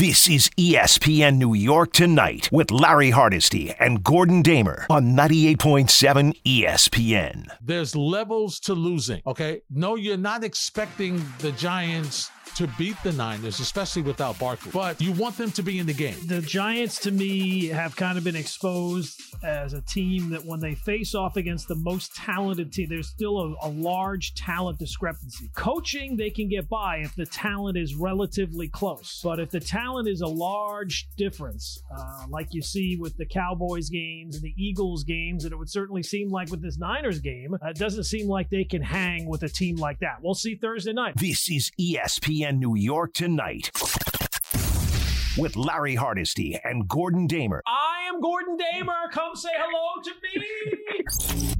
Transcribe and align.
This 0.00 0.30
is 0.30 0.48
ESPN 0.56 1.36
New 1.36 1.52
York 1.52 1.92
Tonight 1.92 2.48
with 2.50 2.70
Larry 2.70 3.10
Hardesty 3.10 3.74
and 3.78 4.02
Gordon 4.02 4.40
Damer 4.40 4.86
on 4.88 5.14
98.7 5.14 6.40
ESPN. 6.42 7.48
There's 7.60 7.94
levels 7.94 8.60
to 8.60 8.72
losing. 8.72 9.20
Okay. 9.26 9.60
No, 9.68 9.96
you're 9.96 10.16
not 10.16 10.42
expecting 10.42 11.22
the 11.40 11.52
Giants 11.52 12.30
to 12.56 12.66
beat 12.78 12.96
the 13.02 13.12
Niners, 13.12 13.60
especially 13.60 14.02
without 14.02 14.38
Barkley, 14.38 14.70
but 14.72 15.00
you 15.00 15.12
want 15.12 15.36
them 15.36 15.50
to 15.52 15.62
be 15.62 15.78
in 15.78 15.86
the 15.86 15.94
game. 15.94 16.16
The 16.26 16.40
Giants, 16.40 16.98
to 17.00 17.10
me, 17.10 17.66
have 17.68 17.96
kind 17.96 18.18
of 18.18 18.24
been 18.24 18.36
exposed 18.36 19.20
as 19.42 19.72
a 19.72 19.80
team 19.82 20.30
that 20.30 20.44
when 20.44 20.60
they 20.60 20.74
face 20.74 21.14
off 21.14 21.36
against 21.36 21.68
the 21.68 21.74
most 21.76 22.14
talented 22.14 22.72
team, 22.72 22.88
there's 22.88 23.08
still 23.08 23.38
a, 23.38 23.68
a 23.68 23.70
large 23.70 24.34
talent 24.34 24.78
discrepancy. 24.78 25.50
Coaching, 25.54 26.16
they 26.16 26.30
can 26.30 26.48
get 26.48 26.68
by 26.68 26.98
if 26.98 27.14
the 27.14 27.26
talent 27.26 27.76
is 27.76 27.94
relatively 27.94 28.68
close. 28.68 29.20
But 29.22 29.40
if 29.40 29.50
the 29.50 29.60
talent 29.60 30.08
is 30.08 30.20
a 30.20 30.26
large 30.26 31.08
difference, 31.16 31.82
uh, 31.96 32.24
like 32.28 32.48
you 32.52 32.62
see 32.62 32.96
with 32.96 33.16
the 33.16 33.26
Cowboys 33.26 33.88
games 33.88 34.36
and 34.36 34.44
the 34.44 34.54
Eagles 34.56 35.04
games, 35.04 35.44
and 35.44 35.52
it 35.52 35.56
would 35.56 35.70
certainly 35.70 36.02
seem 36.02 36.28
like 36.28 36.50
with 36.50 36.62
this 36.62 36.78
Niners 36.78 37.20
game, 37.20 37.54
uh, 37.54 37.68
it 37.68 37.76
doesn't 37.76 38.04
seem 38.04 38.28
like 38.28 38.50
they 38.50 38.64
can 38.64 38.82
hang 38.82 39.26
with 39.26 39.42
a 39.42 39.48
team 39.48 39.76
like 39.76 39.98
that. 40.00 40.18
We'll 40.22 40.34
see 40.34 40.54
Thursday 40.54 40.92
night. 40.92 41.14
This 41.16 41.50
is 41.50 41.70
E 41.78 41.98
ESPN 42.40 42.58
New 42.58 42.74
York 42.74 43.12
Tonight 43.12 43.70
with 45.36 45.56
Larry 45.56 45.94
Hardesty 45.94 46.58
and 46.64 46.88
Gordon 46.88 47.26
Damer 47.26 47.62
I 47.66 48.08
am 48.08 48.20
Gordon 48.20 48.56
Damer. 48.56 49.08
Come 49.12 49.34
say 49.36 49.50
hello 49.54 50.02
to 50.02 50.12
me. 50.22 51.54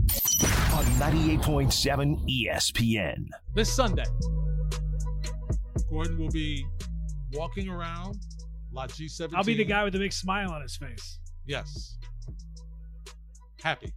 on 0.73 0.85
98.7 0.99 2.47
ESPN. 2.47 3.29
This 3.55 3.73
Sunday, 3.73 4.05
Gordon 5.91 6.19
will 6.19 6.31
be 6.31 6.67
walking 7.33 7.69
around 7.69 8.19
La 8.73 8.87
G17. 8.87 9.35
I'll 9.35 9.45
be 9.45 9.55
the 9.55 9.65
guy 9.65 9.85
with 9.85 9.93
the 9.93 9.99
big 9.99 10.13
smile 10.13 10.51
on 10.51 10.63
his 10.63 10.77
face. 10.77 11.19
Yes. 11.47 11.99
Happy. 13.63 13.93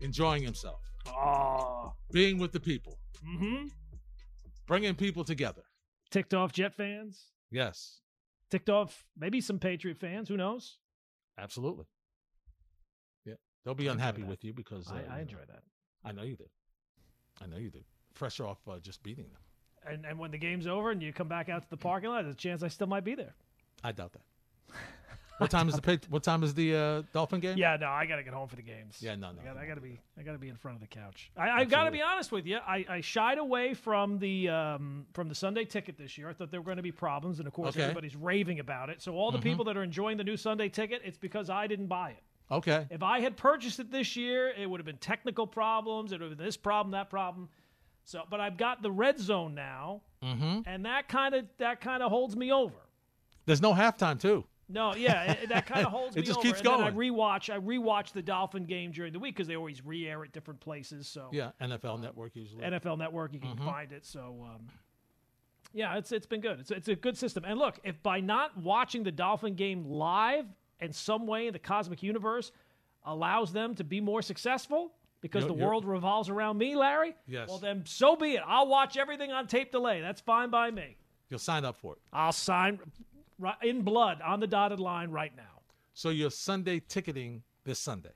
Enjoying 0.00 0.42
himself. 0.42 0.80
Oh. 1.06 1.92
Being 2.12 2.38
with 2.38 2.52
the 2.52 2.60
people. 2.60 2.98
Mm-hmm. 3.26 3.66
Bringing 4.66 4.94
people 4.94 5.24
together. 5.24 5.62
Ticked 6.10 6.34
off 6.34 6.52
Jet 6.52 6.74
fans. 6.74 7.26
Yes. 7.50 8.00
Ticked 8.50 8.70
off 8.70 9.04
maybe 9.18 9.40
some 9.40 9.58
Patriot 9.58 9.98
fans. 9.98 10.28
Who 10.28 10.36
knows? 10.36 10.78
Absolutely. 11.38 11.86
Yeah. 13.24 13.34
They'll 13.64 13.74
be 13.74 13.88
I 13.88 13.92
unhappy 13.92 14.22
with 14.22 14.44
you 14.44 14.52
because 14.52 14.90
uh, 14.90 14.94
I, 14.94 15.00
you 15.00 15.08
know, 15.08 15.16
enjoy 15.16 15.44
that. 15.48 15.62
I 16.04 16.12
know 16.12 16.22
you 16.22 16.36
did. 16.36 16.50
I 17.42 17.46
know 17.46 17.56
you 17.56 17.70
did. 17.70 17.84
Fresh 18.14 18.40
off 18.40 18.58
uh, 18.68 18.78
just 18.78 19.02
beating 19.02 19.24
them. 19.24 19.40
And 19.90 20.06
and 20.06 20.18
when 20.18 20.30
the 20.30 20.38
game's 20.38 20.66
over 20.66 20.90
and 20.90 21.02
you 21.02 21.12
come 21.12 21.28
back 21.28 21.48
out 21.48 21.62
to 21.62 21.70
the 21.70 21.76
parking 21.76 22.10
lot, 22.10 22.22
there's 22.22 22.34
a 22.34 22.38
chance 22.38 22.62
I 22.62 22.68
still 22.68 22.86
might 22.86 23.04
be 23.04 23.14
there. 23.14 23.34
I 23.82 23.92
doubt 23.92 24.12
that. 24.12 24.22
What 25.38 25.50
time 25.50 25.68
is 25.68 25.74
the 25.74 25.82
Pat- 25.82 26.06
what 26.10 26.22
time 26.22 26.42
is 26.42 26.54
the 26.54 26.74
uh, 26.76 27.02
Dolphin 27.12 27.40
game? 27.40 27.56
Yeah, 27.58 27.76
no, 27.80 27.88
I 27.88 28.06
gotta 28.06 28.22
get 28.22 28.32
home 28.34 28.48
for 28.48 28.56
the 28.56 28.62
games. 28.62 28.98
Yeah, 29.00 29.14
no, 29.16 29.32
no, 29.32 29.40
I 29.40 29.44
gotta. 29.44 29.60
I 29.60 29.66
gotta 29.66 29.80
be, 29.80 30.00
I 30.18 30.22
gotta 30.22 30.38
be 30.38 30.48
in 30.48 30.56
front 30.56 30.76
of 30.76 30.80
the 30.80 30.86
couch. 30.86 31.30
I, 31.36 31.50
I 31.50 31.64
gotta 31.64 31.90
be 31.90 32.02
honest 32.02 32.30
with 32.32 32.46
you. 32.46 32.58
I, 32.66 32.84
I 32.88 33.00
shied 33.00 33.38
away 33.38 33.74
from 33.74 34.18
the 34.18 34.48
um, 34.48 35.06
from 35.14 35.28
the 35.28 35.34
Sunday 35.34 35.64
ticket 35.64 35.96
this 35.98 36.16
year. 36.16 36.28
I 36.28 36.32
thought 36.32 36.50
there 36.50 36.60
were 36.60 36.64
going 36.66 36.76
to 36.76 36.82
be 36.82 36.92
problems, 36.92 37.38
and 37.38 37.48
of 37.48 37.54
course 37.54 37.70
Okay. 37.74 37.82
everybody's 37.82 38.16
raving 38.16 38.60
about 38.60 38.88
it. 38.90 39.02
So 39.02 39.14
all 39.14 39.30
the 39.30 39.38
people 39.38 39.64
that 39.66 39.76
are 39.76 39.82
enjoying 39.82 40.16
the 40.16 40.24
new 40.24 40.36
Sunday 40.36 40.68
ticket, 40.68 41.02
it's 41.04 41.18
because 41.18 41.50
I 41.50 41.66
didn't 41.66 41.86
buy 41.86 42.10
it. 42.10 42.22
Okay. 42.50 42.86
If 42.90 43.02
I 43.02 43.20
had 43.20 43.36
purchased 43.36 43.80
it 43.80 43.90
this 43.90 44.14
year, 44.14 44.50
it 44.50 44.68
would 44.68 44.78
have 44.78 44.84
been 44.86 44.98
technical 44.98 45.46
problems. 45.46 46.12
It 46.12 46.20
would 46.20 46.28
have 46.28 46.36
been 46.38 46.46
this 46.46 46.56
problem, 46.56 46.92
that 46.92 47.08
problem. 47.08 47.48
So, 48.04 48.22
but 48.28 48.40
I've 48.40 48.56
got 48.56 48.82
the 48.82 48.90
red 48.90 49.18
zone 49.18 49.54
now, 49.54 50.02
Mm-hmm. 50.22 50.60
and 50.66 50.84
that 50.86 51.08
kind 51.08 51.34
of 51.34 51.46
that 51.58 51.80
kind 51.80 52.00
of 52.02 52.10
holds 52.10 52.36
me 52.36 52.52
over. 52.52 52.74
There's 53.46 53.60
no 53.62 53.72
halftime 53.74 54.20
too. 54.20 54.44
No, 54.72 54.94
yeah, 54.94 55.32
it, 55.32 55.48
that 55.50 55.66
kind 55.66 55.84
of 55.86 55.92
holds 55.96 56.16
It 56.16 56.20
me 56.20 56.26
just 56.26 56.38
over. 56.38 56.46
keeps 56.48 56.58
and 56.60 56.66
then 56.66 56.74
I 56.80 56.90
going. 56.90 57.12
rewatch. 57.12 57.52
I 57.52 57.58
rewatch 57.58 58.12
the 58.12 58.22
Dolphin 58.22 58.64
game 58.64 58.90
during 58.90 59.12
the 59.12 59.18
week 59.18 59.34
because 59.36 59.46
they 59.48 59.56
always 59.56 59.84
re-air 59.84 60.24
at 60.24 60.32
different 60.32 60.60
places. 60.60 61.06
So 61.06 61.28
Yeah, 61.32 61.50
NFL 61.60 62.00
Network 62.00 62.34
usually. 62.36 62.62
NFL 62.64 62.98
Network, 62.98 63.32
you 63.34 63.40
can 63.40 63.50
Mm-hmm. 63.50 63.64
find 63.66 63.92
it. 63.92 64.04
So 64.06 64.46
um, 64.48 64.68
yeah, 65.74 65.96
it's 65.96 66.12
it's 66.12 66.26
been 66.26 66.40
good. 66.40 66.60
It's 66.60 66.70
it's 66.70 66.88
a 66.88 66.94
good 66.94 67.16
system. 67.16 67.44
And 67.46 67.58
look, 67.58 67.78
if 67.84 68.02
by 68.02 68.20
not 68.20 68.56
watching 68.58 69.02
the 69.04 69.12
Dolphin 69.12 69.54
game 69.54 69.84
live 69.86 70.46
in 70.80 70.92
some 70.92 71.26
way 71.26 71.46
in 71.46 71.52
the 71.52 71.58
cosmic 71.58 72.02
universe 72.02 72.52
allows 73.04 73.52
them 73.52 73.74
to 73.76 73.84
be 73.84 74.00
more 74.00 74.22
successful 74.22 74.92
because 75.20 75.44
You're- 75.44 75.56
the 75.56 75.64
world 75.64 75.84
revolves 75.84 76.28
around 76.28 76.58
me, 76.58 76.74
Larry. 76.76 77.14
Yes. 77.26 77.48
Well, 77.48 77.58
then 77.58 77.84
so 77.86 78.16
be 78.16 78.32
it. 78.34 78.42
I'll 78.46 78.66
watch 78.68 78.96
everything 78.96 79.32
on 79.32 79.46
tape 79.46 79.70
delay. 79.72 80.00
That's 80.00 80.20
fine 80.20 80.50
by 80.50 80.70
me. 80.70 80.96
You'll 81.30 81.38
sign 81.38 81.64
up 81.64 81.76
for 81.76 81.94
it. 81.94 81.98
I'll 82.12 82.32
sign 82.32 82.78
in 83.62 83.82
blood 83.82 84.20
on 84.22 84.40
the 84.40 84.46
dotted 84.46 84.80
line 84.80 85.10
right 85.10 85.34
now. 85.36 85.60
So 85.94 86.10
you're 86.10 86.30
Sunday 86.30 86.80
ticketing 86.80 87.42
this 87.64 87.78
Sunday. 87.78 88.12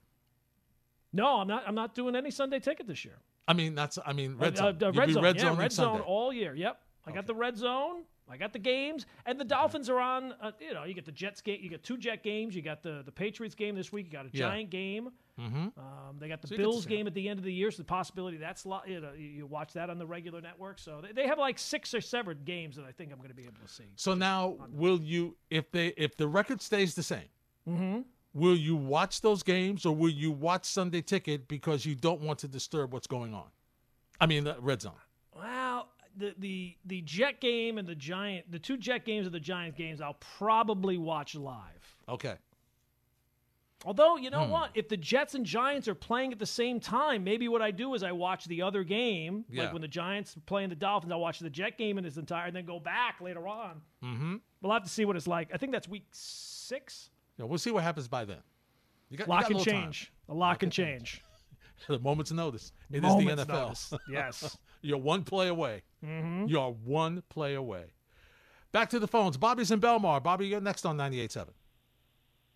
No, 1.13 1.41
I'm 1.41 1.49
not. 1.49 1.65
I'm 1.67 1.75
not 1.75 1.95
doing 1.95 2.15
any 2.17 2.31
Sunday 2.31 2.59
ticket 2.61 2.87
this 2.87 3.05
year. 3.05 3.19
I 3.49 3.53
mean, 3.53 3.75
that's 3.75 3.99
I 4.05 4.13
mean 4.13 4.37
red 4.37 4.55
Uh, 4.55 4.57
zone. 4.57 4.67
uh, 4.83 4.87
You'll 4.87 4.93
red 4.93 5.11
zone, 5.11 5.23
red 5.23 5.37
yeah, 5.37 5.43
zone 5.43 5.59
red 5.59 5.73
zone 5.73 5.87
Sunday. 5.95 6.05
all 6.07 6.33
year. 6.33 6.55
Yep, 6.55 6.81
I 7.07 7.13
got 7.13 7.27
the 7.27 7.35
red 7.35 7.57
zone. 7.57 8.03
I 8.29 8.37
got 8.37 8.53
the 8.53 8.59
games, 8.59 9.07
and 9.25 9.39
the 9.39 9.45
Dolphins 9.45 9.89
are 9.89 10.01
on. 10.01 10.35
Uh, 10.41 10.51
you 10.61 10.75
know, 10.75 10.83
you 10.85 10.95
get 10.95 11.05
the 11.05 11.13
Jets 11.13 11.41
game. 11.41 11.61
You 11.63 11.69
get 11.71 11.85
two 11.85 11.97
Jet 11.97 12.23
games. 12.25 12.57
You 12.57 12.63
got 12.63 12.83
the 12.83 13.03
the 13.05 13.13
Patriots 13.13 13.55
game 13.55 13.77
this 13.77 13.93
week. 13.93 14.07
You 14.07 14.13
got 14.13 14.27
a 14.27 14.31
Yeah. 14.33 14.49
Giant 14.49 14.71
game. 14.71 15.11
Mm-hmm. 15.41 15.57
Um, 15.79 16.17
they 16.19 16.29
got 16.29 16.43
the 16.43 16.49
So 16.49 16.55
you 16.55 16.59
get 16.59 16.63
to 16.65 16.69
Bills 16.71 16.87
game 16.87 17.07
at 17.07 17.15
the 17.15 17.29
end 17.29 17.39
of 17.39 17.45
the 17.45 17.53
year. 17.53 17.71
So 17.71 17.79
the 17.79 17.85
possibility 17.85 18.37
that's 18.37 18.67
lo- 18.67 18.81
you 18.87 19.01
know 19.01 19.13
you 19.17 19.27
you 19.27 19.47
watch 19.47 19.75
that 19.75 19.91
on 19.91 19.99
the 19.99 20.07
regular 20.07 20.41
network. 20.41 20.79
So 20.79 21.01
they, 21.03 21.13
they 21.13 21.27
have 21.29 21.39
like 21.39 21.59
six 21.59 21.95
or 21.95 22.01
seven 22.01 22.39
games 22.45 22.75
that 22.77 22.85
I 22.85 22.91
think 22.93 23.13
I'm 23.13 23.19
going 23.19 23.29
to 23.31 23.35
be 23.35 23.45
able 23.45 23.61
to 23.65 23.73
see. 23.73 23.85
So 23.95 24.15
now, 24.15 24.57
will 24.71 25.01
you 25.01 25.37
if 25.51 25.71
they 25.71 25.89
if 25.97 26.17
the 26.17 26.27
record 26.27 26.61
stays 26.61 26.95
the 26.95 27.03
same? 27.05 27.29
Mm-hmm. 27.69 28.01
Will 28.35 28.57
you 28.57 28.77
watch 28.77 29.23
those 29.23 29.43
games 29.43 29.87
or 29.87 29.95
will 29.95 30.11
you 30.11 30.31
watch 30.31 30.65
Sunday 30.67 31.01
Ticket 31.01 31.49
because 31.49 31.87
you 31.87 31.95
don't 31.95 32.21
want 32.21 32.39
to 32.41 32.49
disturb 32.49 32.93
what's 32.93 33.07
going 33.07 33.33
on? 33.33 33.47
I 34.21 34.27
mean, 34.27 34.45
the 34.45 34.57
red 34.61 34.83
zone. 34.83 34.93
The 36.17 36.35
the 36.39 36.77
the 36.87 37.01
Jet 37.03 37.41
game 37.41 37.79
and 37.79 37.87
the 37.87 37.95
Giant, 37.95 38.51
the 38.51 38.59
two 38.59 38.77
Jet 38.77 39.05
games 39.05 39.27
of 39.27 39.33
the 39.33 39.41
Giants 39.41 39.77
games, 39.77 40.01
I'll 40.01 40.15
probably 40.39 40.97
watch 40.99 41.35
live. 41.35 41.97
Okay. 42.09 42.35
Although, 43.85 44.17
you 44.17 44.31
know 44.31 44.45
Hmm. 44.47 44.51
what? 44.51 44.71
If 44.75 44.89
the 44.89 44.97
Jets 44.97 45.35
and 45.35 45.45
Giants 45.45 45.87
are 45.87 45.95
playing 45.95 46.33
at 46.33 46.39
the 46.39 46.47
same 46.47 46.81
time, 46.81 47.23
maybe 47.23 47.47
what 47.47 47.61
I 47.63 47.71
do 47.71 47.95
is 47.95 48.03
I 48.03 48.11
watch 48.11 48.47
the 48.47 48.63
other 48.63 48.83
game. 48.83 49.45
Yeah. 49.51 49.65
Like 49.65 49.73
when 49.75 49.83
the 49.83 49.89
Giants 49.89 50.37
are 50.37 50.41
playing 50.41 50.71
the 50.71 50.75
Dolphins, 50.77 51.13
I'll 51.13 51.21
watch 51.21 51.39
the 51.39 51.51
Jet 51.51 51.77
game 51.77 51.99
in 51.99 52.05
its 52.05 52.17
entire 52.17 52.47
and 52.47 52.57
then 52.57 52.65
go 52.65 52.81
back 52.81 53.21
later 53.21 53.47
on. 53.47 53.83
Mm-hmm. 54.03 54.37
We'll 54.63 54.73
have 54.73 54.83
to 54.83 54.89
see 54.89 55.05
what 55.05 55.15
it's 55.15 55.27
like. 55.27 55.51
I 55.53 55.59
think 55.59 55.73
that's 55.73 55.87
week 55.87 56.07
six. 56.13 57.11
Yeah, 57.39 57.45
we'll 57.45 57.59
see 57.59 57.71
what 57.71 57.83
happens 57.85 58.09
by 58.09 58.25
then. 58.25 58.39
You 59.11 59.19
got, 59.19 59.27
you 59.29 59.33
Lock 59.35 59.43
a 59.43 59.47
and 59.49 59.57
little 59.59 59.73
time. 59.73 59.83
change. 59.85 60.13
A 60.31 60.35
lock 60.35 60.63
and 60.63 60.73
change. 60.73 61.23
the 61.87 61.99
moment's 62.01 62.33
notice. 62.33 62.73
It 62.91 62.97
is 62.97 63.03
Moment's 63.03 63.45
the 63.45 63.53
NFL. 63.53 63.63
notice. 63.63 63.93
Yes. 64.11 64.59
You're 64.83 64.99
one 64.99 65.23
play 65.23 65.49
away. 65.49 65.83
Mm-hmm. 66.07 66.45
You're 66.47 66.71
one 66.71 67.23
play 67.29 67.55
away. 67.55 67.93
Back 68.73 68.91
to 68.91 68.99
the 68.99 69.09
phones. 69.09 69.37
Bobby's 69.37 69.71
in 69.71 69.81
Belmar. 69.81 70.23
Bobby, 70.23 70.47
you're 70.47 70.61
next 70.61 70.85
on 70.85 70.97
98.7. 70.97 71.49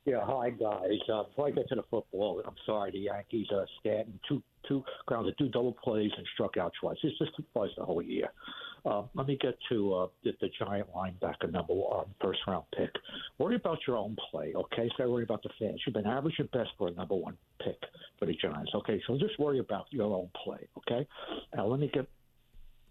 Yeah, 0.06 0.21
hi 0.22 0.50
guys. 0.50 0.99
Uh, 1.12 1.25
before 1.25 1.49
I 1.49 1.50
get 1.50 1.69
to 1.69 1.75
the 1.75 1.84
football, 1.91 2.43
I'm 2.47 2.55
sorry 2.65 2.91
the 2.91 3.00
Yankees 3.00 3.47
uh, 3.55 3.65
Stanton 3.78 4.19
two 4.27 4.43
two 4.66 4.83
grounded 5.05 5.34
two 5.39 5.50
double 5.50 5.77
plays 5.84 6.10
and 6.16 6.27
struck 6.34 6.56
out 6.56 6.72
twice. 6.81 6.97
It's 7.03 7.19
just 7.19 7.33
twice 7.53 7.71
the 7.77 7.84
whole 7.84 8.00
year. 8.00 8.28
Uh, 8.84 9.03
let 9.15 9.27
me 9.27 9.37
get 9.41 9.59
to 9.69 9.94
uh, 9.94 10.06
the, 10.25 10.33
the 10.41 10.49
giant 10.59 10.89
linebacker 10.94 11.53
number 11.53 11.75
one 11.75 12.06
first 12.21 12.41
round 12.47 12.65
pick. 12.77 12.91
Worry 13.39 13.56
about 13.56 13.78
your 13.87 13.99
own 13.99 14.16
play, 14.31 14.55
okay? 14.55 14.91
So 14.97 15.09
worry 15.10 15.25
about 15.25 15.43
the 15.43 15.50
fans. 15.59 15.83
You've 15.87 15.94
been 15.94 16.06
average 16.06 16.37
at 16.41 16.50
best 16.50 16.71
for 16.78 16.89
a 16.89 16.93
number 16.93 17.15
one 17.15 17.37
pick 17.62 17.77
for 18.19 18.25
the 18.25 18.34
Giants, 18.34 18.72
okay? 18.75 19.03
So 19.06 19.19
just 19.19 19.39
worry 19.39 19.59
about 19.59 19.87
your 19.91 20.15
own 20.15 20.31
play, 20.44 20.66
okay? 20.78 21.06
Now 21.55 21.66
let 21.66 21.78
me 21.78 21.91
get 21.93 22.06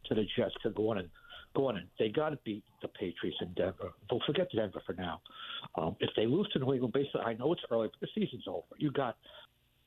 to 0.10 0.16
the 0.16 0.26
Jets 0.36 0.54
to 0.64 0.70
go 0.72 0.90
on 0.90 1.00
and 1.00 1.10
go 1.56 1.68
on 1.68 1.78
and 1.78 1.88
they 1.98 2.10
got 2.10 2.30
to 2.30 2.40
beat 2.44 2.64
the 2.82 2.88
Patriots 2.88 3.38
in 3.42 3.54
Denver. 3.54 3.92
Don't 4.10 4.22
forget 4.26 4.48
Denver 4.54 4.82
for 4.86 4.94
now. 4.94 5.22
Um, 5.78 5.96
if 6.00 6.10
they 6.16 6.26
lose 6.26 6.48
to 6.54 6.60
New 6.60 6.74
England, 6.74 6.94
basically, 6.94 7.22
I 7.22 7.34
know 7.34 7.54
it's 7.54 7.62
early, 7.72 7.90
but 7.90 8.00
the 8.02 8.22
season's 8.22 8.44
over. 8.48 8.66
You 8.78 8.92
got 8.92 9.18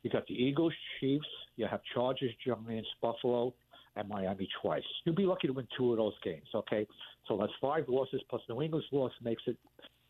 you 0.03 0.11
got 0.11 0.27
the 0.27 0.35
Eagles, 0.35 0.73
Chiefs. 0.99 1.27
You 1.57 1.67
have 1.71 1.81
Chargers, 1.95 2.33
Giants, 2.45 2.89
Buffalo, 3.01 3.55
and 3.95 4.09
Miami 4.09 4.49
twice. 4.61 4.83
You'll 5.05 5.15
be 5.15 5.27
lucky 5.27 5.47
to 5.47 5.53
win 5.53 5.69
two 5.77 5.93
of 5.93 5.99
those 5.99 6.15
games. 6.25 6.49
Okay, 6.55 6.87
so 7.29 7.37
that's 7.37 7.53
five 7.61 7.85
losses 7.89 8.21
plus 8.29 8.43
New 8.49 8.63
England's 8.63 8.89
loss 8.91 9.13
makes 9.23 9.43
it 9.47 9.57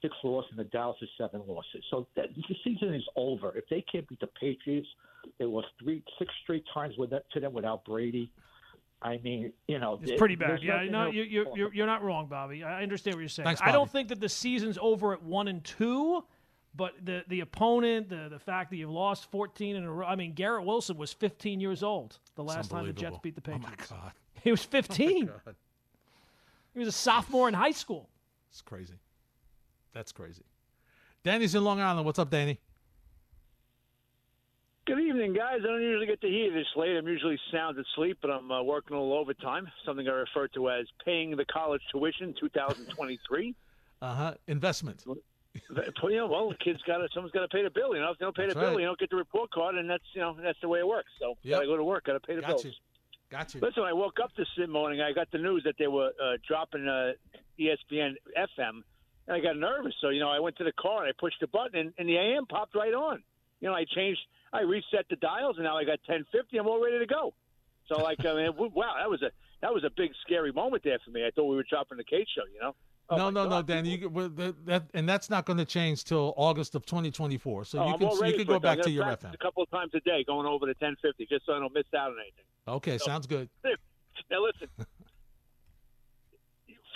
six 0.00 0.14
losses, 0.24 0.50
and 0.50 0.60
the 0.60 0.64
Dallas 0.64 0.96
is 1.02 1.08
seven 1.18 1.42
losses. 1.46 1.84
So 1.90 2.06
that, 2.16 2.26
the 2.34 2.56
season 2.64 2.94
is 2.94 3.04
over. 3.16 3.56
If 3.56 3.64
they 3.70 3.84
can't 3.90 4.08
beat 4.08 4.20
the 4.20 4.28
Patriots, 4.40 4.88
they 5.38 5.44
lost 5.44 5.68
three, 5.82 6.02
six 6.18 6.32
straight 6.42 6.64
times 6.72 6.94
with 6.98 7.10
that, 7.10 7.24
to 7.32 7.40
them 7.40 7.52
without 7.52 7.84
Brady. 7.84 8.30
I 9.02 9.18
mean, 9.22 9.52
you 9.66 9.78
know, 9.78 9.98
It's 10.00 10.12
it- 10.12 10.18
pretty 10.18 10.36
bad. 10.36 10.62
Yeah, 10.62 10.74
nothing 10.74 10.92
no, 10.92 11.06
you, 11.06 11.24
to 11.24 11.30
you're, 11.30 11.56
you're, 11.56 11.74
you're 11.74 11.86
not 11.86 12.02
wrong, 12.02 12.26
Bobby. 12.26 12.62
I 12.62 12.82
understand 12.82 13.16
what 13.16 13.20
you're 13.20 13.28
saying. 13.28 13.44
Thanks, 13.44 13.60
I 13.62 13.72
don't 13.72 13.90
think 13.90 14.08
that 14.08 14.20
the 14.20 14.28
season's 14.28 14.78
over 14.80 15.12
at 15.12 15.22
one 15.22 15.48
and 15.48 15.62
two, 15.64 16.24
but 16.74 16.94
the, 17.04 17.24
the 17.28 17.40
opponent, 17.40 18.08
the, 18.08 18.28
the 18.30 18.38
fact 18.38 18.70
that 18.70 18.76
you've 18.76 18.90
lost 18.90 19.30
14 19.30 19.76
in 19.76 19.84
a 19.84 19.92
row. 19.92 20.06
I 20.06 20.16
mean, 20.16 20.32
Garrett 20.34 20.64
Wilson 20.64 20.96
was 20.96 21.12
15 21.12 21.60
years 21.60 21.82
old 21.82 22.18
the 22.34 22.44
last 22.44 22.70
time 22.70 22.86
the 22.86 22.92
Jets 22.92 23.18
beat 23.22 23.34
the 23.34 23.40
Patriots. 23.40 23.88
Oh, 23.90 23.94
my 23.94 24.00
God. 24.00 24.12
He 24.42 24.50
was 24.50 24.64
15. 24.64 25.26
God. 25.44 25.54
he 26.72 26.78
was 26.78 26.88
a 26.88 26.92
sophomore 26.92 27.48
in 27.48 27.54
high 27.54 27.72
school. 27.72 28.08
It's 28.50 28.62
crazy. 28.62 28.94
That's 29.92 30.12
crazy. 30.12 30.44
Danny's 31.24 31.54
in 31.54 31.64
Long 31.64 31.80
Island. 31.80 32.06
What's 32.06 32.18
up, 32.18 32.30
Danny? 32.30 32.58
Good 34.84 34.98
evening, 34.98 35.32
guys. 35.32 35.60
I 35.62 35.66
don't 35.68 35.80
usually 35.80 36.06
get 36.06 36.20
to 36.22 36.26
hear 36.28 36.52
this 36.52 36.66
late. 36.74 36.96
I'm 36.96 37.06
usually 37.06 37.38
sound 37.52 37.78
asleep, 37.78 38.18
but 38.20 38.32
I'm 38.32 38.50
uh, 38.50 38.62
working 38.64 38.96
a 38.96 39.00
little 39.00 39.16
overtime, 39.16 39.70
something 39.86 40.08
I 40.08 40.10
refer 40.10 40.48
to 40.48 40.70
as 40.70 40.86
paying 41.04 41.36
the 41.36 41.44
college 41.44 41.82
tuition 41.92 42.34
2023. 42.38 43.54
Uh 44.02 44.14
huh. 44.16 44.34
Investment. 44.48 45.00
you 45.06 46.16
know, 46.16 46.26
well, 46.26 46.48
the 46.48 46.56
kids 46.56 46.80
got 46.84 46.96
to, 46.98 47.06
someone's 47.14 47.30
got 47.30 47.42
to 47.42 47.48
pay 47.48 47.62
the 47.62 47.70
bill. 47.70 47.94
You 47.94 48.00
know, 48.00 48.10
if 48.10 48.18
they 48.18 48.24
don't 48.24 48.34
pay 48.34 48.46
That's 48.46 48.54
the 48.54 48.60
bill, 48.60 48.70
right. 48.70 48.80
you 48.80 48.84
don't 48.86 48.98
get 48.98 49.10
the 49.10 49.14
report 49.16 49.52
card, 49.52 49.76
and 49.76 49.88
that's 49.88 50.02
you 50.12 50.20
know 50.20 50.34
that's 50.42 50.58
the 50.60 50.66
way 50.66 50.80
it 50.80 50.86
works. 50.88 51.06
So 51.20 51.34
Yep. 51.44 51.56
gotta 51.58 51.66
go 51.68 51.76
to 51.76 51.84
work, 51.84 52.02
gotta 52.06 52.18
pay 52.18 52.34
the 52.34 52.40
Got 52.40 52.48
bills. 52.48 52.64
you. 52.64 52.72
Got 53.30 53.54
you. 53.54 53.60
Listen, 53.60 53.84
I 53.84 53.92
woke 53.92 54.18
up 54.20 54.32
this 54.36 54.48
morning. 54.68 55.00
I 55.00 55.12
got 55.12 55.30
the 55.30 55.38
news 55.38 55.62
that 55.66 55.76
they 55.78 55.86
were 55.86 56.10
uh, 56.20 56.32
dropping 56.48 56.88
uh, 56.88 57.12
ESPN 57.60 58.14
FM, 58.36 58.82
and 59.28 59.36
I 59.36 59.38
got 59.38 59.56
nervous. 59.56 59.94
So 60.00 60.08
you 60.08 60.18
know, 60.18 60.30
I 60.30 60.40
went 60.40 60.56
to 60.56 60.64
the 60.64 60.72
car 60.72 61.04
and 61.04 61.08
I 61.08 61.12
pushed 61.16 61.38
the 61.40 61.46
button, 61.46 61.78
and, 61.78 61.92
and 61.96 62.08
the 62.08 62.16
AM 62.16 62.46
popped 62.46 62.74
right 62.74 62.92
on. 62.92 63.22
You 63.62 63.68
know, 63.68 63.74
I 63.74 63.84
changed, 63.94 64.20
I 64.52 64.60
reset 64.62 65.06
the 65.08 65.16
dials, 65.16 65.56
and 65.56 65.64
now 65.64 65.78
I 65.78 65.84
got 65.84 66.00
1050. 66.06 66.58
I'm 66.58 66.66
all 66.66 66.82
ready 66.84 66.98
to 66.98 67.06
go. 67.06 67.32
So 67.90 68.02
like, 68.02 68.18
I 68.26 68.34
mean, 68.34 68.52
wow, 68.74 68.94
that 68.98 69.08
was 69.08 69.22
a 69.22 69.30
that 69.62 69.72
was 69.72 69.84
a 69.84 69.90
big 69.96 70.10
scary 70.26 70.52
moment 70.52 70.82
there 70.84 70.98
for 71.04 71.12
me. 71.12 71.24
I 71.24 71.30
thought 71.30 71.44
we 71.46 71.56
were 71.56 71.64
dropping 71.70 71.96
the 71.96 72.04
Kate 72.04 72.28
show. 72.36 72.42
You 72.52 72.60
know. 72.60 72.74
Oh, 73.10 73.16
no, 73.16 73.30
no, 73.30 73.48
no, 73.48 73.62
Dan. 73.62 73.84
You, 73.84 74.08
well, 74.08 74.28
that, 74.30 74.66
that, 74.66 74.84
and 74.94 75.08
that's 75.08 75.28
not 75.28 75.44
going 75.44 75.58
to 75.58 75.64
change 75.64 76.04
till 76.04 76.32
August 76.36 76.74
of 76.74 76.86
2024. 76.86 77.64
So 77.64 77.78
Oh, 77.78 77.86
you 77.86 77.92
I'm 77.94 77.98
can 77.98 78.16
so 78.16 78.24
you 78.24 78.36
can 78.36 78.46
go 78.46 78.58
back 78.60 78.80
to 78.82 78.90
your 78.90 79.04
FM. 79.04 79.34
a 79.34 79.38
couple 79.38 79.62
of 79.62 79.70
times 79.70 79.90
a 79.94 80.00
day, 80.00 80.24
going 80.26 80.46
over 80.46 80.66
to 80.66 80.72
1050, 80.78 81.26
just 81.26 81.44
so 81.44 81.52
I 81.52 81.58
don't 81.58 81.74
miss 81.74 81.84
out 81.96 82.10
on 82.10 82.16
anything. 82.20 82.44
Okay, 82.66 82.98
sounds 82.98 83.26
good. 83.26 83.48
Now 84.30 84.44
listen, 84.44 84.68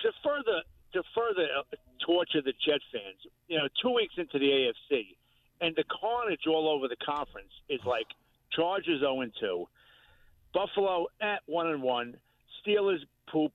to 0.03 0.09
further 0.23 0.63
to 0.93 1.03
further 1.15 1.49
uh, 1.59 1.63
torture 2.05 2.41
the 2.43 2.53
Jet 2.65 2.81
fans, 2.93 3.21
you 3.49 3.59
know, 3.59 3.69
two 3.83 3.91
weeks 3.93 4.15
into 4.17 4.39
the 4.39 4.47
AFC, 4.47 5.17
and 5.61 5.75
the 5.76 5.85
carnage 5.85 6.47
all 6.47 6.69
over 6.69 6.88
the 6.88 6.97
conference 6.97 7.53
is 7.69 7.81
like 7.85 8.06
Chargers 8.53 9.00
zero 9.00 9.20
and 9.20 9.32
two, 9.38 9.69
Buffalo 10.53 11.06
at 11.20 11.41
one 11.47 11.69
and 11.69 11.82
one, 11.82 12.17
Steelers 12.61 13.00
poop, 13.31 13.53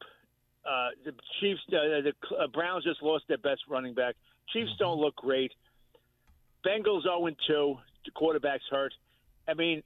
uh, 0.66 0.90
the 1.06 1.14
Chiefs, 1.40 1.62
uh, 1.70 2.02
the 2.02 2.14
uh, 2.38 2.48
Browns 2.48 2.84
just 2.84 3.02
lost 3.02 3.26
their 3.28 3.38
best 3.38 3.62
running 3.70 3.94
back. 3.94 4.16
Chiefs 4.54 4.72
don't 4.78 5.00
look 5.00 5.16
great. 5.16 5.52
Bengals 6.66 7.04
zero 7.04 7.26
and 7.26 7.36
two, 7.48 7.78
the 8.06 8.12
quarterback's 8.12 8.66
hurt. 8.70 8.94
I 9.48 9.54
mean, 9.54 9.82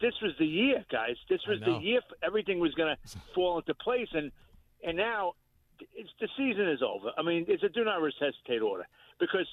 this 0.00 0.14
was 0.22 0.32
the 0.38 0.46
year, 0.46 0.84
guys. 0.90 1.16
This 1.28 1.40
was 1.46 1.60
the 1.60 1.78
year. 1.78 2.00
Everything 2.22 2.58
was 2.58 2.72
going 2.74 2.96
to 2.96 3.18
fall 3.34 3.58
into 3.58 3.74
place, 3.74 4.08
and 4.12 4.32
and 4.82 4.96
now 4.96 5.34
it's, 5.94 6.10
the 6.20 6.28
season 6.36 6.68
is 6.68 6.80
over. 6.82 7.10
I 7.18 7.22
mean, 7.22 7.44
it's 7.48 7.62
a 7.62 7.68
do 7.68 7.84
not 7.84 8.00
resuscitate 8.00 8.62
order 8.62 8.86
because 9.18 9.46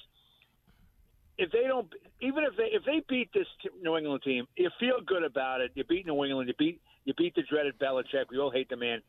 if 1.38 1.50
they 1.50 1.64
don't, 1.66 1.88
even 2.20 2.44
if 2.44 2.56
they 2.56 2.68
if 2.72 2.84
they 2.84 3.02
beat 3.08 3.30
this 3.32 3.46
New 3.80 3.96
England 3.96 4.22
team, 4.22 4.46
you 4.56 4.70
feel 4.78 5.00
good 5.04 5.24
about 5.24 5.60
it. 5.60 5.72
You 5.74 5.84
beat 5.84 6.06
New 6.06 6.24
England. 6.24 6.48
You 6.48 6.54
beat 6.58 6.80
you 7.04 7.14
beat 7.16 7.34
the 7.34 7.42
dreaded 7.42 7.78
Belichick. 7.78 8.30
We 8.30 8.38
all 8.38 8.50
hate 8.50 8.68
the 8.68 8.76
man, 8.76 9.00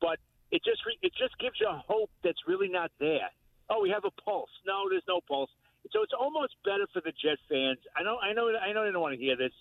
but 0.00 0.18
it 0.50 0.62
just 0.64 0.84
re- 0.86 0.98
it 1.02 1.12
just 1.18 1.38
gives 1.38 1.56
you 1.60 1.68
a 1.68 1.82
hope 1.86 2.10
that's 2.24 2.40
really 2.46 2.68
not 2.68 2.90
there. 2.98 3.30
Oh, 3.70 3.80
we 3.82 3.90
have 3.90 4.04
a 4.04 4.22
pulse. 4.22 4.50
No, 4.66 4.88
there's 4.90 5.04
no 5.08 5.20
pulse. 5.28 5.50
So 5.90 6.02
it's 6.02 6.12
almost 6.18 6.54
better 6.64 6.86
for 6.92 7.02
the 7.04 7.12
Jet 7.22 7.38
fans. 7.48 7.78
I 7.96 8.02
know, 8.02 8.18
I 8.22 8.32
know, 8.32 8.52
I 8.54 8.72
know 8.72 8.84
they 8.84 8.92
don't 8.92 9.02
want 9.02 9.14
to 9.14 9.20
hear 9.20 9.36
this. 9.36 9.52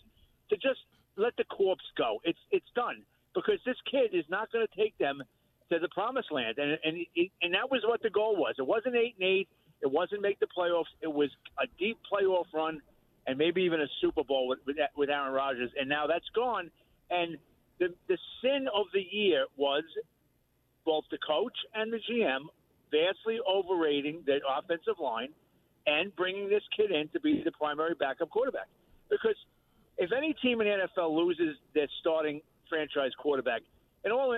To 0.49 0.55
just 0.57 0.79
let 1.15 1.35
the 1.37 1.45
corpse 1.45 1.83
go. 1.97 2.19
It's 2.23 2.39
it's 2.51 2.67
done 2.75 3.03
because 3.33 3.59
this 3.65 3.77
kid 3.89 4.13
is 4.13 4.25
not 4.29 4.51
going 4.51 4.65
to 4.65 4.75
take 4.75 4.97
them 4.97 5.23
to 5.71 5.79
the 5.79 5.89
promised 5.89 6.31
land, 6.31 6.57
and 6.57 6.77
and 6.83 7.05
and 7.41 7.53
that 7.53 7.71
was 7.71 7.81
what 7.85 8.01
the 8.01 8.09
goal 8.09 8.35
was. 8.35 8.55
It 8.57 8.67
wasn't 8.67 8.95
eight 8.95 9.15
and 9.19 9.27
eight. 9.27 9.49
It 9.81 9.91
wasn't 9.91 10.21
make 10.21 10.39
the 10.39 10.47
playoffs. 10.47 10.91
It 11.01 11.11
was 11.11 11.29
a 11.59 11.65
deep 11.79 11.97
playoff 12.11 12.45
run, 12.53 12.81
and 13.27 13.37
maybe 13.37 13.63
even 13.63 13.81
a 13.81 13.87
Super 13.99 14.23
Bowl 14.23 14.47
with 14.47 14.59
with, 14.65 14.77
with 14.95 15.09
Aaron 15.09 15.33
Rodgers. 15.33 15.71
And 15.79 15.89
now 15.89 16.07
that's 16.07 16.29
gone. 16.35 16.69
And 17.09 17.37
the 17.79 17.93
the 18.07 18.17
sin 18.41 18.67
of 18.73 18.85
the 18.93 19.05
year 19.11 19.45
was 19.57 19.83
both 20.85 21.03
the 21.11 21.17
coach 21.25 21.55
and 21.75 21.91
the 21.91 21.99
GM 22.09 22.45
vastly 22.91 23.39
overrating 23.47 24.23
the 24.25 24.39
offensive 24.57 24.99
line 24.99 25.29
and 25.87 26.15
bringing 26.15 26.49
this 26.49 26.63
kid 26.75 26.91
in 26.91 27.07
to 27.09 27.19
be 27.19 27.41
the 27.43 27.51
primary 27.51 27.95
backup 27.99 28.29
quarterback. 28.29 28.67
Because 29.09 29.35
if 29.97 30.11
any 30.11 30.33
team 30.41 30.61
in 30.61 30.67
the 30.67 30.87
NFL 30.87 31.15
loses 31.15 31.57
their 31.73 31.87
starting 31.99 32.41
franchise 32.69 33.11
quarterback, 33.17 33.61
in 34.03 34.11
all 34.11 34.37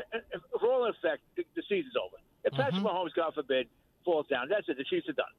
for 0.59 0.71
all 0.71 0.85
effect, 0.85 1.21
the, 1.35 1.43
the 1.55 1.63
season's 1.69 1.95
over. 1.95 2.17
If 2.43 2.53
Patrick 2.53 2.75
mm-hmm. 2.75 2.87
Mahomes, 2.87 3.13
God 3.15 3.33
forbid, 3.33 3.67
falls 4.03 4.27
down, 4.27 4.47
that's 4.49 4.67
it. 4.69 4.77
The 4.77 4.83
Chiefs 4.85 5.07
are 5.09 5.13
done. 5.13 5.33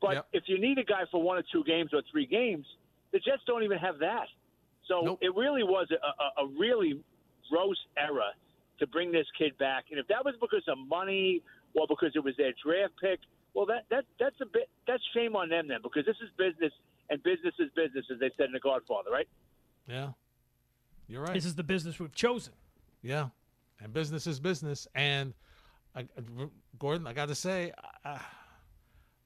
But 0.00 0.14
Yep. 0.14 0.26
if 0.32 0.44
you 0.46 0.58
need 0.58 0.78
a 0.78 0.84
guy 0.84 1.02
for 1.10 1.22
one 1.22 1.36
or 1.38 1.42
two 1.52 1.62
games 1.64 1.90
or 1.92 2.02
three 2.10 2.26
games, 2.26 2.66
the 3.12 3.18
Jets 3.18 3.42
don't 3.46 3.62
even 3.62 3.78
have 3.78 3.98
that. 3.98 4.26
So 4.88 5.02
Nope. 5.02 5.18
it 5.20 5.34
really 5.34 5.62
was 5.62 5.88
a, 5.90 6.42
a, 6.42 6.46
a 6.46 6.48
really 6.58 7.02
gross 7.50 7.76
error 7.96 8.32
to 8.78 8.86
bring 8.86 9.12
this 9.12 9.26
kid 9.38 9.56
back. 9.58 9.84
And 9.90 10.00
if 10.00 10.06
that 10.08 10.24
was 10.24 10.34
because 10.40 10.64
of 10.68 10.78
money 10.88 11.42
or 11.74 11.86
because 11.88 12.12
it 12.14 12.24
was 12.24 12.34
their 12.36 12.52
draft 12.64 12.94
pick, 13.00 13.20
well, 13.54 13.66
that 13.66 13.84
that 13.90 14.04
that's 14.18 14.40
a 14.40 14.46
bit 14.46 14.68
that's 14.86 15.02
shame 15.12 15.34
on 15.36 15.48
them 15.48 15.68
then 15.68 15.80
because 15.82 16.06
this 16.06 16.16
is 16.22 16.30
business 16.38 16.72
and 17.10 17.22
business 17.22 17.54
is 17.58 17.68
business, 17.74 18.06
as 18.12 18.18
they 18.20 18.30
said 18.36 18.46
in 18.46 18.52
The 18.52 18.60
Godfather, 18.60 19.10
right? 19.10 19.28
Yeah, 19.88 20.10
you're 21.08 21.22
right. 21.22 21.34
This 21.34 21.44
is 21.44 21.56
the 21.56 21.64
business 21.64 21.98
we've 21.98 22.14
chosen. 22.14 22.52
Yeah, 23.02 23.28
and 23.82 23.92
business 23.92 24.26
is 24.28 24.38
business. 24.38 24.86
And 24.94 25.34
I, 25.94 26.06
Gordon, 26.78 27.06
I 27.06 27.12
got 27.12 27.28
to 27.28 27.34
say, 27.34 27.72
I, 28.04 28.20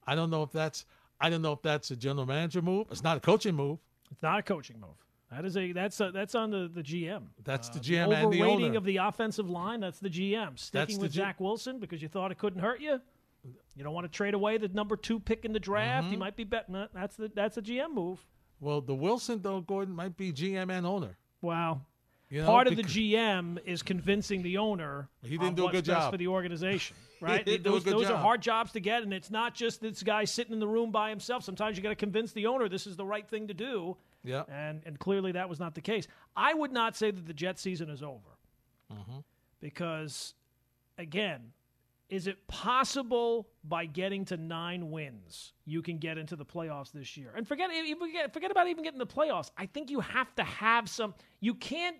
I 0.07 0.15
don't 0.15 0.29
know 0.29 0.43
if 0.43 0.51
that's 0.51 0.85
I 1.19 1.29
don't 1.29 1.41
know 1.41 1.53
if 1.53 1.61
that's 1.61 1.91
a 1.91 1.95
general 1.95 2.25
manager 2.25 2.61
move. 2.61 2.87
It's 2.91 3.03
not 3.03 3.17
a 3.17 3.19
coaching 3.19 3.55
move. 3.55 3.79
It's 4.11 4.21
not 4.21 4.39
a 4.39 4.43
coaching 4.43 4.79
move. 4.79 4.95
That 5.31 5.45
is 5.45 5.57
a 5.57 5.71
that's 5.71 5.99
a, 6.01 6.11
that's 6.11 6.35
on 6.35 6.51
the, 6.51 6.69
the 6.73 6.81
GM. 6.83 7.23
That's 7.43 7.69
the 7.69 7.79
Uh, 7.79 7.83
GM 8.07 8.13
and 8.15 8.31
the 8.31 8.43
owner. 8.43 8.77
of 8.77 8.83
the 8.83 8.97
offensive 8.97 9.49
line. 9.49 9.79
That's 9.79 9.99
the 9.99 10.09
GM. 10.09 10.57
Sticking 10.59 10.97
the 10.97 11.03
with 11.03 11.11
G- 11.11 11.19
Zach 11.19 11.39
Wilson 11.39 11.79
because 11.79 12.01
you 12.01 12.07
thought 12.07 12.31
it 12.31 12.37
couldn't 12.37 12.59
hurt 12.61 12.79
you. 12.81 12.99
You 13.75 13.83
don't 13.83 13.93
want 13.93 14.05
to 14.05 14.11
trade 14.11 14.33
away 14.33 14.57
the 14.57 14.67
number 14.69 14.95
two 14.95 15.19
pick 15.19 15.45
in 15.45 15.53
the 15.53 15.59
draft. 15.59 16.05
Mm-hmm. 16.05 16.13
You 16.13 16.19
might 16.19 16.35
be 16.35 16.43
betting 16.45 16.73
that. 16.73 16.89
That's 16.93 17.15
the 17.15 17.31
that's 17.33 17.57
a 17.57 17.61
GM 17.61 17.93
move. 17.93 18.25
Well, 18.59 18.81
the 18.81 18.95
Wilson 18.95 19.41
though, 19.41 19.61
Gordon 19.61 19.95
might 19.95 20.15
be 20.17 20.31
GM 20.31 20.71
and 20.71 20.85
owner. 20.85 21.17
Wow. 21.41 21.81
You 22.29 22.41
know, 22.41 22.47
Part 22.47 22.67
of 22.67 22.75
the 22.75 22.81
GM 22.83 23.59
is 23.65 23.83
convincing 23.83 24.41
the 24.41 24.57
owner 24.57 25.09
He 25.23 25.37
didn't 25.37 25.55
do 25.55 25.67
a 25.67 25.71
good 25.71 25.85
job. 25.85 26.11
for 26.11 26.17
the 26.17 26.27
organization, 26.27 26.95
right? 27.21 27.45
didn't 27.45 27.63
do 27.63 27.69
a 27.69 27.73
those 27.73 27.83
those 27.83 28.09
are 28.09 28.17
hard 28.17 28.41
jobs 28.41 28.71
to 28.71 28.79
get, 28.79 29.03
and 29.03 29.13
it's 29.13 29.29
not 29.29 29.53
just 29.53 29.79
this 29.79 30.01
guy 30.01 30.23
sitting 30.25 30.51
in 30.53 30.59
the 30.59 30.67
room 30.67 30.91
by 30.91 31.09
himself. 31.09 31.43
Sometimes 31.43 31.77
you 31.77 31.83
got 31.83 31.89
to 31.89 31.95
convince 31.95 32.31
the 32.31 32.47
owner 32.47 32.67
this 32.67 32.87
is 32.87 32.95
the 32.95 33.05
right 33.05 33.27
thing 33.27 33.47
to 33.47 33.53
do. 33.53 33.95
Yeah. 34.23 34.43
and 34.49 34.81
and 34.87 34.97
clearly 34.97 35.33
that 35.33 35.47
was 35.49 35.59
not 35.59 35.75
the 35.75 35.81
case. 35.81 36.07
I 36.35 36.53
would 36.55 36.71
not 36.71 36.95
say 36.97 37.11
that 37.11 37.27
the 37.27 37.33
Jet 37.33 37.59
season 37.59 37.89
is 37.91 38.01
over 38.01 38.31
Mm-hmm. 38.91 39.19
because, 39.61 40.33
again, 40.97 41.51
is 42.15 42.27
it 42.27 42.47
possible 42.47 43.49
by 43.65 43.85
getting 43.85 44.23
to 44.23 44.37
nine 44.37 44.89
wins 44.89 45.51
you 45.65 45.81
can 45.81 45.97
get 45.97 46.17
into 46.17 46.37
the 46.37 46.45
playoffs 46.45 46.93
this 46.93 47.17
year? 47.17 47.33
And 47.35 47.45
forget 47.45 47.69
forget, 47.99 48.51
about 48.51 48.69
even 48.69 48.85
getting 48.85 48.99
the 48.99 49.05
playoffs. 49.05 49.51
I 49.57 49.65
think 49.65 49.91
you 49.91 49.99
have 49.99 50.33
to 50.35 50.43
have 50.43 50.89
some. 50.89 51.13
You 51.41 51.55
can't 51.55 51.97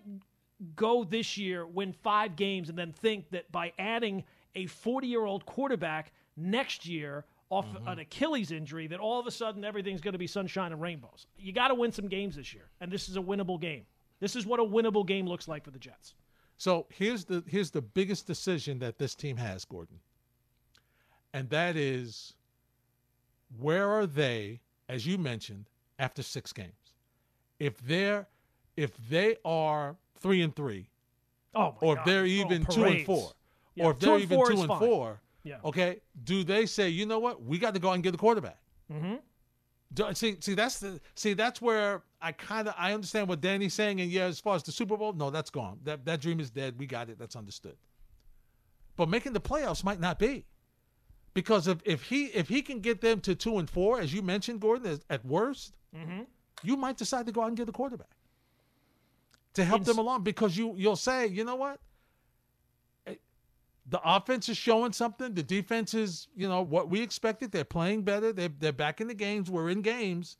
go 0.74 1.04
this 1.04 1.36
year 1.36 1.66
win 1.66 1.92
five 1.92 2.34
games 2.34 2.70
and 2.70 2.78
then 2.78 2.92
think 2.92 3.28
that 3.28 3.52
by 3.52 3.74
adding 3.78 4.24
a 4.54 4.64
40 4.64 5.06
year 5.06 5.26
old 5.26 5.44
quarterback 5.44 6.12
next 6.34 6.86
year 6.86 7.26
off 7.50 7.66
mm-hmm. 7.66 7.86
an 7.86 7.98
Achilles 7.98 8.52
injury 8.52 8.86
that 8.86 8.98
all 8.98 9.20
of 9.20 9.26
a 9.26 9.30
sudden 9.30 9.66
everything's 9.66 10.00
going 10.00 10.12
to 10.12 10.18
be 10.18 10.26
sunshine 10.26 10.72
and 10.72 10.80
rainbows. 10.80 11.26
You 11.36 11.52
got 11.52 11.68
to 11.68 11.74
win 11.74 11.92
some 11.92 12.08
games 12.08 12.36
this 12.36 12.54
year, 12.54 12.70
and 12.80 12.90
this 12.90 13.10
is 13.10 13.18
a 13.18 13.20
winnable 13.20 13.60
game. 13.60 13.84
This 14.18 14.34
is 14.34 14.46
what 14.46 14.60
a 14.60 14.64
winnable 14.64 15.06
game 15.06 15.26
looks 15.26 15.46
like 15.46 15.62
for 15.62 15.72
the 15.72 15.78
Jets. 15.78 16.14
So 16.56 16.86
here's 16.88 17.24
the 17.24 17.44
here's 17.46 17.70
the 17.70 17.82
biggest 17.82 18.26
decision 18.26 18.78
that 18.78 18.98
this 18.98 19.14
team 19.14 19.36
has, 19.36 19.64
Gordon. 19.64 20.00
And 21.34 21.50
that 21.50 21.76
is 21.76 22.34
where 23.58 23.88
are 23.90 24.06
they, 24.06 24.60
as 24.88 25.06
you 25.06 25.18
mentioned, 25.18 25.68
after 25.98 26.22
six 26.22 26.52
games? 26.52 26.94
If 27.58 27.78
they're 27.78 28.26
if 28.76 28.92
they 29.08 29.36
are 29.44 29.96
three 30.18 30.42
and 30.42 30.54
three, 30.54 30.88
Oh, 31.54 31.72
my 31.80 31.88
or 31.88 31.98
if 31.98 32.04
they're 32.04 32.22
Oh, 32.22 32.26
even 32.26 32.66
two 32.66 32.84
and 32.84 33.06
four, 33.06 33.32
Yeah, 33.74 33.84
or 33.86 33.90
if 33.92 33.98
two 33.98 34.06
they're 34.06 34.18
even 34.18 34.46
two 34.46 34.58
and 34.60 34.68
fine. 34.68 34.78
four, 34.78 35.20
Yeah. 35.44 35.58
okay, 35.64 36.00
do 36.24 36.44
they 36.44 36.66
say, 36.66 36.88
you 36.90 37.06
know 37.06 37.18
what, 37.18 37.42
we 37.42 37.58
got 37.58 37.72
to 37.74 37.80
go 37.80 37.88
out 37.90 37.94
and 37.94 38.02
get 38.02 38.12
the 38.12 38.18
quarterback? 38.18 38.58
Mm-hmm. 38.92 39.14
Do- 39.94 40.14
See, 40.14 40.36
see, 40.40 40.54
that's 40.54 40.80
the 40.80 41.00
see, 41.14 41.32
that's 41.32 41.62
where 41.62 42.02
I 42.20 42.32
kind 42.32 42.66
of 42.68 42.74
I 42.78 42.92
understand 42.94 43.28
what 43.28 43.40
Danny's 43.40 43.74
saying, 43.74 44.00
and 44.00 44.10
yeah, 44.10 44.24
as 44.24 44.40
far 44.40 44.56
as 44.56 44.62
the 44.62 44.72
Super 44.72 44.96
Bowl, 44.96 45.12
no, 45.12 45.30
that's 45.30 45.50
gone. 45.50 45.78
That 45.84 46.04
that 46.06 46.20
dream 46.20 46.40
is 46.40 46.50
dead. 46.50 46.78
We 46.78 46.86
got 46.86 47.08
it. 47.10 47.18
That's 47.18 47.36
understood. 47.36 47.76
But 48.96 49.08
making 49.08 49.34
the 49.34 49.40
playoffs 49.40 49.84
might 49.84 50.00
not 50.00 50.18
be, 50.18 50.46
because 51.34 51.68
if 51.68 51.78
if 51.84 52.02
he 52.04 52.26
if 52.26 52.48
he 52.48 52.62
can 52.62 52.80
get 52.80 53.00
them 53.02 53.20
to 53.20 53.34
two 53.34 53.58
and 53.58 53.68
four, 53.68 54.00
as 54.00 54.14
you 54.14 54.22
mentioned, 54.22 54.60
Gordon, 54.60 54.86
as, 54.92 55.00
at 55.10 55.24
worst, 55.24 55.74
Mm-hmm. 55.94 56.22
you 56.62 56.76
might 56.76 56.96
decide 56.98 57.24
to 57.26 57.32
go 57.32 57.42
out 57.42 57.48
and 57.48 57.56
get 57.56 57.68
a 57.68 57.72
quarterback 57.72 58.10
to 59.54 59.64
help 59.64 59.80
In 59.80 59.84
them 59.84 59.98
along, 59.98 60.24
because 60.24 60.56
you 60.56 60.74
you'll 60.76 60.96
say, 60.96 61.26
you 61.26 61.44
know 61.44 61.56
what, 61.56 61.80
Eh, 63.06 63.14
The 63.88 64.00
offense 64.04 64.48
is 64.48 64.56
showing 64.58 64.92
something. 64.92 65.32
The 65.34 65.42
defense 65.42 65.94
is, 65.94 66.28
you 66.36 66.48
know, 66.48 66.60
what 66.62 66.90
we 66.90 67.00
expected. 67.00 67.52
They're 67.52 67.64
playing 67.64 68.02
better. 68.02 68.32
They're, 68.32 68.50
they're 68.58 68.72
back 68.72 69.00
in 69.00 69.08
the 69.08 69.14
games. 69.14 69.50
We're 69.50 69.70
in 69.70 69.80
games. 69.82 70.36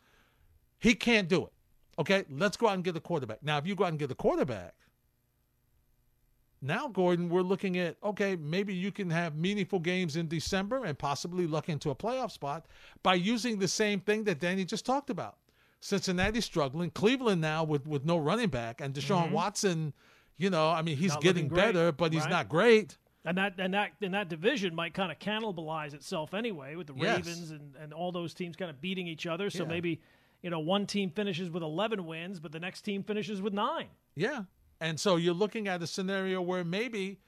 He 0.78 0.95
can't 0.95 1.28
do 1.28 1.45
it. 1.47 1.52
Okay, 1.99 2.25
let's 2.31 2.57
go 2.57 2.69
out 2.69 2.75
and 2.75 2.85
get 2.85 2.95
the 2.95 3.00
quarterback. 3.00 3.43
Now, 3.43 3.59
if 3.59 3.67
you 3.67 3.75
go 3.75 3.85
out 3.85 3.91
and 3.91 3.99
get 3.99 4.09
the 4.09 4.15
quarterback, 4.15 4.75
now, 6.62 6.88
Gordon, 6.88 7.29
we're 7.29 7.43
looking 7.43 7.79
at 7.79 7.97
okay, 8.03 8.35
maybe 8.37 8.75
you 8.75 8.91
can 8.91 9.11
have 9.11 9.37
meaningful 9.37 9.79
games 9.79 10.17
in 10.17 10.26
December 10.26 10.85
and 10.85 10.99
possibly 10.99 11.47
luck 11.47 11.69
into 11.69 11.91
a 11.91 11.95
playoff 11.95 12.31
spot 12.31 12.67
by 13.03 13.15
using 13.15 13.59
the 13.59 13.69
same 13.69 14.00
thing 14.00 14.25
that 14.25 14.41
Danny 14.41 14.65
just 14.65 14.87
talked 14.87 15.11
about. 15.11 15.37
Cincinnati's 15.81 16.45
struggling. 16.47 16.91
Cleveland 16.91 17.41
now 17.41 17.62
with, 17.62 17.87
with 17.87 18.05
no 18.05 18.17
running 18.17 18.49
back 18.49 18.81
and 18.81 18.95
Deshaun 18.95 19.26
mm-hmm. 19.26 19.35
Watson, 19.35 19.93
you 20.38 20.50
know, 20.50 20.71
I 20.71 20.83
mean, 20.83 20.97
he's 20.97 21.12
Not 21.12 21.23
getting 21.23 21.49
great, 21.49 21.67
better, 21.67 21.93
but 21.93 22.12
he's 22.12 22.23
right? 22.23 22.31
not 22.31 22.49
great. 22.49 22.97
And 23.25 23.37
that 23.38 23.55
and 23.59 23.75
that 23.75 23.91
and 24.00 24.15
that 24.15 24.29
division 24.29 24.75
might 24.75 24.95
kind 24.95 25.11
of 25.11 25.19
cannibalize 25.19 25.95
itself 25.95 26.33
anyway 26.33 26.76
with 26.76 26.87
the 26.87 26.95
Yes. 26.95 27.19
Ravens 27.19 27.50
and, 27.50 27.75
and 27.76 27.93
all 27.93 28.12
those 28.12 28.33
teams 28.35 28.57
kind 28.57 28.71
of 28.71 28.81
beating 28.81 29.07
each 29.07 29.26
other. 29.26 29.50
So 29.50 29.65
Yeah. 29.65 29.69
maybe, 29.69 30.00
you 30.43 30.50
know, 30.50 30.61
one 30.61 30.87
team 30.87 31.11
finishes 31.11 31.50
with 31.50 31.62
eleven 31.62 32.07
wins, 32.07 32.40
but 32.40 32.52
the 32.52 32.61
next 32.61 32.83
team 32.83 33.02
finishes 33.02 33.40
with 33.43 33.52
nine. 33.52 33.88
Yeah. 34.14 34.45
And 34.81 35.00
so 35.00 35.16
you're 35.16 35.35
looking 35.35 35.69
at 35.69 35.83
a 35.83 35.87
scenario 35.87 36.43
where 36.43 36.62
maybe, 36.64 37.19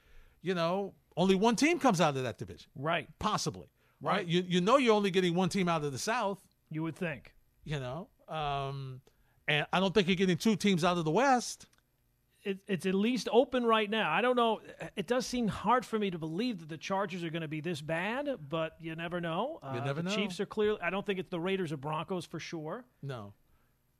you 0.41 0.53
know, 0.53 0.93
only 1.17 1.35
one 1.35 1.55
team 1.55 1.79
comes 1.79 1.99
out 1.99 2.15
of 2.15 2.23
that 2.23 2.37
division, 2.37 2.69
Right. 2.75 3.07
possibly. 3.19 3.67
Right. 4.01 4.17
Right. 4.17 4.27
You 4.27 4.43
you 4.47 4.61
know 4.61 4.77
you're 4.77 4.93
only 4.95 5.11
getting 5.11 5.33
one 5.35 5.49
team 5.49 5.67
out 5.67 5.83
of 5.83 5.91
the 5.91 5.97
South, 5.97 6.41
You 6.69 6.83
would 6.83 6.95
think. 6.95 7.33
you 7.65 7.79
know. 7.79 8.07
Um 8.27 9.01
and 9.47 9.65
I 9.73 9.79
don't 9.79 9.93
think 9.93 10.07
you're 10.07 10.15
getting 10.15 10.37
two 10.37 10.55
teams 10.55 10.83
out 10.83 10.97
of 10.99 11.05
the 11.05 11.11
West. 11.11 11.65
It, 12.43 12.59
it's 12.67 12.85
at 12.85 12.95
least 12.95 13.27
open 13.31 13.65
right 13.65 13.89
now. 13.89 14.09
I 14.11 14.21
don't 14.21 14.35
know. 14.37 14.61
It 14.95 15.07
does 15.07 15.25
seem 15.25 15.47
hard 15.49 15.85
for 15.85 15.99
me 15.99 16.09
to 16.11 16.17
believe 16.17 16.59
that 16.61 16.69
the 16.69 16.77
Chargers 16.77 17.23
are 17.23 17.29
going 17.29 17.41
to 17.41 17.49
be 17.49 17.59
this 17.59 17.81
bad, 17.81 18.29
but 18.49 18.75
you 18.79 18.95
never 18.95 19.19
know. 19.19 19.59
You 19.73 19.79
Uh, 19.81 19.85
never 19.85 20.01
the 20.01 20.09
know. 20.09 20.15
Chiefs 20.15 20.39
are 20.39 20.45
clearly. 20.45 20.79
I 20.81 20.89
don't 20.89 21.05
think 21.05 21.19
it's 21.19 21.29
the 21.29 21.39
Raiders 21.39 21.71
or 21.73 21.77
Broncos 21.77 22.25
for 22.25 22.39
sure. 22.39 22.85
No. 23.03 23.33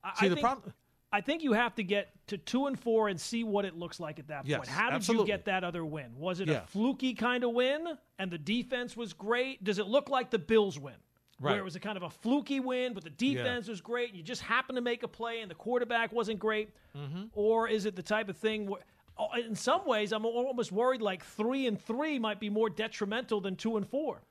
I, 0.04 0.14
See 0.16 0.26
I 0.26 0.30
the 0.30 0.36
think, 0.36 0.46
problem 0.46 0.74
I 1.12 1.22
think 1.22 1.44
you 1.44 1.54
have 1.54 1.74
to 1.76 1.84
get 1.84 2.12
to 2.28 2.38
two 2.38 2.68
and 2.68 2.80
four 2.80 3.08
and 3.10 3.20
see 3.20 3.44
what 3.44 3.66
it 3.66 3.76
looks 3.76 4.00
like 4.00 4.20
at 4.20 4.28
that 4.28 4.46
Yes, 4.46 4.58
point. 4.60 4.70
How 4.70 4.90
did 4.92 4.96
absolutely. 4.98 5.32
you 5.32 5.38
get 5.38 5.46
that 5.46 5.64
other 5.64 5.84
win? 5.84 6.16
Was 6.16 6.40
it 6.40 6.48
Yeah. 6.48 6.64
a 6.64 6.68
fluky 6.68 7.16
kind 7.16 7.44
of 7.44 7.52
win 7.52 7.86
and 8.20 8.30
the 8.32 8.38
defense 8.38 8.96
was 8.96 9.12
great? 9.14 9.64
Does 9.64 9.80
it 9.80 9.88
look 9.88 10.08
like 10.08 10.30
the 10.30 10.40
Bills 10.40 10.78
win? 10.80 10.94
Right. 11.42 11.52
Where 11.52 11.60
it 11.62 11.64
was 11.64 11.76
a 11.78 11.80
kind 11.80 11.96
of 11.96 12.04
a 12.04 12.10
fluky 12.10 12.60
win, 12.60 12.94
but 12.94 13.04
the 13.04 13.10
defense 13.10 13.70
was 13.70 13.80
great 13.80 14.10
and 14.10 14.18
you 14.18 14.24
just 14.24 14.42
happened 14.42 14.76
to 14.76 14.82
make 14.82 15.04
a 15.04 15.08
play 15.08 15.40
and 15.40 15.50
the 15.50 15.56
quarterback 15.56 16.12
wasn't 16.12 16.38
great? 16.40 16.70
Mm-hmm. 16.98 17.24
Or 17.34 17.70
is 17.70 17.86
it 17.86 17.96
the 17.96 18.04
type 18.04 18.28
of 18.28 18.36
thing 18.36 18.68
where, 18.68 18.82
oh, 19.18 19.30
in 19.40 19.56
some 19.56 19.86
ways, 19.86 20.12
I'm 20.12 20.26
almost 20.26 20.74
worried 20.74 21.02
like 21.02 21.24
three 21.24 21.66
and 21.68 21.80
three 21.82 22.20
might 22.20 22.42
be 22.42 22.50
more 22.50 22.70
detrimental 22.70 23.40
than 23.40 23.56
two 23.56 23.78
and 23.78 23.88
four. 23.88 24.22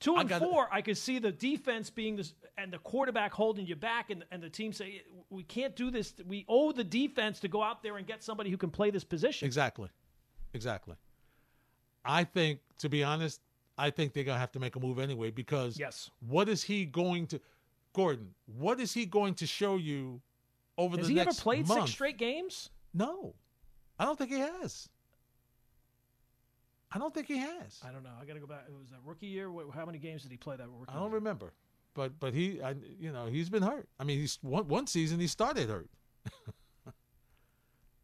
Two 0.00 0.16
and 0.16 0.28
gotta- 0.28 0.44
four, 0.44 0.68
I 0.72 0.82
could 0.82 0.98
see 0.98 1.18
the 1.18 1.32
defense 1.32 1.88
being 1.88 2.16
this 2.16 2.34
and 2.58 2.72
the 2.72 2.78
quarterback 2.78 3.32
holding 3.32 3.66
you 3.66 3.76
back, 3.76 4.10
and, 4.10 4.24
and 4.30 4.42
the 4.42 4.50
team 4.50 4.72
say 4.72 5.02
we 5.30 5.42
can't 5.42 5.74
do 5.76 5.90
this. 5.90 6.12
We 6.26 6.44
owe 6.48 6.72
the 6.72 6.84
defense 6.84 7.40
to 7.40 7.48
go 7.48 7.62
out 7.62 7.82
there 7.82 7.96
and 7.96 8.06
get 8.06 8.22
somebody 8.22 8.50
who 8.50 8.56
can 8.58 8.70
play 8.70 8.90
this 8.90 9.04
position. 9.04 9.46
Exactly. 9.46 9.88
Exactly. 10.52 10.96
I 12.04 12.24
think, 12.24 12.60
to 12.78 12.88
be 12.88 13.04
honest, 13.04 13.40
I 13.80 13.90
think 13.90 14.12
they're 14.12 14.24
gonna 14.24 14.38
have 14.38 14.52
to 14.52 14.60
make 14.60 14.76
a 14.76 14.80
move 14.80 14.98
anyway 14.98 15.30
because 15.30 15.78
Yes. 15.78 16.10
what 16.20 16.48
is 16.48 16.62
he 16.62 16.84
going 16.84 17.26
to 17.28 17.40
Gordon, 17.92 18.34
what 18.46 18.78
is 18.80 18.92
he 18.92 19.04
going 19.06 19.34
to 19.34 19.46
show 19.46 19.76
you 19.76 20.20
over 20.78 20.96
Has 20.96 21.08
the 21.08 21.14
next 21.14 21.26
month? 21.26 21.26
Has 21.28 21.36
he 21.36 21.40
ever 21.40 21.42
played 21.42 21.68
month? 21.68 21.80
six 21.88 21.90
straight 21.92 22.18
games? 22.18 22.70
No. 22.94 23.34
I 23.98 24.04
don't 24.04 24.16
think 24.16 24.30
he 24.30 24.38
has. 24.38 24.88
I 26.92 26.98
don't 26.98 27.12
think 27.14 27.26
he 27.26 27.38
has. 27.38 27.80
I 27.86 27.90
don't 27.92 28.02
know. 28.02 28.10
I 28.20 28.24
got 28.24 28.34
to 28.34 28.40
go 28.40 28.46
back. 28.46 28.64
It 28.68 28.76
was 28.76 28.90
that 28.90 28.98
rookie 29.04 29.26
year. 29.26 29.50
How 29.74 29.86
many 29.86 29.98
games 29.98 30.22
did 30.22 30.30
he 30.30 30.36
play 30.36 30.56
that 30.56 30.68
rookie? 30.68 30.90
I 30.90 30.94
don't 30.94 31.06
year? 31.10 31.14
remember. 31.14 31.52
But 31.94 32.18
but 32.20 32.34
he 32.34 32.62
I, 32.62 32.74
you 32.98 33.12
know, 33.12 33.26
he's 33.26 33.48
been 33.50 33.62
hurt. 33.62 33.88
I 33.98 34.04
mean, 34.04 34.18
he's 34.20 34.38
one 34.42 34.66
one 34.68 34.86
season 34.86 35.18
he 35.20 35.26
started 35.26 35.68
hurt. 35.68 35.90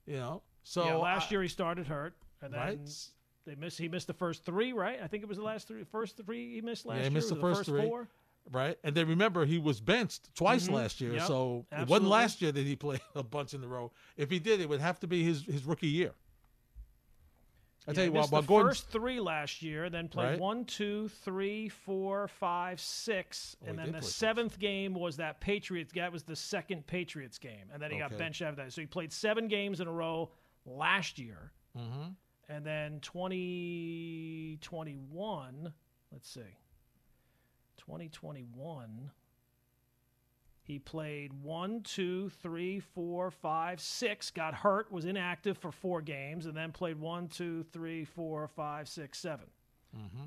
you 0.07 0.17
know. 0.17 0.43
So 0.65 0.85
yeah, 0.85 0.95
last 0.97 1.29
I- 1.29 1.31
year 1.33 1.43
he 1.43 1.49
started 1.49 1.87
hurt, 1.87 2.15
and 2.43 2.53
then 2.53 2.61
right? 2.61 3.09
They 3.47 3.55
missed. 3.55 3.79
He 3.79 3.89
missed 3.89 4.07
the 4.09 4.13
first 4.15 4.45
three, 4.45 4.73
right? 4.73 4.99
I 5.03 5.07
think 5.07 5.23
it 5.23 5.29
was 5.29 5.39
the 5.39 5.45
last 5.45 5.67
three, 5.69 5.85
first 5.85 6.17
three 6.19 6.55
he 6.55 6.61
missed 6.61 6.85
last 6.85 6.97
he 6.99 7.03
year. 7.05 7.11
missed 7.13 7.33
or 7.33 7.37
the 7.37 7.41
first 7.41 7.65
three. 7.65 7.83
four. 7.87 8.09
right? 8.53 8.79
And 8.85 8.95
then 8.95 9.09
remember, 9.09 9.45
he 9.47 9.59
was 9.59 9.81
benched 9.81 10.35
twice 10.35 10.69
Mhm. 10.69 10.73
last 10.75 11.01
year, 11.01 11.15
Yep, 11.15 11.27
so 11.27 11.67
it 11.73 11.89
wasn't 11.89 12.11
last 12.11 12.41
year 12.43 12.53
that 12.53 12.65
he 12.65 12.77
played 12.77 13.01
a 13.15 13.23
bunch 13.23 13.55
in 13.55 13.65
a 13.65 13.67
row. 13.67 13.91
If 14.17 14.31
he 14.31 14.39
did, 14.39 14.61
it 14.61 14.69
would 14.69 14.81
have 14.81 15.01
to 15.01 15.07
be 15.07 15.25
his, 15.25 15.43
his 15.45 15.65
rookie 15.65 15.89
year. 15.89 16.13
I 17.89 17.93
Yeah, 17.93 17.95
tell 17.95 18.05
you 18.07 18.13
what, 18.13 18.31
the 18.31 18.41
Gordon, 18.43 18.69
first 18.71 18.89
three 18.89 19.21
last 19.21 19.63
year, 19.63 19.89
then 19.91 20.09
played 20.09 20.25
Right. 20.31 20.41
one, 20.41 20.65
two, 20.65 21.09
three, 21.09 21.69
four, 21.69 22.27
five, 22.27 22.81
six, 22.81 23.55
Oh, 23.63 23.67
and 23.69 23.79
then 23.79 23.87
the 23.87 23.93
play 23.93 24.01
six. 24.03 24.15
seventh 24.17 24.59
game 24.59 24.93
was 24.95 25.17
that 25.19 25.41
Patriots. 25.41 25.93
Game. 25.93 26.03
That 26.03 26.13
was 26.13 26.25
the 26.25 26.35
second 26.35 26.87
Patriots 26.89 27.39
game, 27.39 27.71
and 27.73 27.81
then 27.81 27.93
he 27.93 27.99
got 27.99 28.17
benched 28.19 28.43
after 28.43 28.63
that. 28.65 28.73
So 28.73 28.81
he 28.81 28.87
played 28.89 29.13
seven 29.13 29.47
games 29.47 29.79
in 29.81 29.87
a 29.87 29.93
row 29.93 30.31
last 30.65 31.17
year, 31.21 31.53
Mhm. 31.79 32.17
And 32.49 32.65
then 32.65 33.01
2021. 33.01 35.73
Let's 36.13 36.31
see, 36.31 36.41
2021. 37.79 39.11
He 40.63 40.79
played 40.81 41.33
one, 41.33 41.83
two, 41.83 42.29
three, 42.43 42.81
four, 42.81 43.31
five, 43.31 43.81
six. 43.81 44.31
Got 44.33 44.53
hurt, 44.55 44.91
was 44.91 45.05
inactive 45.05 45.57
for 45.59 45.71
four 45.71 46.03
games, 46.03 46.47
and 46.47 46.57
then 46.57 46.73
played 46.73 46.99
one, 46.99 47.29
two, 47.29 47.63
three, 47.73 48.05
four, 48.05 48.49
five, 48.49 48.89
six, 48.89 49.19
seven. 49.21 49.47
Mm-hmm. 49.97 50.25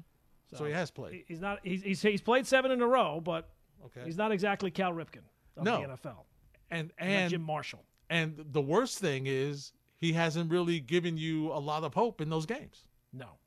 so 0.55 0.63
he 0.65 0.71
has 0.71 0.91
played. 0.91 1.25
He's 1.27 1.41
not. 1.41 1.59
He's, 1.63 1.81
he's, 1.83 2.01
he's 2.01 2.21
played 2.21 2.47
seven 2.47 2.71
in 2.71 2.81
a 2.81 2.87
row, 2.87 3.19
but 3.19 3.49
Okay, 3.85 4.01
he's 4.05 4.17
not 4.17 4.31
exactly 4.31 4.71
Cal 4.71 4.93
Ripken 4.93 5.23
of 5.57 5.63
No. 5.63 5.81
the 5.81 5.87
NFL. 5.87 6.23
and 6.71 6.91
and 6.97 7.29
Jim 7.29 7.41
Marshall. 7.41 7.83
and 8.09 8.37
the 8.51 8.61
worst 8.61 8.99
thing 8.99 9.25
is 9.27 9.73
he 9.99 10.13
hasn't 10.13 10.49
really 10.51 10.79
given 10.79 11.17
you 11.17 11.51
a 11.51 11.59
lot 11.59 11.83
of 11.83 11.93
hope 11.93 12.19
in 12.21 12.29
those 12.29 12.45
games. 12.45 12.85
No. 13.13 13.37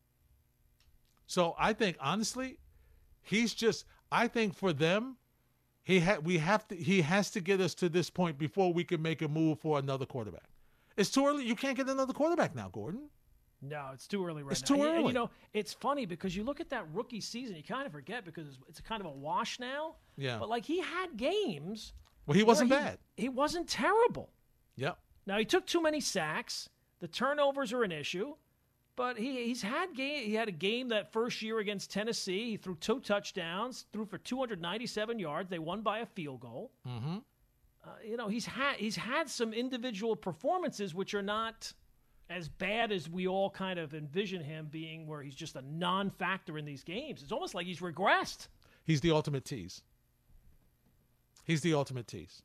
So 1.26 1.54
I 1.58 1.72
think 1.72 1.96
honestly, 2.00 2.58
he's 3.22 3.54
just. 3.54 3.84
I 4.10 4.28
think 4.28 4.54
for 4.54 4.72
them, 4.74 5.16
he 5.82 6.00
had 6.00 6.24
we 6.24 6.38
have 6.38 6.68
to. 6.68 6.76
He 6.76 7.00
has 7.02 7.30
to 7.30 7.40
get 7.40 7.60
us 7.60 7.74
to 7.76 7.88
this 7.88 8.10
point 8.10 8.38
before 8.38 8.72
we 8.72 8.84
can 8.84 9.00
make 9.00 9.22
a 9.22 9.28
move 9.28 9.58
for 9.60 9.78
another 9.78 10.04
quarterback. 10.06 10.48
It's 10.96 11.10
too 11.10 11.26
early. 11.26 11.44
You 11.46 11.56
can't 11.56 11.76
get 11.76 11.88
another 11.88 12.12
quarterback 12.12 12.54
now, 12.54 12.68
Gordon. 12.68 13.08
No, 13.64 13.90
it's 13.94 14.06
too 14.08 14.26
early 14.26 14.42
right 14.42 14.52
It's 14.52 14.68
now. 14.68 14.76
too 14.76 14.82
And- 14.82 14.90
And, 14.90 14.98
early. 14.98 15.06
you 15.06 15.12
know, 15.14 15.30
it's 15.54 15.72
funny 15.72 16.04
because 16.04 16.36
you 16.36 16.42
look 16.42 16.60
at 16.60 16.68
that 16.70 16.84
rookie 16.92 17.20
season, 17.20 17.54
you 17.56 17.62
kind 17.62 17.86
of 17.86 17.92
forget 17.92 18.24
because 18.24 18.48
it's, 18.48 18.58
it's 18.68 18.80
kind 18.80 19.00
of 19.00 19.06
a 19.06 19.10
wash 19.12 19.60
now. 19.60 19.94
Yeah. 20.18 20.38
But 20.40 20.48
like 20.48 20.64
he 20.66 20.80
had 20.80 21.16
games. 21.16 21.92
Well, 22.26 22.34
he 22.36 22.42
wasn't 22.42 22.70
bad. 22.70 22.98
He 23.16 23.28
wasn't 23.28 23.68
terrible. 23.68 24.30
Yep. 24.76 24.98
Now 25.26 25.38
he 25.38 25.44
took 25.44 25.66
too 25.66 25.82
many 25.82 26.00
sacks. 26.00 26.68
The 27.00 27.08
turnovers 27.08 27.72
are 27.72 27.82
an 27.82 27.92
issue, 27.92 28.34
but 28.96 29.18
he 29.18 29.44
he's 29.44 29.62
had 29.62 29.94
game. 29.94 30.24
He 30.24 30.34
had 30.34 30.48
a 30.48 30.52
game 30.52 30.88
that 30.88 31.12
first 31.12 31.42
year 31.42 31.58
against 31.58 31.90
Tennessee. 31.90 32.50
He 32.50 32.56
threw 32.56 32.76
two 32.76 33.00
touchdowns, 33.00 33.86
threw 33.92 34.04
for 34.04 34.18
297 34.18 35.18
yards. 35.18 35.50
They 35.50 35.58
won 35.58 35.82
by 35.82 36.00
a 36.00 36.06
field 36.06 36.40
goal. 36.40 36.72
Mm-hmm. 36.86 37.18
Uh, 37.84 37.88
you 38.04 38.16
know 38.16 38.28
he's 38.28 38.46
had 38.46 38.76
he's 38.76 38.96
had 38.96 39.28
some 39.28 39.52
individual 39.52 40.14
performances 40.14 40.94
which 40.94 41.14
are 41.14 41.22
not 41.22 41.72
as 42.30 42.48
bad 42.48 42.92
as 42.92 43.10
we 43.10 43.26
all 43.26 43.50
kind 43.50 43.78
of 43.78 43.94
envision 43.94 44.42
him 44.42 44.68
being, 44.70 45.06
where 45.06 45.22
he's 45.22 45.34
just 45.34 45.56
a 45.56 45.62
non-factor 45.62 46.56
in 46.56 46.64
these 46.64 46.82
games. 46.82 47.22
It's 47.22 47.32
almost 47.32 47.54
like 47.54 47.66
he's 47.66 47.80
regressed. 47.80 48.48
He's 48.84 49.00
the 49.00 49.10
ultimate 49.10 49.44
tease. 49.44 49.82
He's 51.44 51.60
the 51.60 51.74
ultimate 51.74 52.06
tease. 52.06 52.42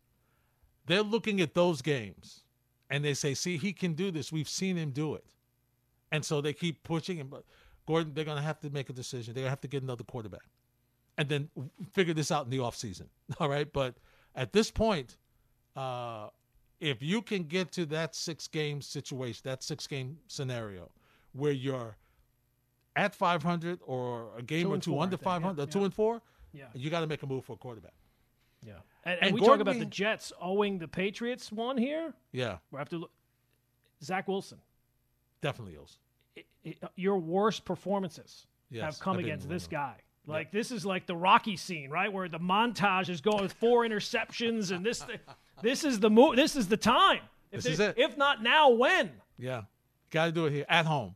They're 0.87 1.03
looking 1.03 1.39
at 1.41 1.53
those 1.53 1.81
games 1.81 2.43
and 2.89 3.03
they 3.03 3.13
say, 3.13 3.33
see, 3.33 3.57
he 3.57 3.73
can 3.73 3.93
do 3.93 4.11
this. 4.11 4.31
We've 4.31 4.49
seen 4.49 4.77
him 4.77 4.91
do 4.91 5.15
it. 5.15 5.25
And 6.11 6.23
so 6.23 6.39
they 6.41 6.53
keep 6.53 6.83
pushing 6.83 7.17
him. 7.17 7.27
But 7.27 7.43
Gordon, 7.85 8.13
they're 8.13 8.25
going 8.25 8.37
to 8.37 8.43
have 8.43 8.59
to 8.61 8.69
make 8.69 8.89
a 8.89 8.93
decision. 8.93 9.33
They're 9.33 9.41
going 9.41 9.47
to 9.47 9.51
have 9.51 9.61
to 9.61 9.67
get 9.67 9.83
another 9.83 10.03
quarterback 10.03 10.45
and 11.17 11.27
then 11.27 11.49
figure 11.93 12.13
this 12.13 12.31
out 12.31 12.45
in 12.45 12.49
the 12.51 12.57
offseason. 12.59 13.07
All 13.39 13.49
right. 13.49 13.71
But 13.71 13.95
at 14.35 14.53
this 14.53 14.71
point, 14.71 15.17
uh, 15.75 16.29
if 16.79 17.01
you 17.01 17.21
can 17.21 17.43
get 17.43 17.71
to 17.73 17.85
that 17.87 18.15
six 18.15 18.47
game 18.47 18.81
situation, 18.81 19.41
that 19.45 19.63
six 19.63 19.85
game 19.87 20.17
scenario 20.27 20.89
where 21.33 21.51
you're 21.51 21.97
at 22.95 23.13
500 23.13 23.79
or 23.85 24.29
a 24.37 24.41
game 24.41 24.63
Two 24.67 24.73
or 24.73 24.77
two 24.77 24.99
under 24.99 25.17
think. 25.17 25.23
500, 25.23 25.59
Yeah, 25.59 25.65
two 25.65 25.83
and 25.83 25.93
four, 25.93 26.21
Yeah. 26.53 26.65
you 26.73 26.89
got 26.89 27.01
to 27.01 27.07
make 27.07 27.21
a 27.23 27.27
move 27.27 27.45
for 27.45 27.53
a 27.53 27.57
quarterback. 27.57 27.93
Yeah. 28.65 28.73
And, 29.03 29.13
and, 29.15 29.23
And 29.27 29.33
we 29.33 29.39
Gordon 29.39 29.57
talk 29.59 29.61
about 29.61 29.71
being- 29.73 29.79
the 29.83 29.89
Jets 29.89 30.33
owing 30.41 30.79
the 30.79 30.87
Patriots 30.87 31.51
one 31.51 31.77
here. 31.77 32.13
Yeah, 32.31 32.57
We 32.71 32.77
have 32.79 32.89
to 32.89 32.97
look. 32.97 33.11
Zach 34.03 34.27
Wilson. 34.27 34.59
definitely 35.41 35.77
i- 36.37 36.43
i- 36.65 36.75
your 36.95 37.17
worst 37.17 37.63
performances 37.65 38.45
Yes, 38.69 38.83
have 38.83 38.99
come 38.99 39.17
against 39.19 39.47
this 39.49 39.65
guy. 39.67 39.95
Like 40.25 40.51
this 40.51 40.71
is 40.71 40.85
like 40.85 41.05
the 41.05 41.15
Rocky 41.15 41.55
scene, 41.55 41.89
right, 41.89 42.11
where 42.11 42.27
the 42.27 42.39
montage 42.39 43.07
is 43.09 43.21
going 43.21 43.41
with 43.41 43.53
four 43.53 43.83
interceptions, 43.87 44.75
and 44.75 44.85
this 44.85 45.05
this 45.61 45.83
is 45.85 45.99
the 46.01 46.09
mo- 46.09 46.35
This 46.35 46.55
is 46.57 46.67
the 46.67 46.75
time. 46.77 47.21
If 47.49 47.63
This 47.63 47.73
is 47.73 47.79
it. 47.79 47.97
If 47.97 48.17
not 48.17 48.43
now, 48.43 48.69
when? 48.71 49.09
Yeah, 49.37 49.63
got 50.09 50.25
to 50.25 50.31
do 50.33 50.45
it 50.47 50.51
here 50.51 50.65
at 50.67 50.85
home. 50.85 51.15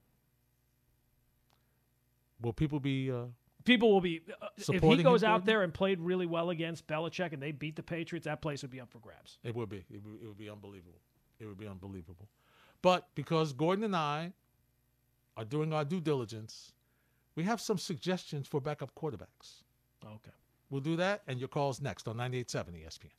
Will 2.39 2.53
people 2.53 2.79
be? 2.79 3.12
Uh, 3.12 3.25
People 3.63 3.91
will 3.91 4.01
be 4.01 4.22
uh, 4.41 4.48
if 4.58 4.82
he 4.82 5.03
goes 5.03 5.24
out 5.24 5.30
Gordon? 5.30 5.46
there 5.46 5.62
and 5.63 5.74
played 5.74 6.00
really 6.00 6.25
well 6.25 6.50
against 6.50 6.88
Belichick 6.88 7.34
and 7.34 7.41
they 7.41 7.51
beat 7.51 7.75
the 7.75 7.84
Patriots, 7.84 8.25
that 8.25 8.41
place 8.41 8.62
would 8.62 8.72
be 8.72 8.82
up 8.82 8.89
for 8.89 9.00
grabs. 9.00 9.38
it 9.44 9.56
would 9.56 9.70
be. 9.70 9.86
It 9.91 10.03
would, 10.03 10.22
it 10.22 10.27
would 10.27 10.38
be 10.38 10.50
unbelievable. 10.50 11.00
It 11.39 11.46
would 11.46 11.58
be 11.58 11.68
unbelievable. 11.68 12.27
But 12.82 13.08
because 13.15 13.53
Gordon 13.53 13.84
and 13.84 13.96
I 13.96 14.34
are 15.38 15.46
doing 15.46 15.74
our 15.74 15.86
due 15.86 16.01
diligence, 16.01 16.72
we 17.36 17.44
have 17.44 17.62
some 17.62 17.77
suggestions 17.77 18.48
for 18.48 18.60
backup 18.60 18.94
quarterbacks. 18.96 19.63
Okay. 20.06 20.32
We'll 20.70 20.82
do 20.82 20.96
that, 20.98 21.22
and 21.27 21.39
your 21.39 21.50
calls 21.50 21.82
next 21.82 22.08
on 22.08 22.15
98.7 22.18 22.86
ESPN. 22.86 23.10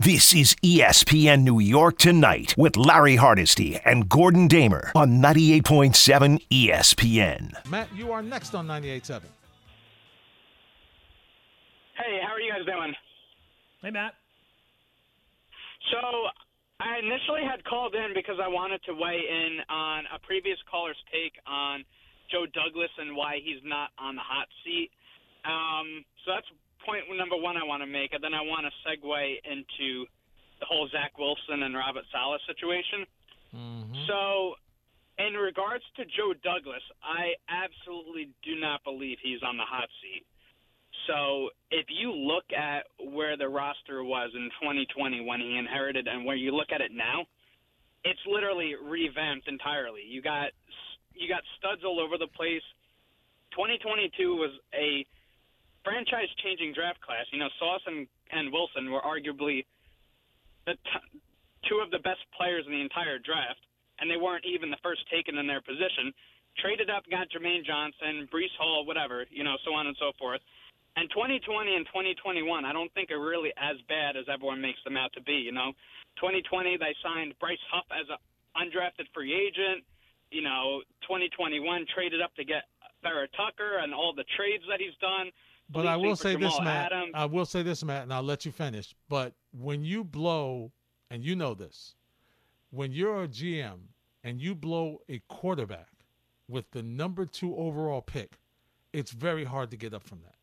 This 0.00 0.32
is 0.32 0.54
ESPN 0.62 1.42
New 1.42 1.58
York 1.58 1.98
Tonight 1.98 2.54
with 2.56 2.76
Larry 2.76 3.16
Hardesty 3.16 3.80
and 3.84 4.08
Gordon 4.08 4.46
Damer 4.46 4.92
on 4.94 5.20
98.7 5.20 6.38
ESPN. 6.52 7.68
Matt, 7.68 7.88
you 7.96 8.12
are 8.12 8.22
next 8.22 8.54
on 8.54 8.68
98.7. 8.68 9.22
Hey, 11.96 12.20
how 12.22 12.32
are 12.32 12.38
you 12.38 12.52
guys 12.52 12.64
doing? 12.64 12.94
Hey 13.82 13.90
Matt. 13.90 14.14
So, 15.90 15.98
I 16.78 16.98
initially 17.02 17.42
had 17.42 17.64
called 17.64 17.96
in 17.96 18.14
because 18.14 18.36
I 18.40 18.46
wanted 18.46 18.80
to 18.84 18.94
weigh 18.94 19.22
in 19.28 19.58
on 19.68 20.04
a 20.14 20.20
previous 20.24 20.58
caller's 20.70 20.96
take 21.10 21.34
on 21.44 21.82
Joe 22.30 22.46
Douglas 22.46 22.90
and 22.98 23.16
why 23.16 23.40
he's 23.42 23.60
not 23.64 23.90
on 23.98 24.14
the 24.14 24.22
hot 24.22 24.46
seat. 24.62 24.90
Um, 25.44 26.04
so 26.24 26.38
that's 26.38 26.46
point 26.88 27.04
number 27.12 27.36
one 27.36 27.60
I 27.60 27.64
want 27.64 27.82
to 27.84 27.90
make, 27.90 28.16
and 28.16 28.24
then 28.24 28.32
I 28.32 28.40
want 28.40 28.64
to 28.64 28.72
segue 28.80 29.20
into 29.44 30.08
the 30.60 30.66
whole 30.66 30.88
Zach 30.88 31.12
Wilson 31.20 31.62
and 31.62 31.76
Robert 31.76 32.08
Saleh 32.08 32.40
situation. 32.48 33.04
Mm-hmm. 33.52 34.08
So, 34.08 34.56
in 35.20 35.34
regards 35.34 35.84
to 36.00 36.04
Joe 36.08 36.32
Douglas, 36.40 36.82
I 37.04 37.36
absolutely 37.52 38.32
do 38.40 38.56
not 38.56 38.82
believe 38.84 39.18
he's 39.20 39.42
on 39.44 39.56
the 39.56 39.68
hot 39.68 39.88
seat. 40.00 40.24
So 41.08 41.48
if 41.70 41.86
you 41.88 42.12
look 42.12 42.44
at 42.52 42.84
where 43.00 43.36
the 43.36 43.48
roster 43.48 44.04
was 44.04 44.30
in 44.34 44.50
2020 44.60 45.24
when 45.24 45.40
he 45.40 45.56
inherited, 45.56 46.06
and 46.06 46.24
where 46.24 46.36
you 46.36 46.54
look 46.54 46.68
at 46.72 46.80
it 46.80 46.92
now, 46.92 47.24
it's 48.04 48.20
literally 48.30 48.74
revamped 48.76 49.48
entirely. 49.48 50.02
You 50.06 50.22
got 50.22 50.52
you 51.14 51.28
got 51.28 51.42
studs 51.58 51.82
all 51.84 51.98
over 51.98 52.16
the 52.16 52.28
place. 52.36 52.62
2022 53.52 54.36
was 54.36 54.52
a 54.74 55.04
franchise-changing 55.88 56.76
draft 56.76 57.00
class. 57.00 57.24
You 57.32 57.40
know, 57.40 57.48
Sauce 57.56 57.80
and, 57.88 58.04
and 58.28 58.52
Wilson 58.52 58.92
were 58.92 59.00
arguably 59.00 59.64
the 60.68 60.76
t- 60.76 61.08
two 61.64 61.80
of 61.80 61.88
the 61.88 62.04
best 62.04 62.20
players 62.36 62.68
in 62.68 62.76
the 62.76 62.84
entire 62.84 63.16
draft, 63.16 63.64
and 63.96 64.12
they 64.12 64.20
weren't 64.20 64.44
even 64.44 64.68
the 64.68 64.76
first 64.84 65.00
taken 65.08 65.40
in 65.40 65.48
their 65.48 65.64
position. 65.64 66.12
Traded 66.60 66.92
up, 66.92 67.08
got 67.08 67.32
Jermaine 67.32 67.64
Johnson, 67.64 68.28
Breece 68.28 68.52
Hall, 68.60 68.84
whatever, 68.84 69.24
you 69.32 69.48
know, 69.48 69.56
so 69.64 69.72
on 69.72 69.88
and 69.88 69.96
so 69.96 70.12
forth. 70.20 70.44
And 71.00 71.08
2020 71.14 71.72
and 71.72 71.86
2021, 71.88 72.44
I 72.66 72.72
don't 72.74 72.92
think 72.92 73.08
are 73.08 73.22
really 73.22 73.54
as 73.56 73.80
bad 73.88 74.18
as 74.18 74.26
everyone 74.28 74.60
makes 74.60 74.82
them 74.84 74.98
out 74.98 75.14
to 75.14 75.22
be. 75.22 75.40
You 75.40 75.54
know, 75.54 75.72
2020 76.20 76.76
they 76.76 76.92
signed 77.00 77.32
Bryce 77.38 77.62
Huff 77.70 77.86
as 77.94 78.04
an 78.10 78.20
undrafted 78.58 79.06
free 79.14 79.30
agent. 79.30 79.86
You 80.34 80.42
know, 80.42 80.82
2021 81.06 81.62
traded 81.94 82.20
up 82.20 82.34
to 82.34 82.44
get 82.44 82.66
Vera 83.00 83.30
Tucker 83.38 83.78
and 83.78 83.94
all 83.94 84.12
the 84.12 84.26
trades 84.34 84.66
that 84.68 84.82
he's 84.82 84.96
done. 85.00 85.30
But 85.70 85.86
I 85.86 85.96
will 85.96 86.16
say 86.16 86.34
this, 86.34 86.52
Jamal 86.52 86.64
Matt. 86.64 86.92
Adams. 86.92 87.12
I 87.14 87.24
will 87.26 87.44
say 87.44 87.62
this, 87.62 87.84
Matt, 87.84 88.04
and 88.04 88.12
I'll 88.12 88.22
let 88.22 88.46
you 88.46 88.52
finish. 88.52 88.94
But 89.08 89.34
when 89.52 89.84
you 89.84 90.02
blow, 90.02 90.72
and 91.10 91.22
you 91.22 91.36
know 91.36 91.54
this, 91.54 91.94
when 92.70 92.92
you're 92.92 93.24
a 93.24 93.28
GM 93.28 93.78
and 94.24 94.40
you 94.40 94.54
blow 94.54 95.02
a 95.08 95.20
quarterback 95.28 95.88
with 96.48 96.70
the 96.70 96.82
number 96.82 97.26
two 97.26 97.54
overall 97.56 98.00
pick, 98.00 98.38
it's 98.92 99.10
very 99.10 99.44
hard 99.44 99.70
to 99.70 99.76
get 99.76 99.92
up 99.92 100.02
from 100.02 100.20
that. 100.24 100.34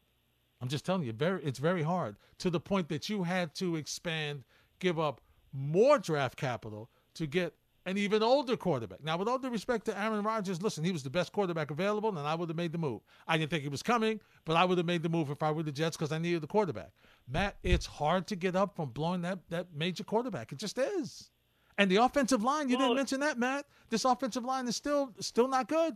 I'm 0.62 0.70
just 0.70 0.86
telling 0.86 1.03
you, 1.03 1.13
very 1.13 1.44
it's 1.44 1.60
very 1.60 1.84
hard 1.84 2.15
to 2.39 2.50
the 2.50 2.59
point 2.59 2.90
that 2.90 3.09
you 3.09 3.24
had 3.24 3.53
to 3.55 3.75
expand, 3.75 4.44
give 4.79 5.00
up 5.00 5.22
more 5.51 5.98
draft 6.00 6.38
capital 6.38 6.90
to 7.16 7.27
get 7.27 7.53
an 7.85 7.98
even 7.98 8.24
older 8.24 8.57
quarterback. 8.57 9.03
Now, 9.03 9.17
with 9.17 9.27
all 9.27 9.37
due 9.37 9.50
respect 9.50 9.85
to 9.85 9.98
Aaron 10.00 10.24
Rodgers, 10.24 10.61
listen, 10.61 10.83
he 10.83 10.91
was 10.91 11.03
the 11.03 11.09
best 11.09 11.31
quarterback 11.31 11.69
available, 11.71 12.09
and 12.09 12.19
I 12.27 12.33
would 12.35 12.50
have 12.50 12.55
made 12.57 12.71
the 12.71 12.77
move. 12.77 13.01
I 13.27 13.37
didn't 13.37 13.51
think 13.51 13.63
he 13.63 13.69
was 13.69 13.83
coming, 13.83 14.19
but 14.43 14.55
I 14.55 14.65
would 14.65 14.77
have 14.77 14.87
made 14.87 15.03
the 15.03 15.09
move 15.09 15.29
if 15.29 15.43
I 15.43 15.51
were 15.51 15.63
the 15.63 15.71
Jets 15.71 15.95
because 15.95 16.11
I 16.11 16.17
needed 16.17 16.41
the 16.41 16.48
quarterback. 16.48 16.91
Matt, 17.27 17.57
it's 17.63 17.85
hard 17.85 18.27
to 18.27 18.35
get 18.35 18.55
up 18.55 18.75
from 18.75 18.89
blowing 18.89 19.21
that 19.21 19.39
that 19.50 19.67
major 19.74 20.03
quarterback. 20.03 20.51
It 20.51 20.57
just 20.57 20.77
is. 20.77 21.29
And 21.77 21.91
the 21.91 21.98
offensive 21.98 22.41
line, 22.43 22.69
you 22.69 22.77
Well- 22.77 22.87
didn't 22.87 22.98
mention 22.98 23.19
that, 23.19 23.37
Matt. 23.37 23.65
This 23.89 24.05
offensive 24.05 24.45
line 24.45 24.67
is 24.67 24.75
still 24.75 25.13
still 25.19 25.48
not 25.48 25.67
good. 25.67 25.95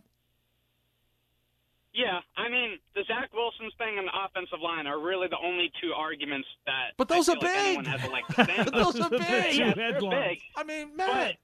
Yeah, 1.92 2.20
I 2.36 2.48
mean, 2.48 2.78
the 2.94 3.02
Zach 3.08 3.32
Wilson's 3.34 3.74
thing 3.76 3.98
and 3.98 4.06
the 4.06 4.12
offensive 4.24 4.60
line 4.62 4.86
are 4.86 5.00
really 5.00 5.26
the 5.26 5.38
only 5.44 5.72
two 5.82 5.92
arguments 5.92 6.46
that. 6.66 6.92
But 6.96 7.08
those 7.08 7.28
are 7.28 7.34
like 7.34 7.40
big. 7.40 8.32
stand. 8.46 8.68
Those 8.72 9.00
are 9.00 9.10
big. 9.10 9.54
Yeah, 9.56 9.74
they're 9.74 9.98
big. 10.00 10.38
I 10.56 10.62
mean, 10.62 10.94
Matt. 10.96 11.08
But 11.08 11.36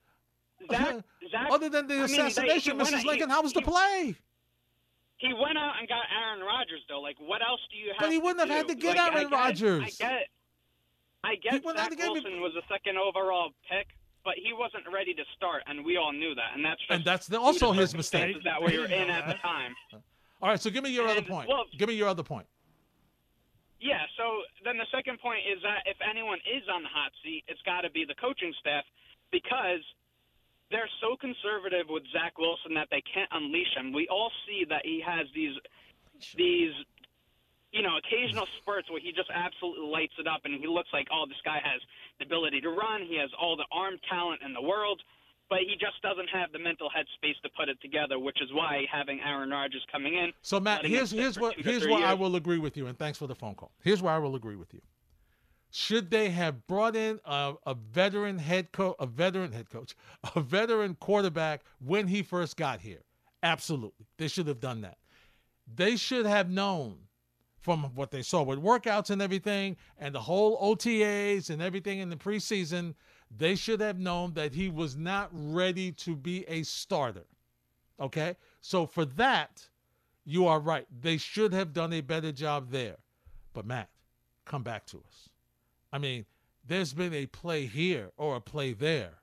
Zach, 0.71 0.95
Zach, 1.31 1.47
Other 1.51 1.69
than 1.69 1.87
the 1.87 1.93
I 1.95 1.97
mean, 1.97 2.07
they- 2.07 2.13
assassination, 2.27 2.71
he 2.73 2.77
went- 2.77 2.89
Mrs. 2.89 2.99
he- 3.01 3.07
Lincoln, 3.07 3.29
how 3.29 3.41
was 3.41 3.53
the 3.53 3.61
play? 3.61 4.15
he 5.17 5.33
went 5.33 5.57
out 5.57 5.75
and 5.79 5.87
got 5.87 6.03
Aaron 6.11 6.41
Rodgers 6.41 6.81
though. 6.89 7.01
Like, 7.01 7.17
what 7.19 7.41
else 7.41 7.61
do 7.71 7.77
you 7.77 7.89
have? 7.89 7.99
But 7.99 8.11
he 8.11 8.17
wouldn't 8.19 8.39
have 8.39 8.49
had 8.55 8.67
to 8.67 8.75
get 8.75 8.97
Like, 8.97 9.13
Aaron 9.15 9.29
Rodgers. 9.31 9.83
I 9.83 9.89
get. 9.89 10.27
I 11.23 11.31
He 11.31 11.37
get 11.37 11.63
Zach 11.63 11.91
Wilson 11.97 12.39
was 12.41 12.53
the 12.53 12.61
second 12.69 12.97
overall 12.97 13.49
pick, 13.69 13.87
but 14.23 14.35
he 14.37 14.53
wasn't 14.53 14.83
ready 14.93 15.13
to 15.15 15.23
start, 15.35 15.63
and 15.65 15.83
we 15.83 15.97
all 15.97 16.11
knew 16.13 16.35
that. 16.35 16.51
And 16.55 16.63
that's 16.63 16.81
And 16.89 17.03
that's 17.03 17.25
the, 17.27 17.39
also 17.39 17.71
his 17.71 17.95
mistake. 17.95 18.37
that 18.43 18.61
we 18.61 18.77
were 18.77 18.85
in 18.85 19.09
at 19.09 19.27
the 19.27 19.33
time. 19.35 19.75
All 20.39 20.49
right, 20.49 20.59
so 20.61 20.69
give 20.69 20.83
me 20.83 20.91
your 20.91 21.07
other 21.07 21.23
point. 21.23 21.49
well- 21.49 21.65
give 21.79 21.87
me 21.89 21.95
your 21.95 22.07
other 22.07 22.21
point. 22.21 22.45
Yeah, 23.79 24.05
so 24.17 24.43
then 24.63 24.77
the 24.77 24.85
second 24.91 25.19
point 25.19 25.41
is 25.51 25.61
that 25.63 25.81
if 25.85 25.97
anyone 26.07 26.37
is 26.45 26.61
on 26.69 26.83
the 26.83 26.89
hot 26.89 27.11
seat, 27.23 27.43
it's 27.47 27.61
got 27.63 27.81
to 27.81 27.89
be 27.89 28.05
the 28.05 28.13
coaching 28.15 28.53
staff 28.59 28.83
because 29.31 29.81
they're 30.71 30.89
so 31.01 31.15
conservative 31.15 31.87
with 31.89 32.03
Zach 32.11 32.37
Wilson 32.37 32.73
that 32.75 32.87
they 32.91 33.01
can't 33.01 33.29
unleash 33.31 33.71
him. 33.75 33.93
We 33.93 34.07
all 34.09 34.31
see 34.47 34.65
that 34.69 34.81
he 34.83 35.01
has 35.05 35.27
these 35.33 35.55
these 36.35 36.73
you 37.71 37.81
know 37.81 37.97
occasional 37.97 38.47
spurts 38.59 38.89
where 38.89 38.99
he 38.99 39.11
just 39.11 39.29
absolutely 39.33 39.87
lights 39.87 40.13
it 40.17 40.27
up 40.27 40.41
and 40.45 40.59
he 40.59 40.67
looks 40.67 40.89
like 40.91 41.07
oh 41.11 41.25
this 41.27 41.37
guy 41.45 41.61
has 41.63 41.79
the 42.19 42.25
ability 42.25 42.61
to 42.61 42.69
run, 42.69 43.01
he 43.07 43.17
has 43.17 43.29
all 43.39 43.55
the 43.55 43.67
arm 43.71 43.95
talent 44.09 44.41
in 44.45 44.53
the 44.53 44.61
world. 44.61 45.01
But 45.49 45.59
he 45.59 45.75
just 45.79 46.01
doesn't 46.01 46.27
have 46.27 46.51
the 46.51 46.59
mental 46.59 46.89
headspace 46.89 47.41
to 47.41 47.49
put 47.57 47.69
it 47.69 47.79
together, 47.81 48.19
which 48.19 48.41
is 48.41 48.49
why 48.51 48.83
having 48.91 49.21
Aaron 49.21 49.49
Rodgers 49.49 49.85
coming 49.89 50.15
in. 50.15 50.33
So 50.41 50.59
Matt, 50.59 50.85
here's 50.85 51.09
here's 51.11 51.39
what 51.39 51.55
here's 51.57 51.87
where 51.87 52.05
I 52.05 52.15
will 52.15 52.35
agree 52.35 52.57
with 52.57 52.75
you, 52.75 52.87
and 52.87 52.99
thanks 52.99 53.17
for 53.17 53.27
the 53.27 53.35
phone 53.35 53.55
call. 53.55 53.71
Here's 53.81 54.01
where 54.01 54.13
I 54.13 54.17
will 54.17 54.35
agree 54.35 54.57
with 54.57 54.73
you. 54.73 54.81
Should 55.71 56.09
they 56.09 56.29
have 56.29 56.65
brought 56.67 56.95
in 56.95 57.19
a, 57.25 57.53
a 57.65 57.73
veteran 57.73 58.37
head 58.37 58.71
coach, 58.71 58.95
a 58.99 59.05
veteran 59.05 59.51
head 59.51 59.69
coach, 59.69 59.95
a 60.35 60.39
veteran 60.39 60.95
quarterback 60.95 61.61
when 61.79 62.07
he 62.07 62.23
first 62.23 62.57
got 62.57 62.81
here? 62.81 63.01
Absolutely, 63.43 64.07
they 64.17 64.27
should 64.27 64.47
have 64.47 64.59
done 64.59 64.81
that. 64.81 64.97
They 65.73 65.95
should 65.95 66.25
have 66.25 66.49
known 66.49 66.97
from 67.59 67.83
what 67.95 68.11
they 68.11 68.21
saw 68.21 68.43
with 68.43 68.59
workouts 68.59 69.09
and 69.09 69.21
everything, 69.21 69.75
and 69.97 70.15
the 70.15 70.21
whole 70.21 70.57
OTAs 70.61 71.49
and 71.49 71.61
everything 71.61 71.99
in 71.99 72.09
the 72.09 72.15
preseason. 72.15 72.95
They 73.35 73.55
should 73.55 73.81
have 73.81 73.99
known 73.99 74.33
that 74.35 74.53
he 74.53 74.69
was 74.69 74.95
not 74.95 75.29
ready 75.33 75.91
to 75.93 76.15
be 76.15 76.45
a 76.47 76.63
starter. 76.63 77.25
Okay, 77.99 78.37
so 78.61 78.85
for 78.85 79.03
that, 79.03 79.67
you 80.23 80.47
are 80.47 80.59
right. 80.59 80.87
They 81.01 81.17
should 81.17 81.51
have 81.51 81.73
done 81.73 81.91
a 81.91 82.01
better 82.01 82.31
job 82.31 82.71
there. 82.71 82.97
But 83.53 83.65
Matt, 83.65 83.89
come 84.45 84.63
back 84.63 84.85
to 84.87 84.97
us. 85.05 85.29
I 85.91 85.97
mean, 85.97 86.25
there's 86.65 86.93
been 86.93 87.13
a 87.13 87.25
play 87.25 87.65
here 87.65 88.11
or 88.17 88.35
a 88.35 88.41
play 88.41 88.73
there 88.73 89.19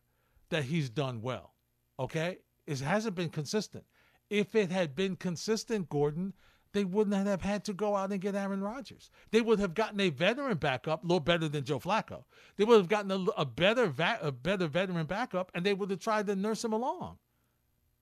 that 0.51 0.65
he's 0.65 0.91
done 0.91 1.21
well. 1.23 1.55
Okay? 1.99 2.39
It 2.67 2.81
hasn't 2.81 3.15
been 3.15 3.29
consistent. 3.29 3.85
If 4.31 4.55
it 4.55 4.71
had 4.71 4.97
been 4.97 5.17
consistent, 5.17 5.89
Gordon, 5.89 6.33
they 6.73 6.85
wouldn't 6.85 7.27
have 7.27 7.43
had 7.43 7.65
to 7.67 7.73
go 7.73 7.95
out 7.95 8.11
and 8.11 8.21
get 8.21 8.35
Aaron 8.35 8.61
Rodgers. 8.61 9.11
They 9.31 9.41
would 9.41 9.61
have 9.61 9.75
gotten 9.75 10.01
a 10.01 10.11
veteran 10.11 10.57
backup, 10.57 11.05
a 11.05 11.07
little 11.07 11.21
better 11.21 11.49
than 11.49 11.65
Joe 11.65 11.79
Flacco. 11.79 12.25
They 12.57 12.65
would 12.65 12.79
have 12.79 12.89
gotten 12.89 13.11
a, 13.11 13.31
a 13.41 13.45
better 13.45 13.87
va- 13.87 14.19
a 14.21 14.33
better 14.33 14.67
veteran 14.67 15.07
backup, 15.07 15.53
and 15.55 15.65
they 15.65 15.73
would 15.73 15.91
have 15.91 16.01
tried 16.01 16.27
to 16.27 16.35
nurse 16.35 16.65
him 16.65 16.73
along. 16.73 17.19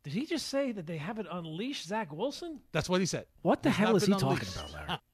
Did 0.05 0.15
he 0.15 0.27
just 0.27 0.49
say 0.49 0.73
that 0.73 0.87
they 0.87 0.97
haven't 0.97 1.29
unleashed 1.31 1.87
Zach 1.87 2.13
Wilson? 2.13 2.61
That's 2.73 2.89
what 2.89 3.01
he 3.01 3.07
said. 3.07 3.27
What 3.43 3.63
the 3.63 3.71
He's 3.71 3.79
hell 3.79 3.97
is 3.97 4.05
he 4.05 4.13
been 4.13 4.21
talking 4.21 4.49
about, 4.57 4.73
Larry? 4.73 5.01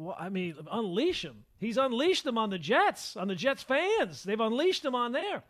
well, 0.00 0.16
I 0.18 0.28
mean, 0.28 0.54
unleash 0.70 1.24
him. 1.24 1.44
He's 1.58 1.76
unleashed 1.76 2.24
them 2.24 2.38
on 2.38 2.50
the 2.50 2.58
Jets, 2.58 3.16
on 3.16 3.28
the 3.28 3.34
Jets 3.34 3.62
fans. 3.62 4.22
They've 4.22 4.40
unleashed 4.40 4.84
him 4.84 4.94
on 4.94 5.12
there. 5.12 5.42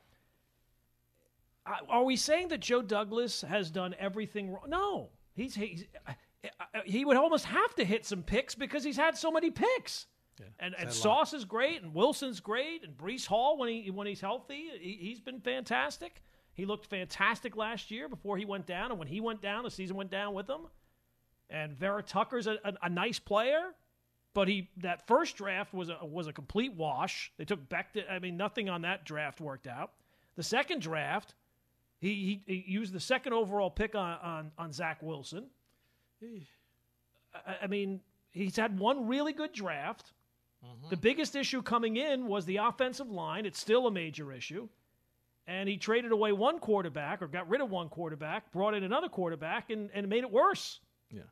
Are 1.89 2.05
we 2.05 2.17
saying 2.17 2.49
that 2.49 2.61
Joe 2.61 2.83
Douglas 2.83 3.43
has 3.43 3.71
done 3.71 3.95
everything 3.99 4.51
wrong? 4.51 4.65
No. 4.69 5.11
He's, 5.35 5.55
he's 5.55 5.85
uh, 6.05 6.81
he 6.85 7.05
would 7.05 7.17
almost 7.17 7.45
have 7.45 7.75
to 7.77 7.85
hit 7.85 8.05
some 8.05 8.23
picks 8.23 8.55
because 8.55 8.83
he's 8.83 8.97
had 8.97 9.17
so 9.17 9.31
many 9.31 9.51
picks. 9.51 10.07
and 10.59 10.75
and 10.79 10.93
Sauce 10.93 11.33
is 11.33 11.45
great, 11.45 11.83
and 11.83 11.95
Wilson's 11.95 12.41
great, 12.41 12.83
and 12.83 12.97
Breece 12.97 13.27
Hall 13.27 13.59
when 13.59 13.69
he 13.69 13.91
when 13.91 14.07
he's 14.07 14.21
healthy, 14.21 14.71
he, 14.81 14.99
he's 15.01 15.21
been 15.21 15.41
fantastic. 15.41 16.23
He 16.55 16.65
looked 16.65 16.87
fantastic 16.87 17.57
last 17.57 17.91
year 17.91 18.09
before 18.09 18.37
he 18.37 18.45
went 18.45 18.67
down, 18.67 18.91
and 18.91 18.99
when 18.99 19.09
he 19.09 19.21
went 19.21 19.41
down, 19.41 19.65
the 19.65 19.71
season 19.71 19.97
went 19.97 20.11
down 20.11 20.35
with 20.35 20.49
him. 20.49 20.67
And 21.49 21.77
Vera 21.77 22.03
Tucker's 22.03 22.47
a, 22.47 22.59
a, 22.65 22.75
a 22.83 22.89
nice 22.89 23.19
player, 23.19 23.75
but 24.35 24.49
he 24.49 24.71
that 24.79 25.07
first 25.07 25.37
draft 25.37 25.75
was 25.75 25.88
a 25.88 25.99
was 26.05 26.27
a 26.27 26.33
complete 26.33 26.75
wash. 26.75 27.33
They 27.37 27.45
took 27.45 27.69
Beck. 27.69 27.93
To, 27.95 28.11
I 28.11 28.19
mean, 28.19 28.37
nothing 28.37 28.69
on 28.69 28.83
that 28.83 29.05
draft 29.05 29.40
worked 29.40 29.66
out. 29.66 29.93
The 30.37 30.43
second 30.43 30.81
draft, 30.81 31.35
he, 32.01 32.43
he, 32.47 32.55
he 32.55 32.64
used 32.73 32.93
the 32.93 33.01
second 33.01 33.33
overall 33.33 33.71
pick 33.71 33.95
on 33.95 34.19
on, 34.23 34.53
on 34.57 34.73
Zach 34.73 35.03
Wilson. 35.03 35.47
I, 37.35 37.57
I 37.62 37.66
mean, 37.66 38.01
he's 38.31 38.57
had 38.57 38.79
one 38.79 39.09
really 39.09 39.33
good 39.33 39.53
draft. 39.53 40.12
Mm-hmm. 40.64 40.90
The 40.90 40.97
biggest 40.97 41.35
issue 41.37 41.62
coming 41.62 41.97
in 41.97 42.27
was 42.27 42.45
the 42.45 42.59
offensive 42.59 43.11
line. 43.11 43.47
It's 43.47 43.59
still 43.59 43.87
a 43.87 43.90
major 43.90 44.33
issue. 44.33 44.69
And 45.47 45.69
he 45.69 45.79
traded 45.79 46.12
away 46.12 46.33
one 46.33 46.59
quarterback 46.59 47.23
or 47.23 47.27
got 47.27 47.49
rid 47.49 47.61
of 47.61 47.71
one 47.71 47.88
quarterback, 47.88 48.53
brought 48.53 48.75
in 48.75 48.85
another 48.85 49.09
quarterback, 49.09 49.71
and, 49.71 49.90
and 49.95 50.09
made 50.09 50.23
it 50.23 50.31
worse. 50.31 50.81
Yeah. 51.11 51.23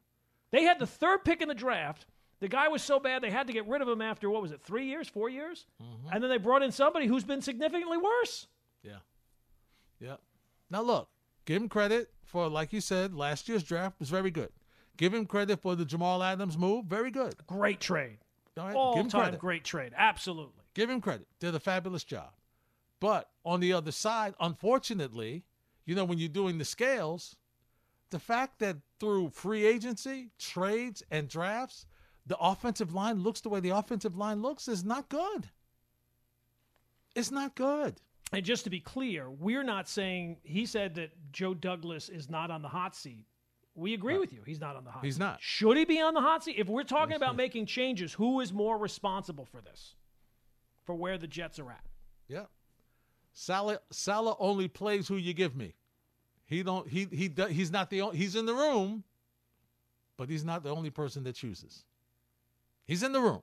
They 0.51 0.65
had 0.65 0.79
the 0.79 0.87
third 0.87 1.25
pick 1.25 1.41
in 1.41 1.49
the 1.49 1.55
draft. 1.55 2.07
The 2.41 2.49
guy 2.49 2.69
was 2.69 2.83
so 2.83 3.01
bad 3.01 3.23
they 3.23 3.31
had 3.31 3.47
to 3.49 3.53
get 3.53 3.67
rid 3.67 3.83
of 3.83 3.89
him 3.89 4.01
after, 4.01 4.31
what 4.31 4.43
was 4.43 4.53
it, 4.53 4.63
three 4.63 4.87
years, 4.87 5.09
four 5.09 5.29
years? 5.29 5.67
Mm-hmm. 5.83 6.09
And 6.13 6.23
then 6.23 6.31
they 6.31 6.39
brought 6.39 6.63
in 6.63 6.71
somebody 6.71 7.07
who's 7.07 7.25
been 7.25 7.43
significantly 7.43 7.99
worse. 7.99 8.47
Yeah. 8.83 8.99
Yeah. 9.99 10.17
Now 10.71 10.83
look, 10.83 11.09
give 11.45 11.61
him 11.61 11.69
credit 11.69 12.11
for 12.25 12.49
like 12.49 12.73
you 12.73 12.81
said, 12.81 13.15
last 13.15 13.49
year's 13.49 13.65
draft 13.65 13.99
was 13.99 14.11
very 14.11 14.31
good. 14.31 14.51
Give 14.97 15.15
him 15.15 15.27
credit 15.27 15.61
for 15.61 15.75
the 15.75 15.85
Jamal 15.85 16.23
Adams 16.23 16.59
move, 16.59 16.85
very 16.87 17.11
good. 17.11 17.35
Great 17.47 17.81
trade. 17.81 18.19
All 18.59 18.67
right, 18.67 18.75
All 18.75 18.95
give 18.95 19.05
him 19.05 19.11
time 19.11 19.23
credit. 19.23 19.41
great 19.41 19.65
trade. 19.65 19.93
Absolutely. 19.97 20.63
Give 20.75 20.91
him 20.91 21.01
credit. 21.01 21.27
Did 21.41 21.55
a 21.55 21.61
fabulous 21.61 22.05
job. 22.05 22.31
But 23.01 23.31
on 23.45 23.61
the 23.61 23.73
other 23.73 23.93
side, 23.93 24.35
unfortunately, 24.41 25.45
you 25.87 25.95
know, 25.95 26.05
when 26.05 26.19
you're 26.19 26.29
doing 26.29 26.59
the 26.59 26.65
scales, 26.65 27.37
the 28.11 28.19
fact 28.19 28.59
that 28.59 28.77
through 28.99 29.31
free 29.31 29.65
agency, 29.65 30.31
trades, 30.39 31.03
and 31.11 31.29
drafts, 31.29 31.87
the 32.29 32.37
offensive 32.39 32.95
line 32.95 33.23
looks 33.23 33.41
the 33.41 33.49
way 33.49 33.59
the 33.61 33.71
offensive 33.71 34.17
line 34.17 34.43
looks 34.43 34.69
is 34.69 34.85
not 34.85 35.09
good. 35.09 35.49
It's 37.17 37.31
not 37.31 37.55
good. 37.57 38.01
And 38.33 38.45
just 38.45 38.65
to 38.65 38.71
be 38.71 38.81
clear, 38.81 39.31
we're 39.31 39.63
not 39.65 39.89
saying 39.89 40.37
he 40.43 40.67
said 40.67 40.95
that 40.97 41.11
Joe 41.33 41.55
Douglas 41.55 42.11
is 42.11 42.29
not 42.29 42.51
on 42.51 42.61
the 42.63 42.69
hot 42.69 42.95
seat. 42.95 43.25
We 43.75 43.95
agree 43.95 44.19
with 44.19 44.33
you. 44.33 44.41
He's 44.45 44.61
not 44.61 44.77
on 44.77 44.85
the 44.85 44.91
hot 44.91 45.05
He's 45.05 45.15
seat. 45.15 45.21
not. 45.21 45.39
Should 45.41 45.77
he 45.77 45.85
be 45.85 46.01
on 46.01 46.13
the 46.13 46.21
hot 46.21 46.45
seat? 46.45 46.57
If 46.59 46.69
we're 46.69 46.83
talking 46.83 47.17
about 47.17 47.37
making 47.37 47.67
changes, 47.67 48.13
who 48.13 48.41
is 48.41 48.53
more 48.53 48.77
responsible 48.77 49.47
for 49.47 49.61
this? 49.63 49.95
For 50.85 50.95
where 50.95 51.17
the 51.17 51.27
Jets 51.27 51.59
are 51.59 51.71
at? 51.71 51.85
Yeah. 52.29 52.45
Saleh 53.33 53.79
Saleh 53.91 54.37
only 54.39 54.69
plays 54.69 55.07
who 55.09 55.17
you 55.17 55.33
give 55.33 55.57
me. 55.57 55.75
He 56.45 56.63
don't 56.63 56.89
he 56.89 57.07
he 57.13 57.31
he's 57.51 57.71
not 57.71 57.89
the 57.89 58.03
only 58.03 58.19
he's 58.19 58.35
in 58.37 58.47
the 58.47 58.55
room, 58.55 59.05
but 60.17 60.29
he's 60.29 60.45
not 60.45 60.63
the 60.65 60.75
only 60.75 60.91
person 60.91 61.23
that 61.25 61.35
chooses. 61.35 61.85
He's 62.89 63.03
in 63.03 63.13
the 63.13 63.21
room. 63.21 63.43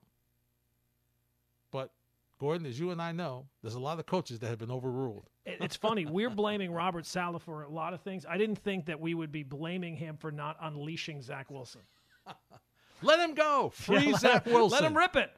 But 1.71 1.91
Gordon, 2.39 2.65
as 2.65 2.79
you 2.79 2.89
and 2.91 3.01
I 3.01 3.11
know, 3.11 3.45
there's 3.61 3.75
a 3.75 3.79
lot 3.79 3.99
of 3.99 4.05
coaches 4.07 4.39
that 4.39 4.47
have 4.47 4.57
been 4.59 4.71
overruled. 4.71 5.29
It's 5.47 5.75
funny. 5.75 6.07
We're 6.07 6.31
blaming 6.31 6.71
Robert 6.71 7.05
Saleh 7.05 7.39
for 7.39 7.61
a 7.61 7.69
lot 7.69 7.93
of 7.93 8.01
things. 8.01 8.25
I 8.27 8.35
didn't 8.35 8.55
think 8.55 8.87
that 8.87 8.99
we 8.99 9.13
would 9.13 9.31
be 9.31 9.43
blaming 9.43 9.95
him 9.95 10.17
for 10.17 10.31
not 10.31 10.57
unleashing 10.59 11.21
Zach 11.21 11.51
Wilson. 11.51 11.81
Let 13.03 13.19
him 13.19 13.35
go. 13.35 13.69
Free 13.71 14.05
Yeah, 14.05 14.11
let- 14.13 14.21
Zach 14.21 14.45
Wilson. 14.47 14.81
Let 14.81 14.89
him 14.89 14.97
rip 14.97 15.15
it. 15.15 15.31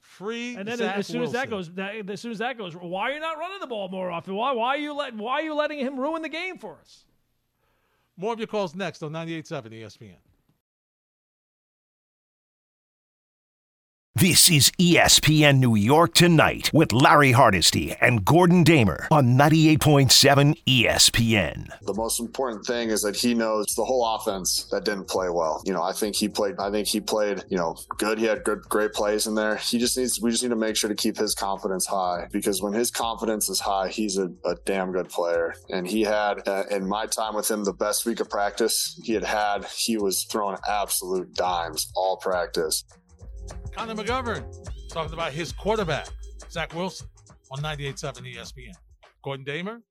Free 0.00 0.56
And 0.56 0.66
then 0.66 0.78
Zach 0.78 0.96
as 0.96 1.06
soon 1.06 1.22
as 1.22 1.30
that 1.32 1.48
goes, 1.48 1.70
that, 1.74 2.10
as 2.10 2.20
soon 2.20 2.32
as 2.32 2.38
that 2.38 2.58
goes, 2.58 2.74
why 2.74 3.10
are 3.10 3.14
you 3.14 3.20
not 3.20 3.38
running 3.38 3.60
the 3.60 3.68
ball 3.68 3.88
more 3.88 4.10
often? 4.10 4.34
Why, 4.34 4.50
why 4.50 4.70
are 4.70 4.78
you 4.78 4.92
let, 4.92 5.14
Why 5.14 5.34
are 5.34 5.42
you 5.42 5.54
letting 5.54 5.78
him 5.78 6.00
ruin 6.00 6.22
the 6.22 6.28
game 6.28 6.58
for 6.58 6.78
us? 6.80 7.04
More 8.16 8.32
of 8.32 8.40
your 8.40 8.48
calls 8.48 8.74
next 8.74 9.04
on 9.04 9.12
98.7 9.12 9.70
ESPN. 9.72 10.16
This 14.20 14.50
is 14.50 14.72
ESPN 14.80 15.60
New 15.60 15.76
York 15.76 16.12
Tonight 16.12 16.72
with 16.74 16.92
Larry 16.92 17.30
Hardesty 17.30 17.94
and 18.00 18.24
Gordon 18.24 18.64
Damer 18.64 19.06
on 19.12 19.38
98.7 19.38 20.56
ESPN. 20.66 21.70
The 21.82 21.94
most 21.94 22.18
important 22.18 22.66
thing 22.66 22.90
is 22.90 23.02
that 23.02 23.14
he 23.14 23.34
knows 23.34 23.66
the 23.76 23.84
whole 23.84 24.04
offense 24.16 24.64
that 24.72 24.84
didn't 24.84 25.06
play 25.06 25.28
well. 25.28 25.62
You 25.64 25.72
know, 25.72 25.84
I 25.84 25.92
think 25.92 26.16
he 26.16 26.28
played. 26.28 26.56
I 26.58 26.68
think 26.68 26.88
he 26.88 27.00
played. 27.00 27.44
You 27.48 27.58
know, 27.58 27.76
good. 27.98 28.18
He 28.18 28.24
had 28.24 28.42
good, 28.42 28.62
great 28.62 28.92
plays 28.92 29.28
in 29.28 29.36
there. 29.36 29.54
He 29.54 29.78
just 29.78 29.96
needs. 29.96 30.20
We 30.20 30.32
just 30.32 30.42
need 30.42 30.48
to 30.48 30.56
make 30.56 30.74
sure 30.74 30.88
to 30.88 30.96
keep 30.96 31.16
his 31.16 31.36
confidence 31.36 31.86
high 31.86 32.26
because 32.32 32.60
when 32.60 32.72
his 32.72 32.90
confidence 32.90 33.48
is 33.48 33.60
high, 33.60 33.86
he's 33.86 34.18
a, 34.18 34.32
a 34.44 34.56
damn 34.64 34.90
good 34.90 35.10
player. 35.10 35.54
And 35.70 35.86
he 35.86 36.02
had, 36.02 36.48
uh, 36.48 36.64
in 36.72 36.88
my 36.88 37.06
time 37.06 37.36
with 37.36 37.48
him, 37.48 37.62
the 37.62 37.72
best 37.72 38.04
week 38.04 38.18
of 38.18 38.28
practice 38.28 39.00
he 39.04 39.12
had 39.12 39.22
had. 39.22 39.64
He 39.66 39.96
was 39.96 40.24
throwing 40.24 40.56
absolute 40.68 41.34
dimes 41.34 41.92
all 41.94 42.16
practice. 42.16 42.82
Connor 43.72 43.94
McGovern 43.94 44.44
talking 44.90 45.12
about 45.12 45.32
his 45.32 45.52
quarterback, 45.52 46.08
Zach 46.50 46.74
Wilson, 46.74 47.08
on 47.50 47.60
98.7 47.60 48.34
ESPN. 48.36 48.72
Gordon 49.22 49.44
Damer, 49.44 49.82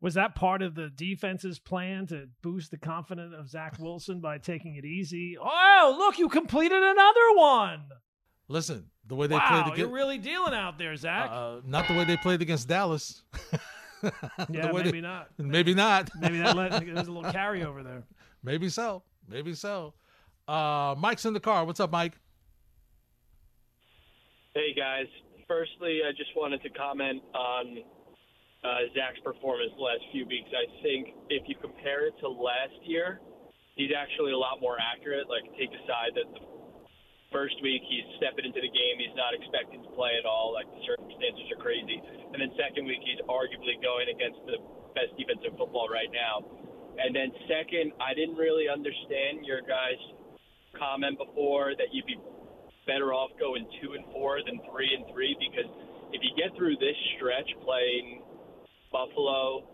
Was 0.00 0.14
that 0.14 0.34
part 0.34 0.62
of 0.62 0.74
the 0.74 0.90
defense's 0.94 1.58
plan 1.58 2.06
to 2.08 2.28
boost 2.42 2.70
the 2.70 2.78
confidence 2.78 3.34
of 3.38 3.48
Zach 3.48 3.78
Wilson 3.78 4.20
by 4.20 4.38
taking 4.38 4.76
it 4.76 4.84
easy? 4.84 5.36
Oh, 5.40 5.94
look, 5.98 6.18
you 6.18 6.28
completed 6.28 6.82
another 6.82 7.34
one. 7.36 7.82
listen, 8.48 8.90
the 9.06 9.14
way 9.14 9.26
they 9.26 9.34
wow, 9.34 9.64
played 9.64 9.78
you're 9.78 9.88
really 9.88 10.18
dealing 10.18 10.54
out 10.54 10.78
there, 10.78 10.96
Zach. 10.96 11.30
uh, 11.30 11.60
not 11.66 11.86
the 11.88 11.94
way 11.94 12.04
they 12.04 12.16
played 12.16 12.40
against 12.42 12.68
Dallas. 12.68 13.22
yeah, 14.50 14.70
maybe 14.72 14.90
they- 14.90 15.00
not. 15.00 15.28
Maybe 15.38 15.74
not. 15.74 16.10
Maybe 16.18 16.38
that 16.38 16.56
let, 16.56 16.70
there's 16.86 17.08
a 17.08 17.12
little 17.12 17.30
carryover 17.32 17.82
there. 17.84 18.02
Maybe 18.42 18.68
so. 18.68 19.02
Maybe 19.28 19.54
so. 19.54 19.94
Uh, 20.48 20.94
Mike's 20.98 21.24
in 21.24 21.32
the 21.32 21.40
car. 21.40 21.64
What's 21.64 21.80
up, 21.80 21.90
Mike? 21.90 22.12
Hey 24.54 24.70
guys. 24.70 25.10
Firstly, 25.50 26.06
I 26.06 26.14
just 26.14 26.30
wanted 26.38 26.62
to 26.62 26.70
comment 26.78 27.26
on 27.34 27.82
uh, 28.62 28.86
Zach's 28.94 29.18
performance 29.26 29.74
the 29.74 29.82
last 29.82 30.06
few 30.14 30.30
weeks. 30.30 30.46
I 30.54 30.70
think 30.78 31.10
if 31.26 31.42
you 31.50 31.58
compare 31.58 32.06
it 32.06 32.14
to 32.22 32.30
last 32.30 32.78
year, 32.86 33.18
he's 33.74 33.90
actually 33.90 34.30
a 34.30 34.38
lot 34.38 34.62
more 34.62 34.78
accurate. 34.78 35.26
Like, 35.26 35.42
take 35.58 35.74
aside 35.74 36.14
that 36.14 36.30
the 36.38 36.46
first 37.34 37.58
week 37.66 37.82
he's 37.82 38.06
stepping 38.22 38.46
into 38.46 38.62
the 38.62 38.70
game, 38.70 38.94
he's 39.02 39.18
not 39.18 39.34
expecting 39.34 39.82
to 39.82 39.90
play 39.90 40.14
at 40.14 40.22
all. 40.22 40.54
Like, 40.54 40.70
the 40.70 40.86
circumstances 40.86 41.50
are 41.50 41.58
crazy. 41.58 41.98
And 42.30 42.38
then 42.38 42.54
second 42.54 42.86
week, 42.86 43.02
he's 43.02 43.18
arguably 43.26 43.74
going 43.82 44.06
against 44.06 44.38
the 44.46 44.62
best 44.94 45.18
defense 45.18 45.42
in 45.42 45.50
football 45.58 45.90
right 45.90 46.14
now. 46.14 46.46
And 47.02 47.10
then 47.10 47.34
second, 47.50 47.90
I 47.98 48.14
didn't 48.14 48.38
really 48.38 48.70
understand 48.70 49.42
your 49.42 49.66
guys' 49.66 49.98
comment 50.78 51.18
before 51.18 51.74
that 51.74 51.90
you'd 51.90 52.06
be 52.06 52.22
better 52.86 53.12
off 53.12 53.30
going 53.40 53.66
two 53.80 53.94
and 53.94 54.04
four 54.12 54.40
than 54.44 54.60
three 54.70 54.90
and 54.92 55.04
three 55.12 55.36
because 55.40 55.68
if 56.12 56.20
you 56.22 56.30
get 56.38 56.54
through 56.56 56.76
this 56.78 56.96
stretch 57.16 57.48
playing 57.64 58.22
Buffalo, 58.92 59.66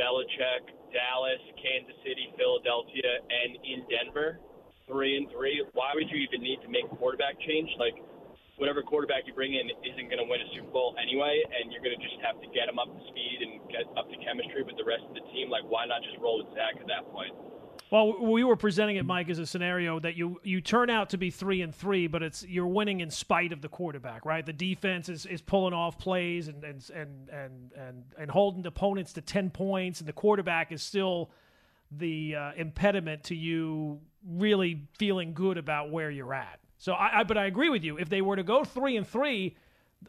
Belichick, 0.00 0.64
Dallas, 0.94 1.42
Kansas 1.60 1.98
City, 2.00 2.32
Philadelphia, 2.38 3.20
and 3.28 3.60
in 3.60 3.84
Denver, 3.92 4.40
three 4.88 5.20
and 5.20 5.28
three, 5.28 5.60
why 5.76 5.92
would 5.92 6.08
you 6.08 6.16
even 6.24 6.40
need 6.40 6.62
to 6.64 6.70
make 6.72 6.88
a 6.88 6.96
quarterback 6.96 7.36
change? 7.44 7.68
Like 7.76 7.98
whatever 8.56 8.80
quarterback 8.80 9.28
you 9.28 9.34
bring 9.36 9.52
in 9.52 9.68
isn't 9.84 10.08
going 10.08 10.22
to 10.22 10.26
win 10.26 10.40
a 10.40 10.48
Super 10.56 10.72
Bowl 10.72 10.96
anyway, 10.96 11.38
and 11.44 11.70
you're 11.70 11.84
going 11.84 11.94
to 11.94 12.02
just 12.02 12.18
have 12.24 12.40
to 12.40 12.48
get 12.56 12.66
him 12.66 12.80
up 12.80 12.88
to 12.88 13.00
speed 13.12 13.38
and 13.44 13.52
get 13.68 13.84
up 14.00 14.08
to 14.08 14.16
chemistry 14.24 14.64
with 14.64 14.80
the 14.80 14.86
rest 14.88 15.04
of 15.04 15.12
the 15.12 15.24
team. 15.36 15.52
Like 15.52 15.68
why 15.68 15.84
not 15.84 16.00
just 16.00 16.16
roll 16.18 16.40
with 16.40 16.50
Zach 16.56 16.80
at 16.80 16.88
that 16.88 17.04
point? 17.12 17.36
Well, 17.90 18.20
we 18.20 18.44
were 18.44 18.56
presenting 18.56 18.96
it, 18.96 19.06
Mike, 19.06 19.30
as 19.30 19.38
a 19.38 19.46
scenario 19.46 19.98
that 20.00 20.14
you 20.14 20.40
you 20.42 20.60
turn 20.60 20.90
out 20.90 21.10
to 21.10 21.16
be 21.16 21.30
three 21.30 21.62
and 21.62 21.74
three, 21.74 22.06
but 22.06 22.22
it's 22.22 22.44
you're 22.46 22.66
winning 22.66 23.00
in 23.00 23.10
spite 23.10 23.52
of 23.52 23.62
the 23.62 23.68
quarterback, 23.68 24.26
right? 24.26 24.44
The 24.44 24.52
defense 24.52 25.08
is, 25.08 25.24
is 25.24 25.40
pulling 25.40 25.72
off 25.72 25.98
plays 25.98 26.48
and 26.48 26.62
and 26.64 26.90
and 26.94 27.28
and 27.30 27.72
and, 27.72 28.04
and 28.18 28.30
holding 28.30 28.66
opponents 28.66 29.14
to 29.14 29.22
ten 29.22 29.48
points, 29.48 30.00
and 30.00 30.08
the 30.08 30.12
quarterback 30.12 30.70
is 30.70 30.82
still 30.82 31.30
the 31.90 32.36
uh, 32.36 32.52
impediment 32.56 33.24
to 33.24 33.34
you 33.34 34.00
really 34.26 34.82
feeling 34.98 35.32
good 35.32 35.56
about 35.56 35.90
where 35.90 36.10
you're 36.10 36.34
at. 36.34 36.60
So, 36.76 36.92
I, 36.92 37.20
I 37.20 37.24
but 37.24 37.38
I 37.38 37.46
agree 37.46 37.70
with 37.70 37.84
you. 37.84 37.96
If 37.96 38.10
they 38.10 38.20
were 38.20 38.36
to 38.36 38.42
go 38.42 38.64
three 38.64 38.98
and 38.98 39.06
three, 39.06 39.56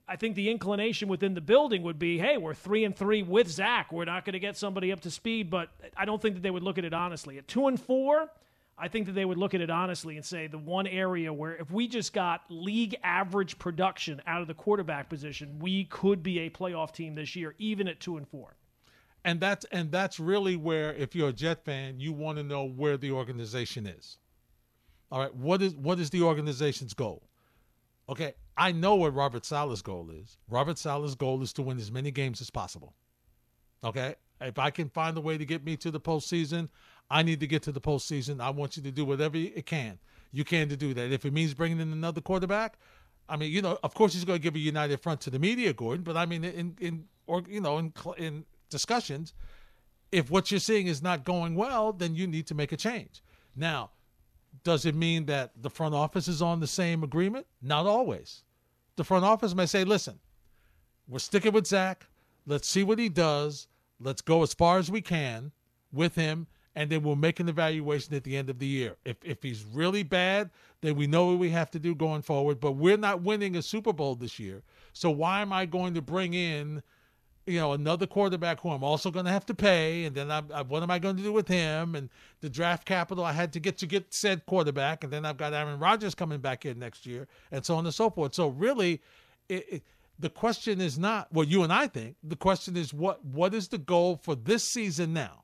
I 0.07 0.15
think 0.15 0.35
the 0.35 0.49
inclination 0.49 1.07
within 1.07 1.33
the 1.33 1.41
building 1.41 1.83
would 1.83 1.97
be, 1.97 2.19
hey, 2.19 2.37
we're 2.37 2.53
three 2.53 2.83
and 2.83 2.95
three 2.95 3.23
with 3.23 3.47
Zach. 3.47 3.91
We're 3.91 4.05
not 4.05 4.25
going 4.25 4.33
to 4.33 4.39
get 4.39 4.55
somebody 4.55 4.91
up 4.91 4.99
to 5.01 5.11
speed, 5.11 5.49
but 5.49 5.69
I 5.97 6.05
don't 6.05 6.21
think 6.21 6.35
that 6.35 6.43
they 6.43 6.51
would 6.51 6.63
look 6.63 6.77
at 6.77 6.85
it 6.85 6.93
honestly. 6.93 7.37
At 7.37 7.47
two 7.47 7.67
and 7.67 7.79
four, 7.79 8.29
I 8.77 8.87
think 8.87 9.07
that 9.07 9.13
they 9.13 9.25
would 9.25 9.37
look 9.37 9.53
at 9.53 9.61
it 9.61 9.69
honestly 9.69 10.15
and 10.15 10.25
say 10.25 10.47
the 10.47 10.57
one 10.57 10.87
area 10.87 11.33
where 11.33 11.55
if 11.55 11.69
we 11.69 11.87
just 11.87 12.13
got 12.13 12.41
league 12.49 12.95
average 13.03 13.59
production 13.59 14.21
out 14.25 14.41
of 14.41 14.47
the 14.47 14.53
quarterback 14.53 15.09
position, 15.09 15.59
we 15.59 15.85
could 15.85 16.23
be 16.23 16.39
a 16.39 16.49
playoff 16.49 16.93
team 16.93 17.15
this 17.15 17.35
year, 17.35 17.55
even 17.57 17.87
at 17.87 17.99
two 17.99 18.17
and 18.17 18.27
four. 18.27 18.55
And 19.25 19.39
that's 19.41 19.65
and 19.65 19.91
that's 19.91 20.17
really 20.17 20.55
where, 20.55 20.93
if 20.93 21.13
you're 21.13 21.29
a 21.29 21.33
Jet 21.33 21.65
fan, 21.65 21.99
you 21.99 22.13
want 22.13 22.37
to 22.37 22.43
know 22.43 22.63
where 22.63 22.95
the 22.95 23.11
organization 23.11 23.85
is. 23.85 24.17
All 25.11 25.19
right, 25.19 25.35
what 25.35 25.61
is 25.61 25.75
what 25.75 25.99
is 25.99 26.09
the 26.09 26.21
organization's 26.21 26.93
goal? 26.93 27.23
Okay, 28.07 28.33
I 28.59 28.71
know 28.71 28.95
what 28.95 29.15
Robert 29.15 29.45
Saleh's 29.45 29.81
goal 29.81 30.09
is. 30.11 30.37
Robert 30.49 30.77
Saleh's 30.77 31.15
goal 31.15 31.41
is 31.41 31.53
to 31.53 31.61
win 31.61 31.77
as 31.77 31.91
many 31.91 32.11
games 32.11 32.41
as 32.41 32.49
possible. 32.49 32.93
Okay, 33.83 34.15
If 34.41 34.59
I 34.59 34.69
can 34.69 34.89
find 34.89 35.17
a 35.17 35.21
way 35.21 35.37
to 35.37 35.45
get 35.45 35.63
me 35.63 35.77
to 35.77 35.89
the 35.89 35.99
postseason, 35.99 36.69
I 37.09 37.23
need 37.23 37.39
to 37.39 37.47
get 37.47 37.63
to 37.63 37.71
the 37.71 37.81
postseason. 37.81 38.41
I 38.41 38.49
want 38.49 38.77
you 38.77 38.83
to 38.83 38.91
do 38.91 39.05
whatever 39.05 39.37
it 39.37 39.65
can 39.65 39.97
you 40.31 40.43
can 40.43 40.69
to 40.69 40.77
do 40.77 40.93
that. 40.93 41.11
If 41.11 41.25
it 41.25 41.33
means 41.33 41.53
bringing 41.53 41.79
in 41.79 41.91
another 41.91 42.21
quarterback, 42.21 42.77
I 43.27 43.37
mean, 43.37 43.51
you 43.51 43.61
know, 43.61 43.77
of 43.83 43.93
course 43.93 44.13
he's 44.13 44.25
going 44.25 44.39
to 44.39 44.43
give 44.43 44.55
a 44.55 44.59
united 44.59 45.01
front 45.01 45.21
to 45.21 45.29
the 45.29 45.39
media, 45.39 45.73
Gordon. 45.73 46.03
But 46.03 46.17
I 46.17 46.25
mean, 46.25 46.43
in 46.43 46.75
in 46.79 47.05
or 47.27 47.43
you 47.47 47.61
know, 47.61 47.77
in 47.77 47.93
in 48.17 48.45
discussions, 48.69 49.33
if 50.11 50.29
what 50.29 50.51
you're 50.51 50.59
seeing 50.59 50.87
is 50.87 51.01
not 51.01 51.23
going 51.23 51.55
well, 51.55 51.93
then 51.93 52.15
you 52.15 52.27
need 52.27 52.47
to 52.47 52.55
make 52.55 52.71
a 52.71 52.77
change. 52.77 53.21
Now, 53.55 53.91
does 54.63 54.85
it 54.85 54.95
mean 54.95 55.25
that 55.27 55.51
the 55.61 55.69
front 55.69 55.93
office 55.93 56.27
is 56.27 56.41
on 56.41 56.59
the 56.59 56.67
same 56.67 57.03
agreement? 57.03 57.45
Not 57.61 57.85
always. 57.85 58.43
The 58.99 59.05
front 59.05 59.23
office 59.23 59.55
may 59.55 59.65
say, 59.65 59.85
"Listen, 59.85 60.19
we're 61.07 61.19
sticking 61.19 61.53
with 61.53 61.65
Zach. 61.65 62.07
Let's 62.45 62.67
see 62.67 62.83
what 62.83 62.99
he 62.99 63.07
does. 63.07 63.69
Let's 63.97 64.21
go 64.21 64.43
as 64.43 64.53
far 64.53 64.77
as 64.77 64.91
we 64.91 64.99
can 64.99 65.53
with 65.89 66.15
him." 66.15 66.47
and 66.75 66.89
then 66.89 67.01
we'll 67.03 67.15
make 67.15 67.39
an 67.39 67.49
evaluation 67.49 68.13
at 68.13 68.23
the 68.23 68.37
end 68.37 68.49
of 68.49 68.59
the 68.59 68.67
year. 68.67 68.95
If 69.03 69.17
if 69.23 69.41
he's 69.41 69.63
really 69.63 70.03
bad, 70.03 70.49
then 70.81 70.95
we 70.95 71.07
know 71.07 71.25
what 71.25 71.39
we 71.39 71.49
have 71.49 71.71
to 71.71 71.79
do 71.79 71.95
going 71.95 72.21
forward. 72.21 72.59
But 72.59 72.73
we're 72.73 72.95
not 72.95 73.21
winning 73.21 73.55
a 73.55 73.61
Super 73.61 73.91
Bowl 73.91 74.15
this 74.15 74.37
year, 74.37 74.63
so 74.93 75.09
why 75.09 75.41
am 75.41 75.51
I 75.51 75.65
going 75.65 75.93
to 75.95 76.01
bring 76.01 76.33
in, 76.33 76.83
you 77.49 77.59
know, 77.59 77.73
another 77.73 78.07
quarterback 78.07 78.61
who 78.61 78.69
I'm 78.69 78.83
also 78.83 79.11
going 79.11 79.25
to 79.25 79.31
have 79.31 79.45
to 79.47 79.53
pay, 79.53 80.05
and 80.05 80.15
then 80.15 80.31
I, 80.31 80.41
I, 80.53 80.61
what 80.61 80.83
am 80.83 80.91
I 80.91 80.99
going 80.99 81.17
to 81.17 81.23
do 81.23 81.33
with 81.33 81.47
him 81.47 81.95
and 81.95 82.09
the 82.41 82.49
draft 82.49 82.85
capital 82.85 83.23
I 83.23 83.33
had 83.33 83.53
to 83.53 83.59
get 83.59 83.77
to 83.79 83.87
get 83.87 84.13
said 84.13 84.45
quarterback, 84.45 85.03
and 85.03 85.11
then 85.11 85.25
I've 85.25 85.37
got 85.37 85.53
Aaron 85.53 85.79
Rodgers 85.79 86.15
coming 86.15 86.39
back 86.39 86.65
in 86.65 86.79
next 86.79 87.05
year, 87.05 87.27
and 87.51 87.65
so 87.65 87.75
on 87.75 87.85
and 87.85 87.93
so 87.93 88.09
forth. 88.09 88.33
So 88.33 88.49
really, 88.49 89.01
it, 89.47 89.65
it, 89.69 89.83
the 90.17 90.29
question 90.29 90.79
is 90.81 90.99
not 90.99 91.31
what 91.31 91.47
you 91.47 91.63
and 91.63 91.73
I 91.73 91.87
think. 91.87 92.15
The 92.23 92.35
question 92.35 92.77
is 92.77 92.93
what 92.93 93.23
what 93.25 93.53
is 93.53 93.69
the 93.69 93.77
goal 93.77 94.17
for 94.21 94.35
this 94.35 94.63
season 94.63 95.13
now? 95.13 95.43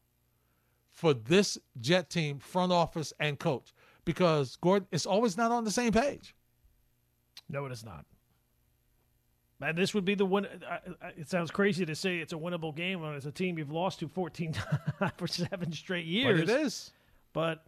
for 0.96 1.14
this 1.14 1.58
Jet 1.80 2.10
team, 2.10 2.40
front 2.40 2.72
office, 2.72 3.14
and 3.20 3.38
coach 3.38 3.74
because 4.06 4.56
Gordon 4.56 4.88
is 4.92 5.06
always 5.06 5.38
not 5.38 5.52
on 5.52 5.66
the 5.66 5.72
same 5.72 5.92
page. 5.92 6.34
No, 7.50 7.66
it 7.66 7.72
is 7.72 7.84
not. 7.84 8.06
And 9.66 9.78
this 9.78 9.94
would 9.94 10.06
be 10.06 10.16
the 10.16 10.26
one. 10.26 10.48
It 11.18 11.30
sounds 11.30 11.50
crazy 11.50 11.86
to 11.86 11.96
say 11.96 12.20
it's 12.20 12.34
a 12.34 12.38
winnable 12.38 12.76
game 12.76 13.02
when 13.02 13.14
it's 13.14 13.26
a 13.26 13.32
team 13.32 13.58
you've 13.58 13.72
lost 13.72 14.00
to 14.00 14.08
14 14.08 14.54
for 15.18 15.28
seven 15.28 15.72
straight 15.72 16.06
years. 16.06 16.42
But 16.42 16.50
it 16.50 16.62
is. 16.62 16.92
But 17.34 17.64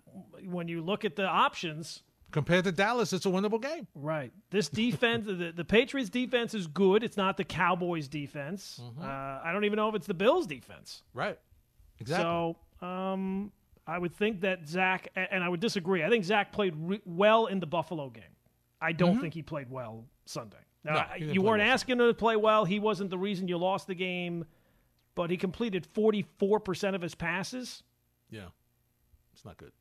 when 0.45 0.67
you 0.67 0.81
look 0.81 1.05
at 1.05 1.15
the 1.15 1.25
options, 1.25 2.03
compared 2.31 2.65
to 2.65 2.71
Dallas, 2.71 3.13
it's 3.13 3.25
a 3.25 3.29
winnable 3.29 3.61
game. 3.61 3.87
Right. 3.95 4.31
This 4.49 4.69
defense, 4.69 5.25
the, 5.27 5.51
the 5.55 5.65
Patriots' 5.65 6.09
defense 6.09 6.53
is 6.53 6.67
good. 6.67 7.03
It's 7.03 7.17
not 7.17 7.35
the 7.35 7.43
Cowboys' 7.43 8.07
defense. 8.07 8.79
Mm-hmm. 8.81 9.01
Uh, 9.01 9.05
I 9.43 9.51
don't 9.51 9.65
even 9.65 9.77
know 9.77 9.89
if 9.89 9.95
it's 9.95 10.07
the 10.07 10.13
Bills' 10.13 10.47
defense. 10.47 11.03
Right. 11.13 11.37
Exactly. 11.99 12.23
So 12.23 12.85
um, 12.85 13.51
I 13.87 13.97
would 13.97 14.15
think 14.15 14.41
that 14.41 14.67
Zach, 14.67 15.09
and 15.15 15.43
I 15.43 15.49
would 15.49 15.59
disagree. 15.59 16.03
I 16.03 16.09
think 16.09 16.25
Zach 16.25 16.51
played 16.51 16.75
re- 16.77 17.01
well 17.05 17.47
in 17.47 17.59
the 17.59 17.65
Buffalo 17.65 18.09
game. 18.09 18.23
I 18.79 18.91
don't 18.91 19.13
mm-hmm. 19.13 19.21
think 19.21 19.33
he 19.33 19.41
played 19.41 19.71
well 19.71 20.05
Sunday. 20.25 20.57
No, 20.83 21.03
you 21.17 21.41
weren't 21.41 21.61
well 21.61 21.73
asking 21.73 21.99
him 21.99 22.07
to 22.07 22.13
play 22.13 22.35
well. 22.35 22.63
He 22.63 22.79
wasn't 22.79 23.09
the 23.09 23.17
reason 23.17 23.47
you 23.47 23.57
lost 23.57 23.87
the 23.87 23.95
game, 23.95 24.45
but 25.15 25.29
he 25.29 25.37
completed 25.37 25.87
44% 25.93 26.95
of 26.95 27.01
his 27.01 27.15
passes. 27.15 27.83
Yeah. 28.29 28.47
It's 29.33 29.43
not 29.43 29.57
good. 29.57 29.71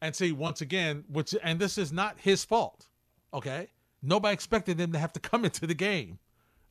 And 0.00 0.14
see, 0.14 0.32
once 0.32 0.60
again, 0.60 1.04
which 1.08 1.34
and 1.42 1.58
this 1.58 1.78
is 1.78 1.92
not 1.92 2.18
his 2.20 2.44
fault. 2.44 2.86
Okay? 3.32 3.68
Nobody 4.02 4.32
expected 4.32 4.80
him 4.80 4.92
to 4.92 4.98
have 4.98 5.12
to 5.14 5.20
come 5.30 5.44
into 5.44 5.66
the 5.66 5.74
game 5.74 6.18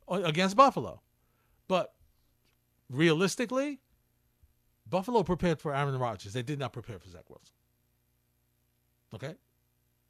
against 0.08 0.56
Buffalo. 0.56 1.02
But 1.68 1.94
realistically, 2.90 3.80
Buffalo 4.90 5.24
prepared 5.24 5.60
for 5.60 5.76
Aaron 5.76 5.98
Rodgers. 5.98 6.34
They 6.34 6.44
did 6.44 6.60
not 6.60 6.74
prepare 6.74 7.00
for 7.00 7.10
Zach 7.10 7.30
Wilson. 7.30 7.56
Okay? 9.14 9.36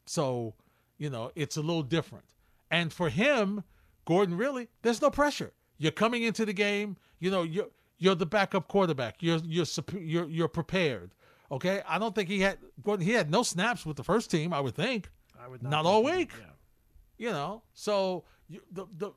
So, 0.06 0.54
you 0.97 1.10
know, 1.10 1.32
it's 1.36 1.58
a 1.58 1.62
little 1.62 1.84
different. 1.84 2.26
And 2.69 2.91
for 2.91 3.10
him, 3.10 3.63
Gordon, 4.06 4.38
really, 4.38 4.69
there's 4.82 5.01
no 5.01 5.10
pressure. 5.10 5.53
You're 5.77 5.91
coming 5.91 6.23
into 6.23 6.45
the 6.45 6.53
game, 6.53 6.97
you 7.19 7.32
know, 7.32 7.43
you're 7.43 7.67
you're 7.99 8.15
the 8.15 8.25
backup 8.25 8.67
quarterback. 8.67 9.17
You're 9.21 9.39
you're 9.43 9.65
you're 9.93 10.30
you're 10.30 10.47
prepared. 10.47 11.13
Okay? 11.51 11.82
I 11.88 11.97
don't 11.99 12.13
think 12.13 12.30
he 12.30 12.41
had 12.41 12.60
Gordon 12.84 13.06
he 13.06 13.13
had 13.13 13.30
no 13.30 13.43
snaps 13.43 13.86
with 13.86 13.97
the 13.97 14.03
first 14.03 14.32
team, 14.32 14.53
I 14.53 14.60
would 14.60 14.75
think. 14.75 15.10
I 15.39 15.47
would 15.47 15.63
not, 15.63 15.69
not 15.69 15.86
all 15.86 16.03
week. 16.03 16.32
Yeah. 16.38 17.27
You 17.27 17.32
know. 17.32 17.63
So 17.73 18.23
you, 18.47 18.62
the 18.71 18.86
the 18.97 19.12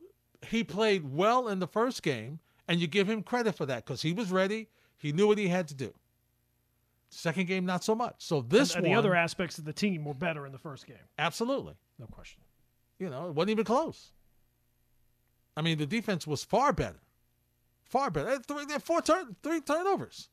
he 0.46 0.64
played 0.64 1.12
well 1.12 1.48
in 1.48 1.58
the 1.58 1.66
first 1.66 2.02
game 2.02 2.40
and 2.68 2.80
you 2.80 2.86
give 2.86 3.08
him 3.08 3.22
credit 3.22 3.54
for 3.54 3.66
that 3.66 3.84
cuz 3.84 4.02
he 4.02 4.12
was 4.12 4.30
ready 4.30 4.68
he 4.98 5.12
knew 5.12 5.26
what 5.26 5.38
he 5.38 5.48
had 5.48 5.68
to 5.68 5.74
do. 5.74 5.92
Second 7.08 7.48
game, 7.48 7.66
not 7.66 7.82
so 7.82 7.94
much. 7.94 8.14
So 8.18 8.40
this 8.40 8.74
and, 8.74 8.84
and 8.84 8.92
one, 8.92 8.92
the 8.92 8.98
other 8.98 9.16
aspects 9.16 9.58
of 9.58 9.64
the 9.64 9.72
team 9.72 10.04
were 10.04 10.14
better 10.14 10.46
in 10.46 10.52
the 10.52 10.58
first 10.58 10.86
game. 10.86 10.96
Absolutely, 11.18 11.74
no 11.98 12.06
question. 12.06 12.42
You 13.00 13.08
know, 13.08 13.28
it 13.28 13.34
wasn't 13.34 13.50
even 13.50 13.64
close. 13.64 14.12
I 15.56 15.62
mean, 15.62 15.78
the 15.78 15.86
defense 15.86 16.26
was 16.26 16.44
far 16.44 16.72
better, 16.72 17.00
far 17.82 18.10
better. 18.10 18.38
They 18.46 18.72
had 18.72 18.82
four 18.82 19.00
turn, 19.00 19.34
three 19.42 19.62
turnovers. 19.62 20.28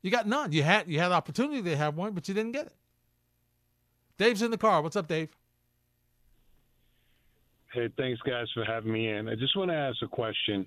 You 0.00 0.12
got 0.12 0.26
none. 0.26 0.52
You 0.52 0.62
had 0.62 0.88
you 0.88 1.00
had 1.00 1.10
opportunity 1.10 1.62
to 1.62 1.76
have 1.76 1.96
one, 1.96 2.12
but 2.12 2.28
you 2.28 2.34
didn't 2.34 2.52
get 2.52 2.66
it. 2.66 2.76
Dave's 4.16 4.40
in 4.40 4.52
the 4.52 4.58
car. 4.58 4.80
What's 4.80 4.96
up, 4.96 5.08
Dave? 5.08 5.28
Hey, 7.72 7.88
thanks 7.98 8.20
guys 8.22 8.46
for 8.54 8.64
having 8.64 8.92
me 8.92 9.08
in. 9.08 9.28
I 9.28 9.34
just 9.34 9.56
want 9.56 9.70
to 9.70 9.76
ask 9.76 9.96
a 10.02 10.08
question, 10.08 10.66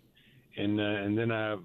and 0.58 0.80
uh, 0.80 0.84
and 0.84 1.18
then 1.18 1.32
I 1.32 1.50
have 1.50 1.64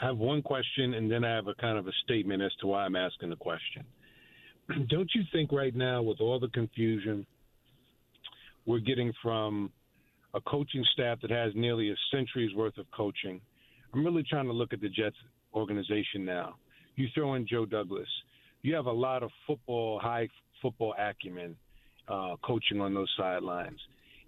I 0.00 0.06
have 0.06 0.16
one 0.16 0.40
question, 0.40 0.94
and 0.94 1.12
then 1.12 1.24
I 1.24 1.34
have 1.34 1.46
a 1.46 1.54
kind 1.54 1.76
of 1.76 1.86
a 1.86 1.92
statement 2.04 2.42
as 2.42 2.52
to 2.60 2.68
why 2.68 2.86
I'm 2.86 2.96
asking 2.96 3.28
the 3.28 3.36
question. 3.36 3.84
Don't 4.88 5.10
you 5.14 5.22
think 5.30 5.52
right 5.52 5.74
now, 5.74 6.00
with 6.02 6.20
all 6.20 6.40
the 6.40 6.48
confusion 6.48 7.26
we're 8.66 8.80
getting 8.80 9.12
from 9.22 9.70
a 10.34 10.40
coaching 10.40 10.84
staff 10.92 11.18
that 11.22 11.30
has 11.30 11.52
nearly 11.54 11.90
a 11.90 11.94
century's 12.10 12.54
worth 12.54 12.78
of 12.78 12.86
coaching, 12.90 13.40
I'm 13.92 14.04
really 14.04 14.22
trying 14.22 14.46
to 14.46 14.52
look 14.52 14.72
at 14.72 14.80
the 14.80 14.88
Jets 14.88 15.16
organization 15.54 16.24
now. 16.24 16.56
You 16.96 17.08
throw 17.14 17.34
in 17.34 17.46
Joe 17.46 17.66
Douglas. 17.66 18.08
You 18.62 18.74
have 18.74 18.86
a 18.86 18.92
lot 18.92 19.22
of 19.22 19.30
football, 19.46 19.98
high 19.98 20.28
football 20.60 20.94
acumen 20.98 21.56
uh, 22.08 22.36
coaching 22.44 22.80
on 22.80 22.94
those 22.94 23.12
sidelines. 23.16 23.78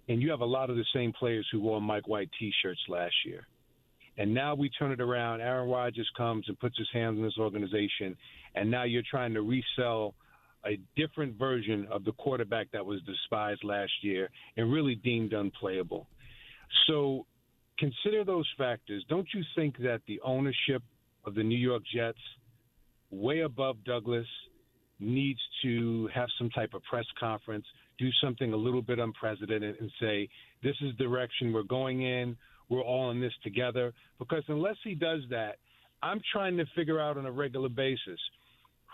And 0.07 0.21
you 0.21 0.29
have 0.29 0.41
a 0.41 0.45
lot 0.45 0.69
of 0.69 0.75
the 0.75 0.85
same 0.93 1.13
players 1.13 1.47
who 1.51 1.61
wore 1.61 1.81
Mike 1.81 2.07
White 2.07 2.29
t 2.39 2.51
shirts 2.61 2.81
last 2.87 3.15
year. 3.25 3.47
And 4.17 4.33
now 4.33 4.55
we 4.55 4.69
turn 4.69 4.91
it 4.91 5.01
around. 5.01 5.41
Aaron 5.41 5.69
Rodgers 5.69 6.09
comes 6.15 6.45
and 6.47 6.59
puts 6.59 6.77
his 6.77 6.87
hands 6.93 7.17
in 7.17 7.23
this 7.23 7.37
organization, 7.37 8.15
and 8.55 8.69
now 8.71 8.83
you're 8.83 9.03
trying 9.09 9.33
to 9.33 9.41
resell 9.41 10.13
a 10.65 10.79
different 10.95 11.37
version 11.37 11.87
of 11.91 12.03
the 12.03 12.11
quarterback 12.13 12.67
that 12.71 12.85
was 12.85 13.01
despised 13.03 13.63
last 13.63 13.91
year 14.01 14.29
and 14.57 14.71
really 14.71 14.95
deemed 14.95 15.33
unplayable. 15.33 16.07
So 16.87 17.25
consider 17.77 18.23
those 18.23 18.49
factors. 18.57 19.03
Don't 19.09 19.27
you 19.33 19.43
think 19.55 19.77
that 19.79 20.01
the 20.07 20.19
ownership 20.21 20.81
of 21.25 21.35
the 21.35 21.43
New 21.43 21.57
York 21.57 21.83
Jets, 21.93 22.19
way 23.11 23.41
above 23.41 23.83
Douglas, 23.83 24.27
needs 24.99 25.39
to 25.61 26.09
have 26.13 26.29
some 26.37 26.49
type 26.51 26.73
of 26.73 26.81
press 26.83 27.05
conference, 27.19 27.65
do 27.97 28.09
something 28.23 28.53
a 28.53 28.57
little 28.57 28.81
bit 28.81 28.99
unprecedented, 28.99 29.75
and 29.79 29.91
say, 29.99 30.29
this 30.63 30.75
is 30.81 30.91
the 30.97 31.03
direction 31.03 31.53
we're 31.53 31.63
going 31.63 32.01
in 32.01 32.37
we're 32.69 32.83
all 32.83 33.11
in 33.11 33.21
this 33.21 33.33
together. 33.43 33.93
Because 34.19 34.43
unless 34.47 34.77
he 34.83 34.95
does 34.95 35.21
that, 35.29 35.57
I'm 36.01 36.21
trying 36.31 36.57
to 36.57 36.65
figure 36.75 36.99
out 36.99 37.17
on 37.17 37.25
a 37.25 37.31
regular 37.31 37.69
basis 37.69 38.19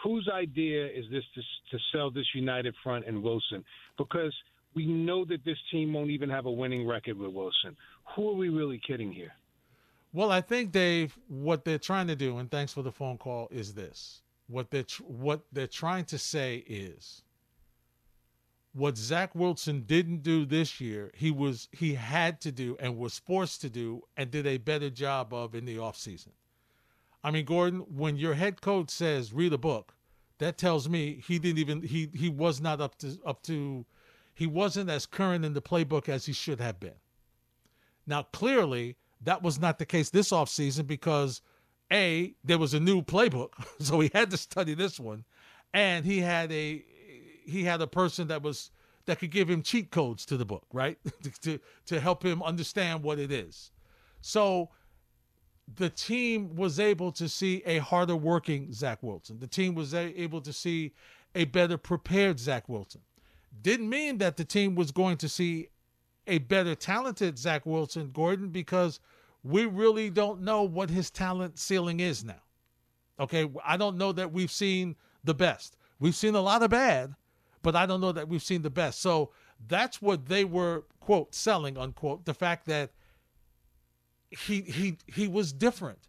whose 0.03 0.29
idea 0.33 0.85
is 0.85 1.05
this 1.11 1.23
to, 1.35 1.41
to 1.71 1.83
sell 1.91 2.11
this 2.11 2.25
united 2.33 2.75
front 2.83 3.05
and 3.07 3.21
Wilson? 3.21 3.63
Because 3.97 4.33
we 4.73 4.85
know 4.85 5.25
that 5.25 5.43
this 5.45 5.57
team 5.71 5.93
won't 5.93 6.09
even 6.09 6.29
have 6.29 6.45
a 6.45 6.51
winning 6.51 6.87
record 6.87 7.17
with 7.17 7.31
Wilson. 7.31 7.75
Who 8.15 8.29
are 8.29 8.35
we 8.35 8.49
really 8.49 8.79
kidding 8.85 9.11
here? 9.11 9.33
Well, 10.13 10.31
I 10.31 10.41
think 10.41 10.71
Dave, 10.71 11.17
what 11.27 11.63
they're 11.63 11.79
trying 11.79 12.07
to 12.07 12.15
do, 12.15 12.37
and 12.37 12.51
thanks 12.51 12.73
for 12.73 12.81
the 12.81 12.91
phone 12.91 13.17
call, 13.17 13.47
is 13.51 13.73
this: 13.73 14.21
what 14.47 14.71
they're 14.71 14.85
what 15.05 15.41
they're 15.51 15.67
trying 15.67 16.05
to 16.05 16.17
say 16.17 16.63
is 16.67 17.23
what 18.73 18.97
Zach 18.97 19.35
Wilson 19.35 19.81
didn't 19.81 20.23
do 20.23 20.45
this 20.45 20.79
year, 20.79 21.11
he 21.15 21.31
was 21.31 21.67
he 21.71 21.95
had 21.95 22.39
to 22.41 22.51
do 22.51 22.77
and 22.79 22.97
was 22.97 23.19
forced 23.19 23.61
to 23.61 23.69
do 23.69 24.03
and 24.15 24.31
did 24.31 24.47
a 24.47 24.57
better 24.57 24.89
job 24.89 25.33
of 25.33 25.55
in 25.55 25.65
the 25.65 25.77
offseason. 25.77 26.29
I 27.23 27.31
mean, 27.31 27.45
Gordon, 27.45 27.79
when 27.81 28.17
your 28.17 28.33
head 28.33 28.61
coach 28.61 28.89
says 28.89 29.33
read 29.33 29.53
a 29.53 29.57
book, 29.57 29.93
that 30.39 30.57
tells 30.57 30.89
me 30.89 31.21
he 31.27 31.37
didn't 31.37 31.59
even 31.59 31.81
he 31.83 32.09
he 32.13 32.29
was 32.29 32.59
not 32.59 32.81
up 32.81 32.97
to 32.99 33.19
up 33.25 33.43
to 33.43 33.85
he 34.33 34.47
wasn't 34.47 34.89
as 34.89 35.05
current 35.05 35.45
in 35.45 35.53
the 35.53 35.61
playbook 35.61 36.09
as 36.09 36.25
he 36.25 36.33
should 36.33 36.59
have 36.59 36.79
been. 36.79 36.95
Now, 38.07 38.23
clearly, 38.23 38.97
that 39.21 39.43
was 39.43 39.59
not 39.59 39.77
the 39.77 39.85
case 39.85 40.09
this 40.09 40.31
offseason 40.31 40.87
because 40.87 41.41
A, 41.91 42.33
there 42.43 42.57
was 42.57 42.73
a 42.73 42.79
new 42.79 43.03
playbook, 43.03 43.51
so 43.79 43.99
he 43.99 44.09
had 44.13 44.31
to 44.31 44.37
study 44.37 44.73
this 44.73 44.99
one, 44.99 45.25
and 45.73 46.05
he 46.05 46.19
had 46.19 46.51
a 46.51 46.83
he 47.45 47.63
had 47.63 47.81
a 47.81 47.87
person 47.87 48.27
that 48.29 48.41
was 48.41 48.71
that 49.05 49.19
could 49.19 49.31
give 49.31 49.49
him 49.49 49.61
cheat 49.61 49.91
codes 49.91 50.25
to 50.25 50.37
the 50.37 50.45
book, 50.45 50.65
right? 50.73 50.97
to 51.41 51.59
to 51.85 51.99
help 51.99 52.25
him 52.25 52.41
understand 52.41 53.03
what 53.03 53.19
it 53.19 53.31
is. 53.31 53.71
So 54.21 54.69
the 55.75 55.89
team 55.89 56.55
was 56.55 56.79
able 56.79 57.11
to 57.13 57.29
see 57.29 57.63
a 57.65 57.79
harder 57.79 58.15
working 58.15 58.73
Zach 58.73 59.01
Wilson. 59.01 59.39
The 59.39 59.47
team 59.47 59.75
was 59.75 59.93
able 59.93 60.41
to 60.41 60.53
see 60.53 60.93
a 61.35 61.45
better 61.45 61.77
prepared 61.77 62.39
Zach 62.39 62.67
Wilson. 62.67 63.01
Didn't 63.61 63.89
mean 63.89 64.17
that 64.19 64.37
the 64.37 64.45
team 64.45 64.75
was 64.75 64.91
going 64.91 65.17
to 65.17 65.29
see 65.29 65.69
a 66.27 66.39
better 66.39 66.75
talented 66.75 67.37
Zach 67.37 67.65
Wilson, 67.65 68.11
Gordon, 68.11 68.49
because 68.49 68.99
we 69.43 69.65
really 69.65 70.09
don't 70.09 70.41
know 70.41 70.63
what 70.63 70.89
his 70.89 71.09
talent 71.09 71.57
ceiling 71.57 71.99
is 71.99 72.23
now. 72.23 72.41
Okay, 73.19 73.49
I 73.63 73.77
don't 73.77 73.97
know 73.97 74.11
that 74.11 74.31
we've 74.31 74.51
seen 74.51 74.95
the 75.23 75.33
best. 75.33 75.77
We've 75.99 76.15
seen 76.15 76.35
a 76.35 76.41
lot 76.41 76.63
of 76.63 76.71
bad, 76.71 77.15
but 77.61 77.75
I 77.75 77.85
don't 77.85 78.01
know 78.01 78.11
that 78.11 78.27
we've 78.27 78.41
seen 78.41 78.61
the 78.61 78.69
best. 78.69 79.01
So 79.01 79.31
that's 79.67 80.01
what 80.01 80.25
they 80.25 80.43
were 80.43 80.85
quote 80.99 81.35
selling 81.35 81.77
unquote 81.77 82.25
the 82.25 82.33
fact 82.33 82.65
that 82.67 82.91
he 84.31 84.61
he 84.61 84.97
he 85.07 85.27
was 85.27 85.53
different. 85.53 85.99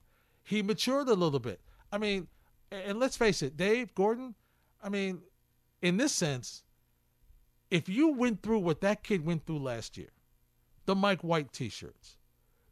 He 0.45 0.63
matured 0.63 1.09
a 1.09 1.15
little 1.15 1.41
bit. 1.41 1.61
I 1.93 1.99
mean, 1.99 2.29
and 2.71 2.99
let's 2.99 3.17
face 3.17 3.43
it, 3.43 3.57
Dave 3.57 3.95
Gordon. 3.95 4.35
I 4.83 4.89
mean, 4.89 5.21
in 5.83 5.97
this 5.97 6.13
sense, 6.13 6.63
if 7.71 7.89
you 7.89 8.09
went 8.09 8.43
through 8.43 8.61
what 8.61 8.81
that 8.81 9.03
kid 9.03 9.25
went 9.25 9.47
through 9.47 9.59
last 9.59 9.97
year, 9.99 10.11
the 10.87 10.95
Mike 10.95 11.23
White 11.23 11.53
T-shirts, 11.53 12.17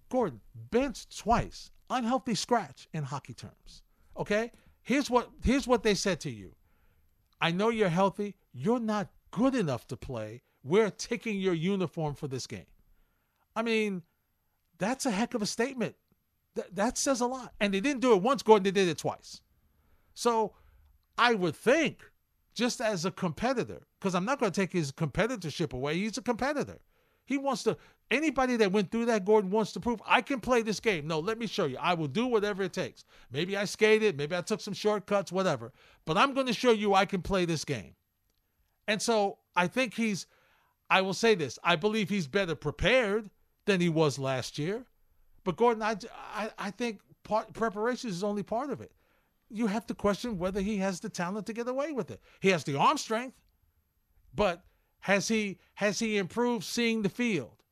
Gordon 0.08 0.40
benched 0.70 1.18
twice, 1.18 1.70
unhealthy 1.88 2.34
scratch 2.34 2.88
in 2.92 3.04
hockey 3.04 3.34
terms. 3.34 3.82
Okay, 4.16 4.52
here's 4.82 5.10
what 5.10 5.30
here's 5.42 5.66
what 5.66 5.82
they 5.82 5.94
said 5.94 6.20
to 6.20 6.30
you. 6.30 6.52
I 7.40 7.50
know 7.50 7.70
you're 7.70 7.88
healthy. 7.88 8.34
You're 8.52 8.80
not 8.80 9.08
good 9.30 9.54
enough 9.54 9.86
to 9.88 9.96
play. 9.96 10.42
We're 10.62 10.90
taking 10.90 11.40
your 11.40 11.54
uniform 11.54 12.14
for 12.14 12.28
this 12.28 12.46
game. 12.46 12.66
I 13.56 13.62
mean, 13.62 14.02
that's 14.80 15.06
a 15.06 15.10
heck 15.12 15.34
of 15.34 15.42
a 15.42 15.46
statement. 15.46 15.94
Th- 16.56 16.66
that 16.72 16.98
says 16.98 17.20
a 17.20 17.26
lot. 17.26 17.52
And 17.60 17.72
they 17.72 17.80
didn't 17.80 18.00
do 18.00 18.14
it 18.14 18.22
once, 18.22 18.42
Gordon, 18.42 18.64
they 18.64 18.72
did 18.72 18.88
it 18.88 18.98
twice. 18.98 19.40
So 20.14 20.54
I 21.16 21.34
would 21.34 21.54
think, 21.54 22.02
just 22.54 22.80
as 22.80 23.04
a 23.04 23.12
competitor, 23.12 23.82
because 24.00 24.16
I'm 24.16 24.24
not 24.24 24.40
going 24.40 24.50
to 24.50 24.60
take 24.60 24.72
his 24.72 24.90
competitorship 24.90 25.72
away, 25.72 25.96
he's 25.96 26.18
a 26.18 26.22
competitor. 26.22 26.80
He 27.26 27.38
wants 27.38 27.62
to, 27.62 27.76
anybody 28.10 28.56
that 28.56 28.72
went 28.72 28.90
through 28.90 29.04
that, 29.06 29.24
Gordon 29.24 29.52
wants 29.52 29.72
to 29.72 29.80
prove, 29.80 30.02
I 30.04 30.20
can 30.20 30.40
play 30.40 30.62
this 30.62 30.80
game. 30.80 31.06
No, 31.06 31.20
let 31.20 31.38
me 31.38 31.46
show 31.46 31.66
you. 31.66 31.76
I 31.78 31.94
will 31.94 32.08
do 32.08 32.26
whatever 32.26 32.64
it 32.64 32.72
takes. 32.72 33.04
Maybe 33.30 33.56
I 33.56 33.66
skated, 33.66 34.16
maybe 34.16 34.34
I 34.34 34.40
took 34.40 34.60
some 34.60 34.74
shortcuts, 34.74 35.30
whatever. 35.30 35.72
But 36.06 36.16
I'm 36.16 36.34
going 36.34 36.48
to 36.48 36.52
show 36.52 36.72
you 36.72 36.94
I 36.94 37.04
can 37.04 37.22
play 37.22 37.44
this 37.44 37.64
game. 37.64 37.94
And 38.88 39.00
so 39.00 39.38
I 39.54 39.68
think 39.68 39.94
he's, 39.94 40.26
I 40.90 41.02
will 41.02 41.14
say 41.14 41.36
this, 41.36 41.56
I 41.62 41.76
believe 41.76 42.08
he's 42.08 42.26
better 42.26 42.56
prepared 42.56 43.30
than 43.70 43.80
he 43.80 43.88
was 43.88 44.18
last 44.18 44.59
year. 44.59 44.85
But 45.44 45.56
Gordon, 45.56 45.83
I, 45.83 45.96
I, 46.35 46.50
I 46.59 46.70
think 46.72 47.00
part, 47.22 47.52
preparation 47.52 48.11
is 48.11 48.24
only 48.24 48.42
part 48.42 48.70
of 48.70 48.80
it. 48.80 48.90
You 49.48 49.68
have 49.68 49.87
to 49.87 49.94
question 49.94 50.38
whether 50.38 50.61
he 50.61 50.76
has 50.78 51.00
the 51.00 51.09
talent 51.09 51.46
to 51.46 51.52
get 51.52 51.68
away 51.68 51.92
with 51.92 52.11
it. 52.11 52.20
He 52.40 52.50
has 52.50 52.64
the 52.64 52.76
arm 52.76 52.98
strength, 52.98 53.37
but 54.35 54.64
has 55.00 55.28
he 55.28 55.59
has 55.74 55.98
he 55.98 56.18
improved 56.18 56.64
seeing 56.64 57.02
the 57.02 57.09
field? 57.09 57.62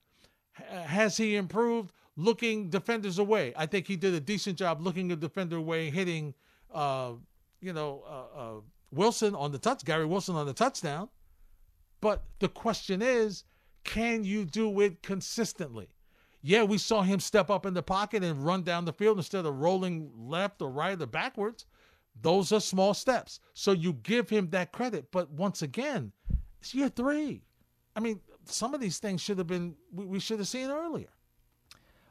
Has 0.52 1.16
he 1.16 1.36
improved 1.36 1.92
looking 2.16 2.70
defenders 2.70 3.18
away? 3.18 3.52
I 3.56 3.66
think 3.66 3.86
he 3.86 3.96
did 3.96 4.14
a 4.14 4.20
decent 4.20 4.56
job 4.56 4.80
looking 4.80 5.12
a 5.12 5.16
defender 5.16 5.56
away, 5.56 5.90
hitting, 5.90 6.34
uh, 6.72 7.12
you 7.60 7.72
know, 7.72 8.02
uh, 8.08 8.40
uh, 8.40 8.60
Wilson 8.90 9.34
on 9.34 9.52
the 9.52 9.58
touch, 9.58 9.84
Garrett 9.84 10.08
Wilson 10.08 10.34
on 10.34 10.46
the 10.46 10.52
touchdown. 10.52 11.08
But 12.00 12.24
the 12.38 12.48
question 12.48 13.02
is, 13.02 13.44
can 13.88 14.22
you 14.22 14.44
do 14.44 14.80
it 14.80 15.02
consistently? 15.02 15.88
Yeah, 16.42 16.64
we 16.64 16.76
saw 16.76 17.00
him 17.00 17.20
step 17.20 17.48
up 17.48 17.64
in 17.64 17.72
the 17.72 17.82
pocket 17.82 18.22
and 18.22 18.44
run 18.44 18.62
down 18.62 18.84
the 18.84 18.92
field 18.92 19.16
instead 19.16 19.46
of 19.46 19.54
rolling 19.54 20.10
left 20.14 20.60
or 20.60 20.70
right 20.70 21.00
or 21.00 21.06
backwards. 21.06 21.64
Those 22.20 22.52
are 22.52 22.60
small 22.60 22.92
steps. 22.92 23.40
So 23.54 23.72
you 23.72 23.94
give 23.94 24.28
him 24.28 24.50
that 24.50 24.72
credit. 24.72 25.10
But 25.10 25.30
once 25.30 25.62
again, 25.62 26.12
it's 26.60 26.74
year 26.74 26.90
three. 26.90 27.44
I 27.96 28.00
mean, 28.00 28.20
some 28.44 28.74
of 28.74 28.80
these 28.82 28.98
things 28.98 29.22
should 29.22 29.38
have 29.38 29.46
been, 29.46 29.74
we, 29.90 30.20
should 30.20 30.38
have 30.38 30.48
seen 30.48 30.68
earlier. 30.68 31.08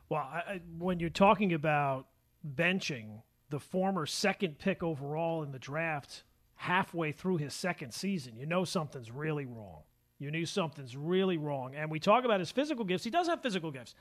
Well, 0.10 0.22
I, 0.22 0.62
when 0.80 1.00
you're 1.00 1.12
talking 1.12 1.54
about 1.54 2.08
benching 2.56 3.22
the 3.50 3.60
former 3.60 4.08
second 4.08 4.58
pick 4.58 4.82
overall 4.82 5.44
in 5.44 5.52
the 5.52 5.60
draft 5.60 6.24
halfway 6.56 7.12
through 7.12 7.38
his 7.38 7.54
second 7.54 7.94
season, 7.94 8.36
you 8.36 8.48
know 8.48 8.66
something's 8.66 9.12
really 9.12 9.46
wrong. 9.46 9.84
You 10.20 10.32
knew 10.32 10.46
something's 10.46 10.96
really 10.98 11.38
wrong. 11.38 11.76
And 11.76 11.92
we 11.92 12.00
talk 12.00 12.26
about 12.26 12.40
his 12.40 12.52
physical 12.52 12.86
gifts. 12.86 13.04
He 13.04 13.10
does 13.10 13.28
have 13.28 13.42
physical 13.42 13.72
gifts. 13.72 13.94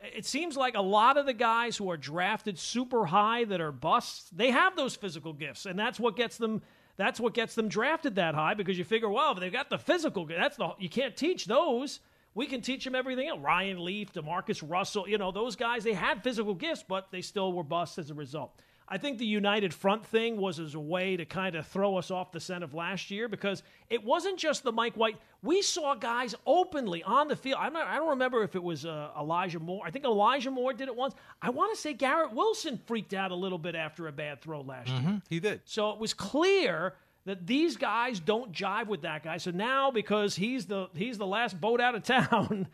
It 0.00 0.26
seems 0.26 0.56
like 0.56 0.76
a 0.76 0.82
lot 0.82 1.16
of 1.16 1.26
the 1.26 1.32
guys 1.32 1.76
who 1.76 1.90
are 1.90 1.96
drafted 1.96 2.58
super 2.58 3.06
high 3.06 3.44
that 3.44 3.60
are 3.60 3.72
busts, 3.72 4.28
they 4.30 4.50
have 4.50 4.76
those 4.76 4.94
physical 4.94 5.32
gifts, 5.32 5.64
and 5.64 5.78
that's 5.78 5.98
what 5.98 6.16
gets 6.16 6.36
them. 6.36 6.62
That's 6.98 7.18
what 7.20 7.34
gets 7.34 7.54
them 7.54 7.68
drafted 7.68 8.14
that 8.14 8.34
high 8.34 8.54
because 8.54 8.78
you 8.78 8.84
figure, 8.84 9.08
well, 9.10 9.32
if 9.32 9.40
they've 9.40 9.52
got 9.52 9.68
the 9.68 9.78
physical, 9.78 10.26
that's 10.26 10.56
the 10.56 10.70
you 10.78 10.88
can't 10.88 11.16
teach 11.16 11.44
those. 11.44 12.00
We 12.34 12.46
can 12.46 12.60
teach 12.60 12.84
them 12.84 12.94
everything 12.94 13.28
else. 13.28 13.40
Ryan 13.40 13.82
Leaf, 13.84 14.12
JaMarcus 14.12 14.62
Russell, 14.66 15.08
you 15.08 15.16
know, 15.16 15.32
those 15.32 15.56
guys, 15.56 15.84
they 15.84 15.94
had 15.94 16.22
physical 16.22 16.54
gifts, 16.54 16.84
but 16.86 17.10
they 17.10 17.22
still 17.22 17.52
were 17.52 17.62
busts 17.62 17.98
as 17.98 18.10
a 18.10 18.14
result. 18.14 18.60
I 18.88 18.98
think 18.98 19.18
the 19.18 19.26
united 19.26 19.74
front 19.74 20.06
thing 20.06 20.36
was 20.36 20.60
as 20.60 20.74
a 20.74 20.80
way 20.80 21.16
to 21.16 21.24
kind 21.24 21.56
of 21.56 21.66
throw 21.66 21.96
us 21.96 22.10
off 22.10 22.30
the 22.30 22.38
scent 22.38 22.62
of 22.62 22.72
last 22.72 23.10
year 23.10 23.28
because 23.28 23.62
it 23.90 24.04
wasn't 24.04 24.38
just 24.38 24.62
the 24.62 24.72
Mike 24.72 24.94
White. 24.94 25.16
We 25.42 25.60
saw 25.62 25.94
guys 25.94 26.34
openly 26.46 27.02
on 27.02 27.26
the 27.26 27.34
field. 27.34 27.58
I'm 27.60 27.72
not, 27.72 27.88
I 27.88 27.96
don't 27.96 28.10
remember 28.10 28.42
if 28.44 28.54
it 28.54 28.62
was 28.62 28.86
uh, 28.86 29.10
Elijah 29.18 29.58
Moore. 29.58 29.82
I 29.84 29.90
think 29.90 30.04
Elijah 30.04 30.50
Moore 30.50 30.72
did 30.72 30.88
it 30.88 30.94
once. 30.94 31.14
I 31.42 31.50
want 31.50 31.74
to 31.74 31.80
say 31.80 31.94
Garrett 31.94 32.32
Wilson 32.32 32.78
freaked 32.86 33.14
out 33.14 33.32
a 33.32 33.34
little 33.34 33.58
bit 33.58 33.74
after 33.74 34.06
a 34.06 34.12
bad 34.12 34.40
throw 34.40 34.60
last 34.60 34.88
mm-hmm. 34.88 35.08
year. 35.08 35.22
He 35.28 35.40
did. 35.40 35.62
So 35.64 35.90
it 35.90 35.98
was 35.98 36.14
clear 36.14 36.94
that 37.24 37.44
these 37.44 37.76
guys 37.76 38.20
don't 38.20 38.52
jive 38.52 38.86
with 38.86 39.02
that 39.02 39.24
guy. 39.24 39.38
So 39.38 39.50
now 39.50 39.90
because 39.90 40.36
he's 40.36 40.66
the 40.66 40.88
he's 40.94 41.18
the 41.18 41.26
last 41.26 41.60
boat 41.60 41.80
out 41.80 41.96
of 41.96 42.02
town 42.04 42.68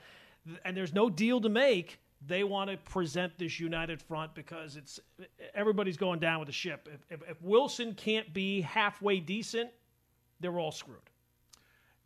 and 0.64 0.76
there's 0.76 0.92
no 0.92 1.08
deal 1.08 1.40
to 1.40 1.48
make, 1.48 1.98
they 2.26 2.44
want 2.44 2.70
to 2.70 2.76
present 2.76 3.36
this 3.38 3.58
united 3.58 4.00
front 4.00 4.34
because 4.34 4.76
it's 4.76 5.00
everybody's 5.54 5.96
going 5.96 6.20
down 6.20 6.38
with 6.38 6.46
the 6.46 6.52
ship. 6.52 6.88
If, 6.92 7.20
if, 7.20 7.30
if, 7.30 7.42
Wilson 7.42 7.94
can't 7.94 8.32
be 8.32 8.60
halfway 8.60 9.20
decent, 9.20 9.70
they're 10.40 10.58
all 10.58 10.72
screwed. 10.72 10.98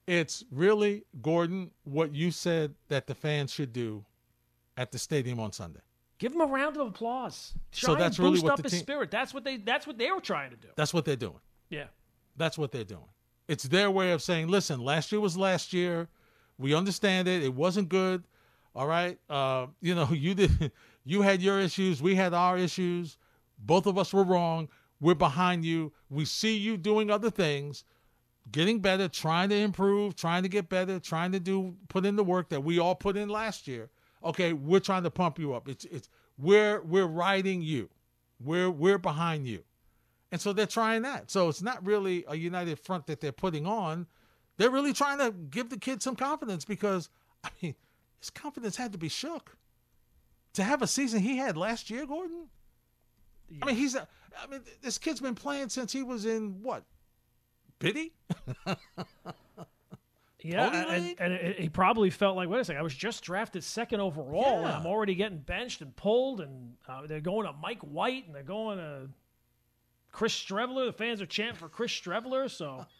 It's 0.06 0.44
really 0.50 1.04
Gordon 1.20 1.70
what 1.84 2.14
you 2.14 2.30
said 2.30 2.74
that 2.88 3.06
the 3.06 3.14
fans 3.14 3.52
should 3.52 3.72
do 3.72 4.04
at 4.76 4.92
the 4.92 4.98
stadium 4.98 5.40
on 5.40 5.52
Sunday. 5.52 5.80
Give 6.18 6.32
them 6.32 6.40
a 6.40 6.46
round 6.46 6.76
of 6.76 6.86
applause. 6.86 7.52
Try 7.72 7.88
so 7.88 7.94
that's 7.94 8.16
and 8.16 8.24
really 8.24 8.34
boost 8.36 8.44
what 8.44 8.52
up 8.52 8.56
the 8.58 8.62
his 8.64 8.72
team, 8.72 8.80
spirit. 8.80 9.10
That's 9.10 9.34
what 9.34 9.44
they. 9.44 9.58
That's 9.58 9.86
what 9.86 9.98
they 9.98 10.10
were 10.10 10.20
trying 10.20 10.50
to 10.50 10.56
do. 10.56 10.68
That's 10.76 10.94
what 10.94 11.04
they're 11.04 11.16
doing. 11.16 11.40
Yeah, 11.68 11.86
that's 12.36 12.56
what 12.56 12.72
they're 12.72 12.84
doing. 12.84 13.08
It's 13.48 13.64
their 13.64 13.90
way 13.90 14.12
of 14.12 14.22
saying, 14.22 14.48
"Listen, 14.48 14.80
last 14.80 15.12
year 15.12 15.20
was 15.20 15.36
last 15.36 15.74
year. 15.74 16.08
We 16.56 16.74
understand 16.74 17.28
it. 17.28 17.42
It 17.42 17.52
wasn't 17.52 17.90
good." 17.90 18.24
All 18.76 18.86
right. 18.86 19.18
Uh, 19.30 19.68
you 19.80 19.94
know, 19.94 20.08
you 20.12 20.34
did 20.34 20.70
you 21.04 21.22
had 21.22 21.40
your 21.42 21.58
issues, 21.58 22.02
we 22.02 22.14
had 22.14 22.34
our 22.34 22.58
issues. 22.58 23.16
Both 23.58 23.86
of 23.86 23.96
us 23.96 24.12
were 24.12 24.22
wrong. 24.22 24.68
We're 25.00 25.14
behind 25.14 25.64
you. 25.64 25.92
We 26.10 26.26
see 26.26 26.56
you 26.56 26.76
doing 26.76 27.10
other 27.10 27.30
things, 27.30 27.84
getting 28.52 28.80
better, 28.80 29.08
trying 29.08 29.48
to 29.48 29.56
improve, 29.56 30.14
trying 30.14 30.42
to 30.42 30.48
get 30.48 30.68
better, 30.68 31.00
trying 31.00 31.32
to 31.32 31.40
do 31.40 31.74
put 31.88 32.04
in 32.04 32.16
the 32.16 32.24
work 32.24 32.50
that 32.50 32.62
we 32.62 32.78
all 32.78 32.94
put 32.94 33.16
in 33.16 33.30
last 33.30 33.66
year. 33.66 33.88
Okay, 34.24 34.52
we're 34.52 34.80
trying 34.80 35.04
to 35.04 35.10
pump 35.10 35.38
you 35.38 35.54
up. 35.54 35.68
It's 35.68 35.86
it's 35.86 36.08
we're 36.38 36.82
we're 36.82 37.06
riding 37.06 37.62
you. 37.62 37.88
We're 38.42 38.70
we're 38.70 38.98
behind 38.98 39.46
you. 39.46 39.64
And 40.32 40.40
so 40.40 40.52
they're 40.52 40.66
trying 40.66 41.02
that. 41.02 41.30
So 41.30 41.48
it's 41.48 41.62
not 41.62 41.84
really 41.86 42.24
a 42.28 42.36
united 42.36 42.78
front 42.78 43.06
that 43.06 43.20
they're 43.20 43.32
putting 43.32 43.66
on. 43.66 44.06
They're 44.58 44.70
really 44.70 44.92
trying 44.92 45.18
to 45.18 45.30
give 45.30 45.70
the 45.70 45.78
kids 45.78 46.04
some 46.04 46.16
confidence 46.16 46.64
because 46.64 47.08
I 47.44 47.50
mean, 47.62 47.74
his 48.20 48.30
confidence 48.30 48.76
had 48.76 48.92
to 48.92 48.98
be 48.98 49.08
shook 49.08 49.56
to 50.54 50.64
have 50.64 50.82
a 50.82 50.86
season 50.86 51.20
he 51.20 51.36
had 51.36 51.56
last 51.56 51.90
year, 51.90 52.06
Gordon. 52.06 52.48
Yeah. 53.48 53.58
I 53.62 53.66
mean, 53.66 53.76
he's. 53.76 53.94
A, 53.94 54.08
I 54.42 54.46
mean, 54.48 54.62
this 54.82 54.98
kid's 54.98 55.20
been 55.20 55.34
playing 55.34 55.68
since 55.68 55.92
he 55.92 56.02
was 56.02 56.26
in 56.26 56.62
what? 56.62 56.84
Pity. 57.78 58.14
yeah, 60.42 60.90
and, 60.90 61.14
and 61.18 61.32
it, 61.32 61.60
he 61.60 61.68
probably 61.68 62.10
felt 62.10 62.36
like, 62.36 62.48
wait 62.48 62.60
a 62.60 62.64
second, 62.64 62.80
I 62.80 62.82
was 62.82 62.94
just 62.94 63.22
drafted 63.22 63.62
second 63.62 64.00
overall, 64.00 64.60
yeah. 64.60 64.66
and 64.66 64.68
I'm 64.68 64.86
already 64.86 65.14
getting 65.14 65.38
benched 65.38 65.82
and 65.82 65.94
pulled, 65.94 66.40
and 66.40 66.74
uh, 66.88 67.06
they're 67.06 67.20
going 67.20 67.46
to 67.46 67.52
Mike 67.52 67.80
White, 67.80 68.26
and 68.26 68.34
they're 68.34 68.42
going 68.42 68.78
to 68.78 69.08
Chris 70.10 70.34
Streveler. 70.34 70.86
The 70.86 70.92
fans 70.92 71.20
are 71.20 71.26
chanting 71.26 71.56
for 71.56 71.68
Chris 71.68 71.92
Streveler, 71.92 72.50
so 72.50 72.86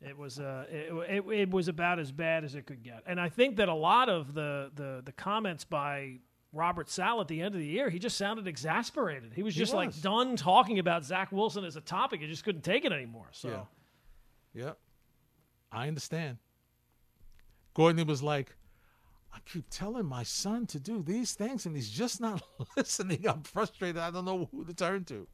it 0.00 0.16
was 0.16 0.38
uh, 0.38 0.64
it, 0.70 0.92
it, 1.08 1.32
it, 1.32 1.50
was 1.50 1.68
about 1.68 1.98
as 1.98 2.10
bad 2.10 2.44
as 2.44 2.54
it 2.54 2.66
could 2.66 2.82
get. 2.82 3.02
And 3.06 3.20
I 3.20 3.28
think 3.28 3.56
that 3.56 3.68
a 3.68 3.74
lot 3.74 4.08
of 4.08 4.34
the, 4.34 4.70
the, 4.74 5.02
the 5.04 5.12
comments 5.12 5.64
by 5.64 6.18
Robert 6.52 6.88
Saleh 6.88 7.22
at 7.22 7.28
the 7.28 7.40
end 7.40 7.54
of 7.54 7.60
the 7.60 7.66
year, 7.66 7.90
he 7.90 7.98
just 7.98 8.16
sounded 8.16 8.48
exasperated. 8.48 9.32
He 9.34 9.42
was 9.42 9.54
just 9.54 9.72
he 9.72 9.78
was. 9.78 9.94
like 9.94 10.02
done 10.02 10.36
talking 10.36 10.78
about 10.78 11.04
Zach 11.04 11.30
Wilson 11.30 11.64
as 11.64 11.76
a 11.76 11.80
topic. 11.80 12.20
He 12.20 12.26
just 12.26 12.44
couldn't 12.44 12.62
take 12.62 12.84
it 12.84 12.92
anymore. 12.92 13.28
So, 13.32 13.66
yeah. 14.54 14.64
Yep. 14.64 14.78
I 15.70 15.86
understand. 15.86 16.38
Gordon 17.74 18.06
was 18.06 18.22
like, 18.22 18.56
I 19.32 19.38
keep 19.46 19.66
telling 19.70 20.06
my 20.06 20.24
son 20.24 20.66
to 20.66 20.80
do 20.80 21.02
these 21.02 21.34
things, 21.34 21.66
and 21.66 21.76
he's 21.76 21.90
just 21.90 22.20
not 22.20 22.42
listening. 22.76 23.28
I'm 23.28 23.42
frustrated. 23.42 23.98
I 23.98 24.10
don't 24.10 24.24
know 24.24 24.48
who 24.50 24.64
to 24.64 24.74
turn 24.74 25.04
to. 25.04 25.28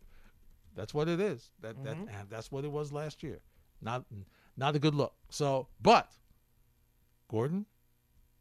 That's 0.74 0.92
what 0.92 1.08
it 1.08 1.18
is. 1.18 1.50
That 1.62 1.82
that 1.84 1.96
and 1.96 2.28
that's 2.28 2.52
what 2.52 2.66
it 2.66 2.70
was 2.70 2.92
last 2.92 3.22
year. 3.22 3.40
Not 3.86 4.04
not 4.56 4.74
a 4.74 4.80
good 4.80 4.96
look. 4.96 5.14
So, 5.30 5.68
but 5.80 6.10
Gordon, 7.30 7.66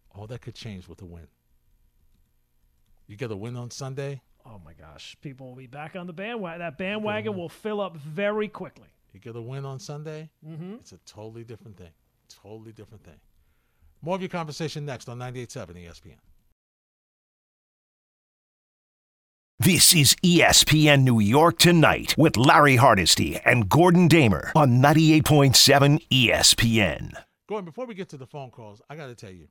all 0.10 0.26
that 0.28 0.42
could 0.42 0.56
change 0.56 0.88
with 0.88 1.02
a 1.04 1.06
win. 1.06 1.28
You 3.06 3.16
get 3.16 3.32
a 3.32 3.36
win 3.36 3.56
on 3.56 3.70
Sunday. 3.70 4.22
Oh 4.44 4.60
my 4.66 4.74
gosh, 4.74 5.16
people 5.22 5.48
will 5.48 5.56
be 5.56 5.68
back 5.68 5.96
on 5.96 6.08
the 6.08 6.14
bandwagon. 6.14 6.60
That 6.60 6.80
bandwagon 6.80 7.38
will 7.38 7.50
fill 7.50 7.80
up 7.80 7.96
very 7.96 8.48
quickly. 8.48 8.88
You 9.14 9.20
get 9.20 9.36
a 9.36 9.42
win 9.42 9.66
on 9.66 9.80
Sunday. 9.80 10.30
Mm-hmm. 10.46 10.76
It's 10.80 10.92
a 10.92 11.00
totally 11.06 11.44
different 11.44 11.78
thing. 11.78 11.92
Totally 12.28 12.72
different 12.72 13.04
thing. 13.04 13.20
More 14.02 14.16
of 14.16 14.22
your 14.22 14.30
conversation 14.30 14.84
next 14.84 15.08
on 15.10 15.20
98.7 15.20 15.88
ESPN. 15.88 16.16
This 19.66 19.96
is 19.96 20.16
ESPN 20.24 21.04
New 21.04 21.20
York 21.20 21.58
Tonight 21.58 22.16
with 22.18 22.38
Larry 22.38 22.76
Hardesty 22.76 23.38
and 23.46 23.68
Gordon 23.68 24.08
Damer 24.08 24.52
on 24.56 24.80
98.7 24.82 26.08
ESPN. 26.10 27.14
Gordon, 27.48 27.66
before 27.66 27.86
we 27.86 27.96
get 27.96 28.10
to 28.10 28.18
the 28.18 28.28
phone 28.28 28.52
calls, 28.52 28.82
I 28.90 28.96
got 28.96 29.08
to 29.08 29.16
tell 29.16 29.32
you, 29.32 29.48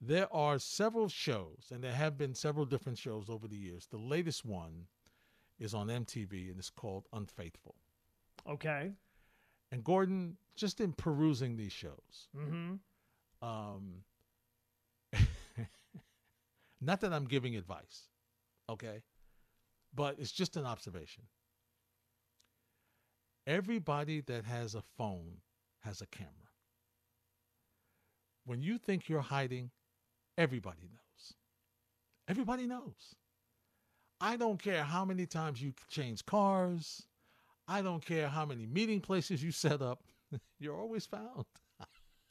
there 0.00 0.26
are 0.34 0.58
several 0.58 1.08
shows, 1.08 1.70
and 1.72 1.82
there 1.82 1.92
have 1.92 2.18
been 2.18 2.34
several 2.34 2.66
different 2.66 2.98
shows 2.98 3.30
over 3.30 3.46
the 3.46 3.56
years. 3.56 3.86
The 3.90 3.98
latest 3.98 4.44
one 4.44 4.86
is 5.58 5.74
on 5.74 5.86
MTV, 5.86 6.50
and 6.50 6.58
it's 6.58 6.70
called 6.70 7.06
Unfaithful. 7.12 7.76
Okay. 8.48 8.92
And 9.70 9.84
Gordon, 9.84 10.36
just 10.56 10.80
in 10.80 10.92
perusing 10.92 11.56
these 11.56 11.72
shows, 11.72 12.28
Mm-hmm. 12.36 13.46
um, 13.48 13.94
not 16.80 17.00
that 17.00 17.12
I'm 17.12 17.26
giving 17.26 17.56
advice, 17.56 18.08
okay, 18.68 19.02
but 19.94 20.16
it's 20.18 20.32
just 20.32 20.56
an 20.56 20.66
observation. 20.66 21.24
Everybody 23.46 24.20
that 24.22 24.44
has 24.44 24.74
a 24.74 24.82
phone 24.96 25.38
has 25.80 26.00
a 26.00 26.06
camera. 26.06 26.30
When 28.46 28.62
you 28.62 28.78
think 28.78 29.08
you're 29.08 29.20
hiding, 29.20 29.70
everybody 30.38 30.82
knows. 30.90 31.34
Everybody 32.28 32.66
knows. 32.66 33.14
I 34.20 34.36
don't 34.36 34.62
care 34.62 34.82
how 34.82 35.04
many 35.04 35.26
times 35.26 35.60
you 35.60 35.72
change 35.88 36.24
cars. 36.24 37.02
I 37.68 37.82
don't 37.82 38.04
care 38.04 38.28
how 38.28 38.46
many 38.46 38.66
meeting 38.66 39.00
places 39.00 39.42
you 39.42 39.52
set 39.52 39.82
up. 39.82 40.02
You're 40.58 40.78
always 40.78 41.06
found. 41.06 41.44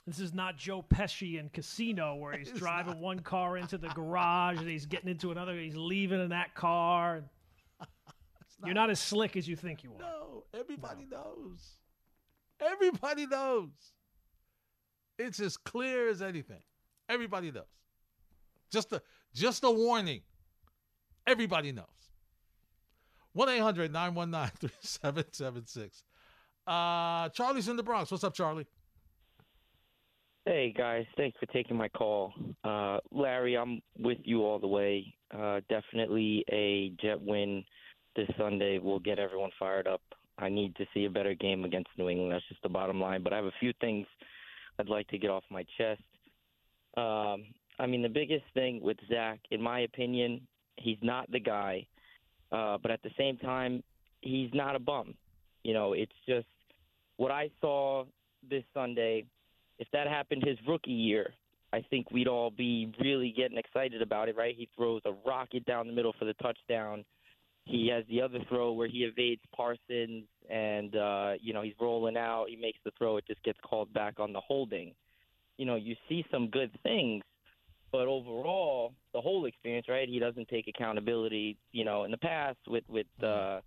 This 0.06 0.20
is 0.20 0.34
not 0.34 0.58
Joe 0.58 0.84
Pesci 0.93 1.39
in 1.39 1.47
Casino 1.49 2.16
where 2.16 2.38
he's 2.38 2.49
It's 2.56 2.60
driving 2.60 2.95
not. 2.95 3.01
one 3.01 3.20
car 3.20 3.56
into 3.58 3.78
the 3.78 3.88
garage 3.89 4.60
and 4.60 4.68
he's 4.68 4.86
getting 4.86 5.10
into 5.10 5.32
another. 5.32 5.58
He's 5.58 5.78
leaving 5.78 6.20
in 6.22 6.30
that 6.30 6.54
car. 6.56 7.24
You're 8.66 8.74
not 8.74 8.89
as 8.89 8.99
slick 8.99 9.38
as 9.38 9.47
you 9.47 9.56
think 9.56 9.84
you 9.84 9.93
are. 9.93 9.99
No, 9.99 10.43
everybody 10.54 11.06
knows. 11.10 11.78
Everybody 12.60 13.26
knows. 13.28 13.70
It's 15.20 15.39
as 15.39 15.56
clear 15.58 16.10
as 16.10 16.22
anything. 16.22 16.62
Everybody 17.10 17.51
knows. 17.51 17.64
Just 18.72 18.91
a 18.93 19.01
just 19.34 19.64
a 19.64 19.72
warning. 19.72 20.22
Everybody 21.28 21.72
knows. 21.72 21.86
1-800-919-3776. 23.38 26.04
Uh 26.66 27.30
Charlie's 27.30 27.68
in 27.68 27.76
the 27.78 27.84
Bronx. 27.84 28.10
What's 28.12 28.24
up, 28.24 28.34
Charlie? 28.34 28.66
Hey 30.46 30.74
guys, 30.78 31.06
thanks 31.16 31.38
for 31.39 31.46
taking 31.54 31.78
my 31.78 31.88
call. 31.88 32.34
Uh, 32.66 32.98
Larry, 33.14 33.56
I'm 33.56 33.82
with 33.98 34.18
you 34.26 34.44
all 34.44 34.60
the 34.60 34.68
way. 34.68 35.16
Uh, 35.34 35.62
definitely 35.70 36.44
a 36.52 36.91
jet 37.02 37.22
win 37.22 37.64
this 38.18 38.28
Sunday 38.38 38.78
will 38.78 39.00
get 39.00 39.20
everyone 39.20 39.52
fired 39.58 39.88
up. 39.88 40.02
I 40.38 40.50
need 40.50 40.76
to 40.76 40.86
see 40.94 41.06
a 41.06 41.10
better 41.10 41.34
game 41.34 41.64
against 41.64 41.88
New 41.98 42.10
England. 42.10 42.34
That's 42.34 42.48
just 42.50 42.62
the 42.62 42.68
bottom 42.68 43.00
line. 43.00 43.24
But 43.24 43.32
I 43.32 43.38
have 43.38 43.46
a 43.46 43.54
few 43.62 43.72
things 43.80 44.06
I'd 44.78 44.89
like 44.89 45.08
to 45.10 45.18
get 45.18 45.30
off 45.30 45.46
my 45.50 45.64
chest. 45.78 46.02
Um, 46.98 47.46
I 47.80 47.88
mean, 47.88 48.02
the 48.02 48.10
biggest 48.10 48.44
thing 48.54 48.82
with 48.82 48.98
Zach, 49.08 49.39
in 49.50 49.62
my 49.62 49.80
opinion, 49.80 50.41
he's 50.76 50.98
not 51.02 51.32
the 51.32 51.39
guy. 51.39 51.88
Uh, 52.52 52.78
but 52.82 52.91
at 52.91 53.02
the 53.02 53.12
same 53.18 53.38
time, 53.38 53.82
he's 54.20 54.50
not 54.54 54.76
a 54.76 54.80
bum. 54.80 55.14
You 55.64 55.74
know, 55.74 55.94
it's 55.94 56.12
just 56.28 56.48
what 57.16 57.32
I 57.32 57.50
saw 57.62 58.04
this 58.50 58.64
Sunday 58.74 59.24
if 59.80 59.88
that 59.93 60.07
happened 60.07 60.43
his 60.45 60.57
rookie 60.67 60.91
year, 60.91 61.34
I 61.74 61.84
think 61.89 62.11
we'd 62.11 62.28
all 62.28 62.51
be 62.51 62.93
really 63.01 63.34
getting 63.36 63.57
excited 63.57 64.01
about 64.01 64.30
it, 64.30 64.38
right? 64.38 64.55
He 64.55 64.69
throws 64.76 65.01
a 65.05 65.13
rocket 65.28 65.65
down 65.65 65.88
the 65.88 65.93
middle 65.93 66.13
for 66.19 66.26
the 66.26 66.36
touchdown. 66.36 67.03
He 67.65 67.88
has 67.88 68.03
the 68.09 68.21
other 68.21 68.39
throw 68.47 68.74
where 68.74 68.88
he 68.88 68.99
evades 68.99 69.41
Parsons 69.55 70.26
and 70.49 70.95
uh, 70.95 71.34
you 71.41 71.53
know, 71.53 71.61
he's 71.61 71.74
rolling 71.82 72.17
out, 72.17 72.45
he 72.49 72.55
makes 72.55 72.78
the 72.86 72.91
throw, 72.97 73.17
it 73.17 73.26
just 73.26 73.41
gets 73.43 73.57
called 73.63 73.91
back 73.93 74.19
on 74.19 74.34
the 74.34 74.41
holding. 74.41 74.93
You 75.57 75.65
know, 75.65 75.76
you 75.76 75.95
see 76.09 76.26
some 76.32 76.49
good 76.49 76.71
things, 76.84 77.24
but 77.91 78.07
overall, 78.07 78.93
the 79.13 79.21
whole 79.21 79.45
experience, 79.45 79.88
right? 79.88 80.07
He 80.07 80.19
doesn't 80.19 80.49
take 80.49 80.67
accountability, 80.67 81.57
you 81.71 81.86
know, 81.86 82.03
in 82.03 82.11
the 82.11 82.17
past 82.17 82.57
with 82.67 82.84
with 82.88 83.07
uh 83.24 83.61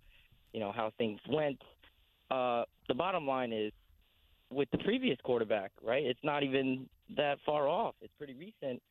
you 0.53 0.59
know, 0.61 0.71
how 0.71 0.91
things 0.97 1.19
went. 1.29 1.61
Uh 2.31 2.63
the 2.87 2.93
bottom 2.93 3.27
line 3.27 3.51
is 3.51 3.73
with 4.51 4.69
the 4.71 4.77
previous 4.79 5.17
quarterback, 5.23 5.71
right? 5.83 6.03
It's 6.05 6.19
not 6.23 6.43
even 6.43 6.87
that 7.15 7.37
far 7.45 7.67
off. 7.67 7.95
It's 8.01 8.13
pretty 8.17 8.33
recent 8.35 8.81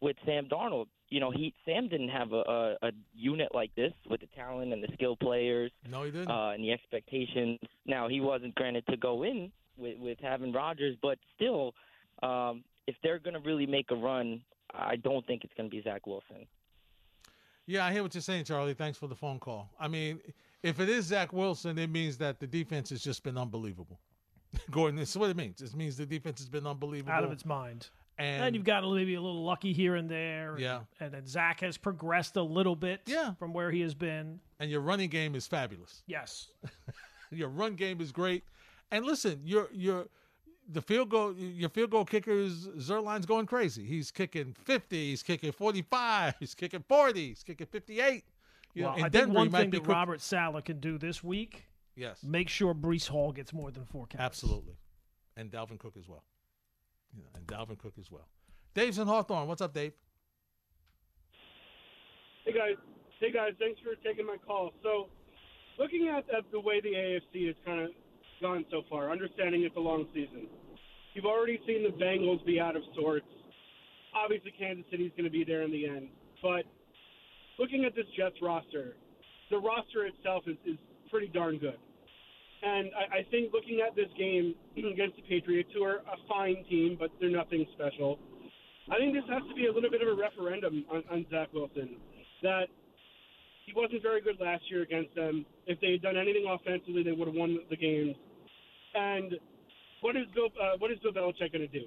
with 0.00 0.16
Sam 0.26 0.46
Darnold. 0.50 0.86
You 1.08 1.20
know, 1.20 1.30
he 1.30 1.54
Sam 1.64 1.88
didn't 1.88 2.08
have 2.08 2.32
a, 2.32 2.42
a, 2.82 2.88
a 2.88 2.90
unit 3.14 3.48
like 3.54 3.74
this 3.74 3.92
with 4.08 4.20
the 4.20 4.26
talent 4.34 4.72
and 4.72 4.82
the 4.82 4.88
skill 4.94 5.16
players 5.16 5.70
No, 5.90 6.02
he 6.02 6.10
didn't. 6.10 6.30
uh, 6.30 6.50
and 6.54 6.62
the 6.64 6.72
expectations. 6.72 7.58
Now 7.86 8.08
he 8.08 8.20
wasn't 8.20 8.54
granted 8.54 8.84
to 8.88 8.96
go 8.96 9.22
in 9.22 9.52
with, 9.76 9.98
with 9.98 10.18
having 10.20 10.52
Rodgers, 10.52 10.96
but 11.02 11.18
still, 11.36 11.72
um, 12.22 12.64
if 12.86 12.96
they're 13.02 13.18
going 13.18 13.34
to 13.34 13.40
really 13.40 13.66
make 13.66 13.90
a 13.90 13.94
run, 13.96 14.42
I 14.72 14.96
don't 14.96 15.24
think 15.26 15.44
it's 15.44 15.54
going 15.56 15.70
to 15.70 15.74
be 15.76 15.82
Zach 15.82 16.06
Wilson. 16.06 16.46
Yeah, 17.66 17.86
I 17.86 17.92
hear 17.92 18.02
what 18.02 18.14
you're 18.14 18.20
saying, 18.22 18.44
Charlie. 18.44 18.74
Thanks 18.74 18.98
for 18.98 19.06
the 19.06 19.14
phone 19.14 19.38
call. 19.38 19.70
I 19.80 19.88
mean, 19.88 20.20
if 20.62 20.80
it 20.80 20.88
is 20.90 21.06
Zach 21.06 21.32
Wilson, 21.32 21.78
it 21.78 21.88
means 21.90 22.18
that 22.18 22.38
the 22.40 22.46
defense 22.46 22.90
has 22.90 23.02
just 23.02 23.22
been 23.22 23.38
unbelievable. 23.38 23.98
Gordon, 24.70 24.96
this 24.96 25.10
is 25.10 25.18
what 25.18 25.30
it 25.30 25.36
means. 25.36 25.60
It 25.60 25.74
means 25.74 25.96
the 25.96 26.06
defense 26.06 26.40
has 26.40 26.48
been 26.48 26.66
unbelievable. 26.66 27.12
Out 27.12 27.24
of 27.24 27.32
its 27.32 27.44
mind. 27.44 27.88
and, 28.18 28.44
And, 28.44 28.54
you've 28.54 28.64
got 28.64 28.82
maybe 28.84 29.14
a 29.14 29.20
little 29.20 29.44
lucky 29.44 29.72
here 29.72 29.94
and 29.96 30.08
there. 30.08 30.52
And, 30.52 30.60
Yeah. 30.60 30.80
And 31.00 31.12
then 31.12 31.26
Zach 31.26 31.60
has 31.60 31.76
progressed 31.76 32.36
a 32.36 32.42
little 32.42 32.76
bit 32.76 33.00
Yeah. 33.06 33.34
from 33.34 33.52
where 33.52 33.70
he 33.70 33.80
has 33.82 33.94
been. 33.94 34.40
and 34.60 34.70
your 34.70 34.80
running 34.80 35.10
game 35.10 35.34
is 35.34 35.46
fabulous. 35.46 36.02
Yes. 36.06 36.48
Your 37.30 37.48
run 37.48 37.74
game 37.74 38.00
is 38.00 38.12
great. 38.12 38.44
And 38.92 39.04
listen, 39.04 39.40
your 39.44 39.68
your 39.72 40.06
the 40.68 40.80
field 40.80 41.08
goal 41.08 41.34
your 41.36 41.68
field 41.68 41.90
goal 41.90 42.04
kicker 42.04 42.30
is 42.30 42.68
Zuerlein's 42.78 43.26
going 43.26 43.46
crazy. 43.46 43.84
He's 43.84 44.12
kicking 44.12 44.54
50, 44.64 45.10
he's 45.10 45.22
kicking 45.24 45.50
45, 45.50 46.34
he's 46.40 46.54
kicking 46.54 46.84
40, 46.86 47.28
he's 47.28 47.42
kicking 47.42 47.66
58. 47.66 48.24
You 48.74 48.84
well, 48.84 48.92
know, 48.92 48.96
I 48.98 49.00
think 49.02 49.12
Denver, 49.12 49.32
one 49.34 49.50
thing 49.50 49.70
that 49.70 49.86
Robert 49.86 50.20
Saleh 50.20 50.64
can 50.64 50.78
do 50.78 50.96
this 50.96 51.24
week, 51.24 51.64
Yes. 51.96 52.22
make 52.22 52.48
sure 52.48 52.74
Breece 52.74 53.08
Hall 53.08 53.32
gets 53.32 53.52
more 53.52 53.70
than 53.70 53.84
four 53.84 54.06
catches. 54.06 54.24
Absolutely. 54.24 54.76
And 55.36 55.50
Dalvin 55.50 55.78
Cook 55.78 55.94
as 55.98 56.08
well. 56.08 56.24
Yeah, 57.16 57.24
and 57.34 57.46
Dalvin 57.46 57.78
Cook 57.78 57.94
as 57.98 58.10
well. 58.10 58.28
Dave's 58.74 58.98
in 58.98 59.06
Hawthorne. 59.06 59.46
What's 59.46 59.62
up, 59.62 59.72
Dave? 59.72 59.92
Hey 62.44 62.52
guys, 62.52 62.76
hey 63.20 63.32
guys, 63.32 63.52
thanks 63.58 63.80
for 63.80 63.94
taking 64.04 64.26
my 64.26 64.36
call. 64.46 64.72
So, 64.82 65.08
looking 65.78 66.08
at, 66.08 66.24
at 66.36 66.44
the 66.52 66.60
way 66.60 66.80
the 66.80 66.92
AFC 66.92 67.46
has 67.46 67.56
kind 67.64 67.80
of 67.80 67.90
gone 68.42 68.66
so 68.70 68.82
far, 68.90 69.10
understanding 69.10 69.62
it's 69.62 69.76
a 69.76 69.80
long 69.80 70.06
season, 70.12 70.48
you've 71.14 71.24
already 71.24 71.58
seen 71.66 71.84
the 71.84 72.04
Bengals 72.04 72.44
be 72.44 72.60
out 72.60 72.76
of 72.76 72.82
sorts. 72.94 73.26
Obviously, 74.14 74.52
Kansas 74.58 74.84
City's 74.90 75.10
going 75.16 75.24
to 75.24 75.30
be 75.30 75.42
there 75.42 75.62
in 75.62 75.70
the 75.70 75.86
end, 75.86 76.08
but 76.42 76.64
looking 77.58 77.84
at 77.86 77.94
this 77.94 78.06
Jets 78.16 78.36
roster, 78.42 78.96
the 79.50 79.56
roster 79.56 80.04
itself 80.04 80.44
is, 80.46 80.56
is 80.66 80.76
pretty 81.14 81.30
darn 81.30 81.58
good. 81.58 81.78
And 82.66 82.90
I, 82.90 83.18
I 83.18 83.26
think 83.30 83.54
looking 83.54 83.78
at 83.86 83.94
this 83.94 84.10
game 84.18 84.58
against 84.76 85.14
the 85.14 85.22
Patriots, 85.22 85.70
who 85.72 85.84
are 85.84 86.02
a 86.10 86.18
fine 86.28 86.66
team, 86.68 86.96
but 86.98 87.10
they're 87.20 87.30
nothing 87.30 87.64
special, 87.78 88.18
I 88.90 88.98
think 88.98 89.14
this 89.14 89.22
has 89.30 89.46
to 89.46 89.54
be 89.54 89.70
a 89.70 89.72
little 89.72 89.94
bit 89.94 90.02
of 90.02 90.10
a 90.10 90.18
referendum 90.18 90.84
on, 90.90 91.04
on 91.06 91.24
Zach 91.30 91.54
Wilson. 91.54 92.02
That 92.42 92.66
he 93.64 93.72
wasn't 93.76 94.02
very 94.02 94.20
good 94.20 94.42
last 94.42 94.66
year 94.68 94.82
against 94.82 95.14
them. 95.14 95.46
If 95.66 95.80
they 95.80 95.92
had 95.92 96.02
done 96.02 96.18
anything 96.18 96.50
offensively, 96.50 97.06
they 97.06 97.12
would 97.12 97.28
have 97.28 97.36
won 97.36 97.62
the 97.70 97.76
games. 97.78 98.16
And 98.94 99.38
what 100.02 100.16
is 100.16 100.26
Bill? 100.34 100.50
Uh, 100.58 100.76
what 100.82 100.90
is 100.90 100.98
Bill 100.98 101.14
Belichick 101.14 101.54
going 101.54 101.64
to 101.64 101.72
do? 101.72 101.86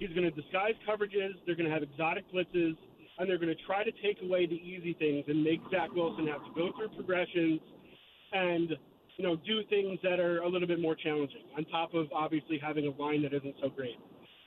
He's 0.00 0.10
going 0.16 0.24
to 0.26 0.34
disguise 0.34 0.74
coverages. 0.88 1.36
They're 1.44 1.54
going 1.54 1.68
to 1.68 1.74
have 1.74 1.84
exotic 1.84 2.24
blitzes, 2.32 2.74
and 3.20 3.28
they're 3.28 3.38
going 3.38 3.54
to 3.54 3.62
try 3.68 3.84
to 3.84 3.92
take 4.02 4.18
away 4.24 4.46
the 4.46 4.58
easy 4.58 4.96
things 4.98 5.28
and 5.28 5.44
make 5.44 5.60
Zach 5.70 5.92
Wilson 5.94 6.26
have 6.26 6.42
to 6.42 6.50
go 6.56 6.72
through 6.74 6.90
progressions 6.96 7.60
and 8.32 8.70
you 9.16 9.24
know 9.24 9.36
do 9.36 9.62
things 9.68 9.98
that 10.02 10.18
are 10.20 10.38
a 10.38 10.48
little 10.48 10.68
bit 10.68 10.80
more 10.80 10.94
challenging. 10.94 11.44
On 11.56 11.64
top 11.66 11.94
of 11.94 12.06
obviously 12.12 12.58
having 12.58 12.86
a 12.86 13.02
line 13.02 13.22
that 13.22 13.32
isn't 13.34 13.54
so 13.62 13.68
great. 13.68 13.98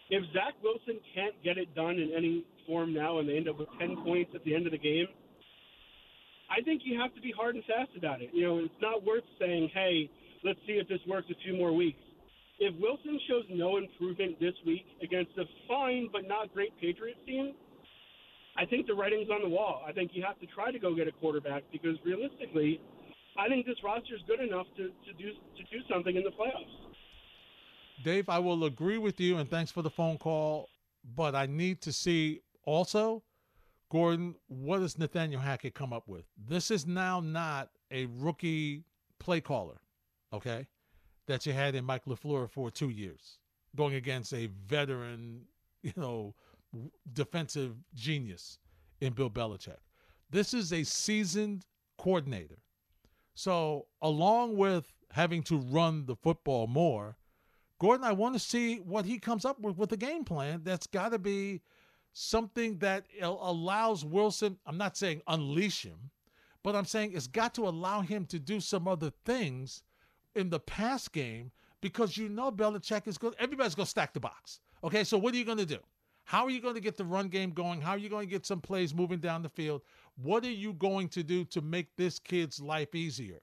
if 0.09 0.23
Zach 0.33 0.53
Wilson 0.63 0.99
can't 1.13 1.36
get 1.43 1.57
it 1.57 1.73
done 1.75 1.97
in 1.97 2.11
any 2.15 2.45
form 2.67 2.93
now 2.93 3.19
and 3.19 3.29
they 3.29 3.38
end 3.38 3.47
up 3.49 3.59
with 3.59 3.69
10 3.79 3.97
points 4.03 4.31
at 4.36 4.43
the 4.43 4.55
end 4.55 4.65
of 4.65 4.71
the 4.71 4.77
game, 4.77 5.07
I 6.49 6.61
think 6.61 6.81
you 6.86 6.99
have 6.99 7.13
to 7.15 7.21
be 7.21 7.31
hard 7.36 7.55
and 7.55 7.63
fast 7.65 7.91
about 7.97 8.21
it. 8.21 8.29
You 8.33 8.43
know, 8.43 8.57
it's 8.59 8.81
not 8.81 9.03
worth 9.05 9.23
saying, 9.39 9.69
hey, 9.73 10.09
let's 10.43 10.59
see 10.67 10.73
if 10.73 10.88
this 10.88 10.99
works 11.07 11.27
a 11.31 11.36
few 11.43 11.55
more 11.57 11.73
weeks. 11.73 11.99
If 12.59 12.73
Wilson 12.79 13.19
shows 13.27 13.43
no 13.49 13.77
improvement 13.77 14.39
this 14.39 14.53
week 14.65 14.86
against 15.03 15.31
a 15.38 15.43
fine 15.67 16.07
but 16.11 16.27
not 16.27 16.53
great 16.53 16.71
Patriots 16.79 17.19
team, 17.25 17.53
I 18.57 18.65
think 18.65 18.88
the 18.88 18.93
writing's 18.93 19.29
on 19.29 19.41
the 19.41 19.49
wall. 19.49 19.83
I 19.86 19.91
think 19.91 20.11
you 20.13 20.23
have 20.23 20.39
to 20.39 20.45
try 20.47 20.71
to 20.71 20.79
go 20.79 20.95
get 20.95 21.07
a 21.07 21.11
quarterback 21.11 21.63
because 21.71 21.97
realistically, 22.05 22.79
I 23.38 23.49
think 23.49 23.65
this 23.65 23.75
roster 23.83 24.15
is 24.15 24.21
good 24.27 24.39
enough 24.39 24.67
to, 24.77 24.83
to 24.83 25.13
do 25.17 25.31
to 25.31 25.63
do 25.63 25.83
something 25.91 26.15
in 26.15 26.23
the 26.23 26.29
playoffs. 26.29 26.95
Dave, 28.03 28.29
I 28.29 28.39
will 28.39 28.65
agree 28.65 28.97
with 28.97 29.19
you, 29.19 29.38
and 29.38 29.49
thanks 29.49 29.71
for 29.71 29.81
the 29.81 29.89
phone 29.89 30.17
call. 30.17 30.69
But 31.15 31.36
I 31.36 31.45
need 31.45 31.81
to 31.81 31.93
see 31.93 32.41
also, 32.63 33.23
Gordon, 33.91 34.36
what 34.47 34.79
does 34.79 34.97
Nathaniel 34.97 35.41
Hackett 35.41 35.75
come 35.75 35.93
up 35.93 36.07
with? 36.07 36.25
This 36.38 36.71
is 36.71 36.88
now 36.88 37.19
not 37.19 37.69
a 37.91 38.07
rookie 38.07 38.83
play 39.19 39.39
caller, 39.41 39.79
okay, 40.33 40.67
that 41.27 41.45
you 41.45 41.53
had 41.53 41.75
in 41.75 41.86
Mike 41.86 42.05
LaFleur 42.05 42.49
for 42.49 42.71
two 42.71 42.89
years, 42.89 43.38
going 43.75 43.95
against 43.95 44.33
a 44.33 44.49
veteran, 44.67 45.41
you 45.83 45.93
know, 45.95 46.33
defensive 47.13 47.75
genius 47.93 48.57
in 49.01 49.13
Bill 49.13 49.29
Belichick. 49.29 49.77
This 50.29 50.53
is 50.53 50.73
a 50.73 50.83
seasoned 50.83 51.65
coordinator. 51.97 52.57
So, 53.36 53.88
along 54.01 54.55
with 54.55 54.91
having 55.11 55.43
to 55.43 55.57
run 55.57 56.05
the 56.05 56.15
football 56.15 56.67
more, 56.67 57.17
Gordon, 57.79 58.05
I 58.05 58.13
want 58.13 58.33
to 58.36 58.39
see 58.39 58.77
what 58.77 59.05
he 59.05 59.19
comes 59.19 59.45
up 59.45 59.59
with 59.59 59.77
with 59.77 59.89
the 59.89 59.97
game 59.97 60.23
plan. 60.23 60.61
That's 60.63 60.88
got 60.88 61.11
to 61.11 61.19
be 61.19 61.61
something 62.13 62.77
that 62.79 63.05
allows 63.21 64.05
Wilson, 64.05 64.57
I'm 64.65 64.77
not 64.77 64.95
saying 64.95 65.21
unleash 65.27 65.83
him, 65.83 66.11
but 66.63 66.75
I'm 66.75 66.86
saying 66.86 67.11
it's 67.13 67.27
got 67.27 67.53
to 67.55 67.67
allow 67.67 68.01
him 68.01 68.25
to 68.27 68.39
do 68.39 68.61
some 68.61 68.88
other 68.88 69.11
things 69.25 69.83
in 70.33 70.49
the 70.49 70.59
pass 70.59 71.09
game 71.09 71.51
because 71.81 72.17
you 72.17 72.29
know 72.29 72.51
Belichick 72.51 73.05
is 73.05 73.17
good. 73.17 73.36
Everybody's 73.38 73.75
going 73.75 73.86
to 73.86 73.89
stack 73.89 74.13
the 74.13 74.19
box. 74.21 74.61
Okay, 74.83 75.03
so 75.03 75.17
what 75.17 75.33
are 75.33 75.38
you 75.38 75.45
going 75.45 75.57
to 75.57 75.65
do? 75.65 75.79
How 76.26 76.43
are 76.43 76.49
you 76.49 76.59
going 76.59 76.73
to 76.73 76.82
get 76.82 76.97
the 76.97 77.05
run 77.05 77.28
game 77.30 77.51
going? 77.51 77.82
How 77.82 77.91
are 77.91 77.97
you 77.97 78.09
going 78.09 78.26
to 78.26 78.32
get 78.32 78.45
some 78.45 78.59
plays 78.59 78.93
moving 78.93 79.19
down 79.19 79.43
the 79.43 79.49
field? 79.49 79.84
What 80.15 80.43
are 80.43 80.51
you 80.51 80.73
going 80.73 81.07
to 81.09 81.23
do 81.23 81.45
to 81.45 81.61
make 81.61 81.95
this 81.95 82.19
kid's 82.19 82.59
life 82.59 82.95
easier? 82.95 83.41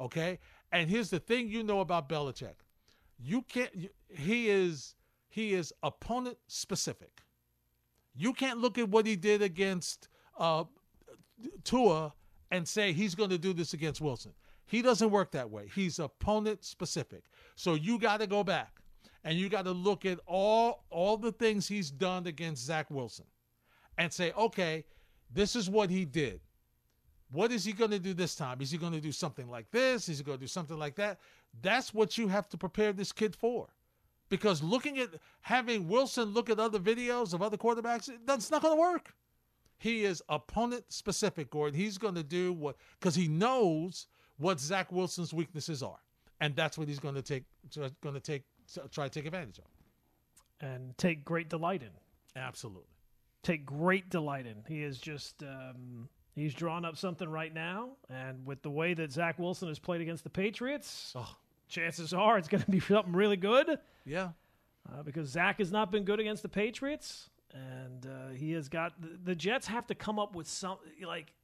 Okay, 0.00 0.38
and 0.72 0.90
here's 0.90 1.10
the 1.10 1.20
thing 1.20 1.48
you 1.48 1.62
know 1.62 1.80
about 1.80 2.08
Belichick 2.08 2.54
you 3.18 3.42
can't. 3.42 3.70
He 4.08 4.48
is 4.48 4.94
he 5.28 5.54
is 5.54 5.72
opponent 5.82 6.38
specific. 6.48 7.22
You 8.14 8.32
can't 8.32 8.58
look 8.58 8.78
at 8.78 8.88
what 8.88 9.06
he 9.06 9.16
did 9.16 9.42
against 9.42 10.08
uh, 10.38 10.64
Tua 11.64 12.12
and 12.50 12.66
say 12.66 12.92
he's 12.92 13.14
going 13.14 13.30
to 13.30 13.38
do 13.38 13.52
this 13.52 13.72
against 13.72 14.00
Wilson. 14.00 14.32
He 14.66 14.82
doesn't 14.82 15.10
work 15.10 15.32
that 15.32 15.50
way. 15.50 15.70
He's 15.74 15.98
opponent 15.98 16.64
specific. 16.64 17.24
So 17.56 17.74
you 17.74 17.98
got 17.98 18.20
to 18.20 18.26
go 18.26 18.44
back 18.44 18.81
and 19.24 19.38
you 19.38 19.48
got 19.48 19.64
to 19.64 19.72
look 19.72 20.04
at 20.04 20.18
all 20.26 20.84
all 20.90 21.16
the 21.16 21.32
things 21.32 21.68
he's 21.68 21.90
done 21.90 22.26
against 22.26 22.64
Zach 22.64 22.90
Wilson 22.90 23.26
and 23.98 24.12
say, 24.12 24.32
okay, 24.36 24.84
this 25.32 25.56
is 25.56 25.68
what 25.68 25.90
he 25.90 26.04
did. 26.04 26.40
What 27.30 27.50
is 27.50 27.64
he 27.64 27.72
going 27.72 27.90
to 27.92 27.98
do 27.98 28.12
this 28.12 28.34
time? 28.34 28.60
Is 28.60 28.70
he 28.70 28.78
going 28.78 28.92
to 28.92 29.00
do 29.00 29.12
something 29.12 29.48
like 29.48 29.70
this? 29.70 30.08
Is 30.08 30.18
he 30.18 30.24
going 30.24 30.38
to 30.38 30.42
do 30.42 30.48
something 30.48 30.78
like 30.78 30.96
that? 30.96 31.18
That's 31.62 31.94
what 31.94 32.18
you 32.18 32.28
have 32.28 32.48
to 32.50 32.58
prepare 32.58 32.92
this 32.92 33.12
kid 33.12 33.34
for. 33.34 33.68
Because 34.28 34.62
looking 34.62 34.98
at 34.98 35.10
having 35.40 35.88
Wilson 35.88 36.30
look 36.30 36.50
at 36.50 36.58
other 36.58 36.78
videos 36.78 37.34
of 37.34 37.42
other 37.42 37.56
quarterbacks, 37.56 38.10
that's 38.26 38.50
not 38.50 38.62
going 38.62 38.76
to 38.76 38.80
work. 38.80 39.14
He 39.78 40.04
is 40.04 40.22
opponent 40.28 40.84
specific, 40.88 41.50
Gordon. 41.50 41.78
He's 41.78 41.98
going 41.98 42.14
to 42.14 42.22
do 42.22 42.52
what, 42.52 42.76
because 42.98 43.14
he 43.14 43.28
knows 43.28 44.06
what 44.38 44.60
Zach 44.60 44.92
Wilson's 44.92 45.34
weaknesses 45.34 45.82
are. 45.82 45.98
And 46.40 46.54
that's 46.54 46.78
what 46.78 46.88
he's 46.88 46.98
going 46.98 47.14
to 47.14 47.22
take, 47.22 47.44
going 48.02 48.14
to 48.14 48.20
take, 48.20 48.44
try 48.90 49.08
to 49.08 49.10
take 49.10 49.26
advantage 49.26 49.58
of. 49.58 49.64
And 50.60 50.96
take 50.96 51.24
great 51.24 51.48
delight 51.48 51.82
in. 51.82 51.90
Absolutely. 52.40 52.86
Take 53.42 53.66
great 53.66 54.10
delight 54.10 54.46
in. 54.46 54.62
He 54.68 54.82
is 54.82 54.98
just, 54.98 55.42
um, 55.42 56.08
He's 56.34 56.54
drawn 56.54 56.84
up 56.84 56.96
something 56.96 57.28
right 57.28 57.52
now, 57.52 57.90
and 58.08 58.46
with 58.46 58.62
the 58.62 58.70
way 58.70 58.94
that 58.94 59.12
Zach 59.12 59.38
Wilson 59.38 59.68
has 59.68 59.78
played 59.78 60.00
against 60.00 60.24
the 60.24 60.30
Patriots, 60.30 61.12
oh. 61.14 61.36
chances 61.68 62.14
are 62.14 62.38
it's 62.38 62.48
going 62.48 62.62
to 62.62 62.70
be 62.70 62.80
something 62.88 63.12
really 63.12 63.36
good. 63.36 63.78
Yeah, 64.06 64.30
uh, 64.90 65.02
because 65.02 65.28
Zach 65.28 65.58
has 65.58 65.70
not 65.70 65.92
been 65.92 66.04
good 66.04 66.20
against 66.20 66.42
the 66.42 66.48
Patriots, 66.48 67.28
and 67.52 68.06
uh, 68.06 68.34
he 68.34 68.52
has 68.52 68.70
got 68.70 68.98
the, 68.98 69.10
the, 69.22 69.34
Jets 69.34 69.66
have 69.66 69.86
to 69.88 69.94
come 69.94 70.18
up 70.18 70.34
with 70.34 70.48
some 70.48 70.78
like 71.06 71.34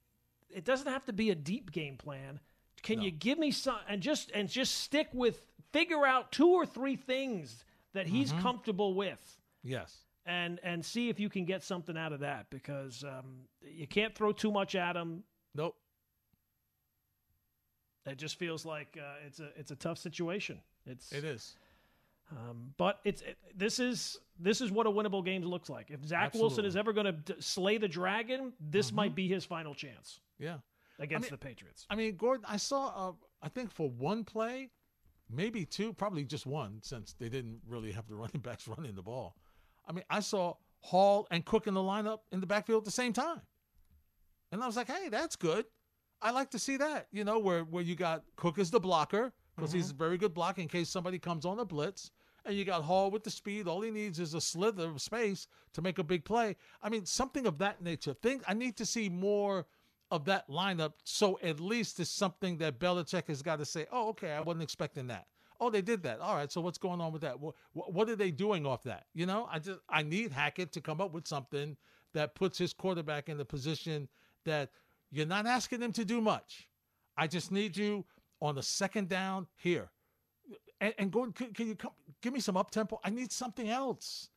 it 0.49 0.65
doesn't 0.65 0.91
have 0.91 1.05
to 1.05 1.13
be 1.13 1.29
a 1.29 1.35
deep 1.35 1.71
game 1.71 1.99
plan. 1.99 2.41
Can 2.83 2.99
no. 2.99 3.05
you 3.05 3.11
give 3.11 3.39
me 3.39 3.51
some 3.51 3.77
and 3.91 4.01
just 4.01 4.31
and 4.33 4.49
just 4.49 4.75
stick 4.79 5.09
with 5.13 5.45
figure 5.73 6.05
out 6.07 6.33
two 6.33 6.49
or 6.49 6.67
three 6.67 6.97
things 6.97 7.65
that 7.95 8.07
he's 8.07 8.31
mm-hmm. 8.31 8.43
comfortable 8.43 8.95
with? 8.95 9.39
Yes 9.63 9.99
and 10.29 10.61
and 10.63 10.85
see 10.85 11.09
if 11.09 11.19
you 11.19 11.29
can 11.29 11.45
get 11.47 11.65
something 11.65 11.97
out 11.97 12.13
of 12.13 12.21
that 12.21 12.49
because 12.51 13.03
um, 13.03 13.41
you 13.63 13.87
can't 13.87 14.15
throw 14.15 14.31
too 14.31 14.53
much 14.53 14.75
at 14.75 14.95
him. 14.95 15.25
Nope. 15.55 15.75
It 18.07 18.19
just 18.19 18.39
feels 18.39 18.65
like 18.65 18.99
uh, 19.01 19.27
it's 19.27 19.41
a 19.41 19.49
it's 19.57 19.71
a 19.71 19.77
tough 19.77 19.99
situation. 19.99 20.61
It's 20.87 21.11
it 21.13 21.25
is. 21.25 21.57
Um, 22.31 22.75
but 22.77 23.01
it's 23.05 23.23
it, 23.23 23.39
this 23.57 23.79
is 23.79 24.19
this 24.39 24.61
is 24.61 24.71
what 24.71 24.87
a 24.87 24.91
winnable 24.91 25.25
game 25.25 25.43
looks 25.43 25.71
like. 25.71 25.91
If 25.91 26.05
Zach 26.05 26.27
Absolutely. 26.27 26.49
Wilson 26.49 26.65
is 26.67 26.77
ever 26.77 26.93
going 26.93 27.07
to 27.07 27.13
d- 27.13 27.35
slay 27.41 27.79
the 27.79 27.89
dragon, 27.89 28.53
this 28.61 28.89
mm-hmm. 28.89 28.97
might 28.97 29.15
be 29.15 29.29
his 29.29 29.47
final 29.47 29.75
chance. 29.75 30.21
Yeah, 30.39 30.59
against 30.99 31.29
I 31.29 31.31
mean, 31.31 31.39
the 31.41 31.47
Patriots. 31.47 31.87
I 31.89 31.97
mean, 31.97 32.17
Gordon, 32.17 32.45
I 32.47 32.59
saw. 32.59 33.09
Uh, 33.09 33.13
I 33.41 33.49
think 33.49 33.73
for 33.73 33.89
one 33.89 34.25
play, 34.25 34.69
maybe 35.31 35.65
two, 35.65 35.93
probably 35.93 36.25
just 36.25 36.47
one, 36.47 36.79
since 36.83 37.15
they 37.19 37.29
didn't 37.29 37.61
really 37.67 37.93
have 37.93 38.09
the 38.09 38.15
running 38.17 38.41
backs 38.41 38.69
running 38.69 38.95
the 38.95 39.03
ball. 39.03 39.37
I 39.87 39.93
mean, 39.93 40.05
I 40.11 40.21
saw 40.21 40.55
Hall 40.81 41.27
and 41.31 41.45
Cook 41.45 41.67
in 41.67 41.75
the 41.75 41.81
lineup 41.81 42.21
in 42.33 42.41
the 42.41 42.47
backfield 42.47 42.83
at 42.83 42.85
the 42.85 42.91
same 42.91 43.13
time. 43.13 43.41
And 44.53 44.63
I 44.63 44.67
was 44.67 44.77
like, 44.77 44.89
hey, 44.89 45.09
that's 45.09 45.37
good. 45.37 45.67
I 46.21 46.31
like 46.31 46.51
to 46.51 46.59
see 46.59 46.77
that, 46.79 47.07
you 47.13 47.25
know, 47.25 47.39
where, 47.39 47.63
where 47.65 47.83
you 47.83 47.95
got 47.95 48.25
Cook 48.37 48.59
as 48.59 48.71
the 48.71 48.81
blocker, 48.81 49.33
because 49.57 49.71
mm-hmm. 49.71 49.79
he's 49.79 49.91
a 49.91 49.95
very 49.95 50.19
good 50.19 50.35
blocker 50.35 50.61
in 50.61 50.69
case 50.69 50.89
somebody 50.89 51.19
comes 51.19 51.45
on 51.45 51.59
a 51.59 51.65
blitz. 51.65 52.11
And 52.45 52.57
you 52.57 52.65
got 52.65 52.83
Hall 52.83 53.11
with 53.11 53.25
the 53.25 53.31
speed. 53.31 53.69
All 53.69 53.83
he 53.83 53.91
needs 53.91 54.19
is 54.19 54.33
a 54.33 54.41
slither 54.41 54.89
of 54.89 55.03
space 55.03 55.49
to 55.75 55.83
make 55.83 55.99
a 55.99 56.05
big 56.05 56.25
play. 56.25 56.57
I 56.83 56.89
mean, 56.89 57.05
something 57.05 57.47
of 57.47 57.59
that 57.59 57.83
nature. 57.83 58.15
Think 58.15 58.43
I 58.49 58.55
need 58.55 58.77
to 58.79 58.87
see 58.87 59.09
more 59.09 59.67
of 60.11 60.25
that 60.25 60.49
lineup. 60.49 60.93
So 61.05 61.39
at 61.43 61.61
least 61.61 62.01
it's 62.01 62.11
something 62.11 62.59
that 62.59 62.79
Belichick 62.79 63.29
has 63.29 63.43
got 63.43 63.59
to 63.59 63.65
say, 63.65 63.87
oh, 63.93 64.09
okay, 64.11 64.33
I 64.33 64.41
wasn't 64.41 64.63
expecting 64.63 65.07
that. 65.09 65.27
Oh, 65.61 65.71
they 65.71 65.83
did 65.83 66.03
that. 66.05 66.21
All 66.21 66.37
right. 66.37 66.51
So 66.51 66.61
what's 66.61 66.79
going 66.79 67.01
on 67.01 67.13
with 67.13 67.23
that? 67.23 67.39
What, 67.41 67.55
what 67.73 68.09
are 68.09 68.17
they 68.17 68.31
doing 68.31 68.65
off 68.65 68.85
that? 68.85 69.07
You 69.13 69.27
know, 69.27 69.49
I 69.51 69.59
just 69.59 69.81
I 69.89 70.03
need 70.03 70.33
Hackett 70.33 70.73
to 70.73 70.81
come 70.81 71.01
up 71.01 71.13
with 71.13 71.27
something 71.27 71.77
that 72.15 72.35
puts 72.35 72.59
his 72.59 72.73
quarterback 72.73 73.29
in 73.29 73.37
the 73.37 73.45
position 73.45 74.09
that 74.45 74.71
you're 75.11 75.27
not 75.27 75.47
asking 75.47 75.83
him 75.83 75.93
to 75.93 76.05
do 76.05 76.21
much. 76.21 76.69
I 77.17 77.27
just 77.27 77.51
need 77.51 77.77
you 77.77 78.05
on 78.41 78.55
the 78.55 78.63
second 78.63 79.09
down 79.09 79.49
here, 79.57 79.91
and, 80.81 80.95
and 80.99 81.11
go. 81.11 81.27
Can, 81.33 81.53
can 81.53 81.67
you 81.67 81.75
come 81.75 81.91
give 82.23 82.33
me 82.33 82.41
some 82.41 82.57
up 82.57 82.71
tempo? 82.71 83.01
I 83.03 83.11
need 83.11 83.33
something 83.33 83.69
else. 83.69 84.29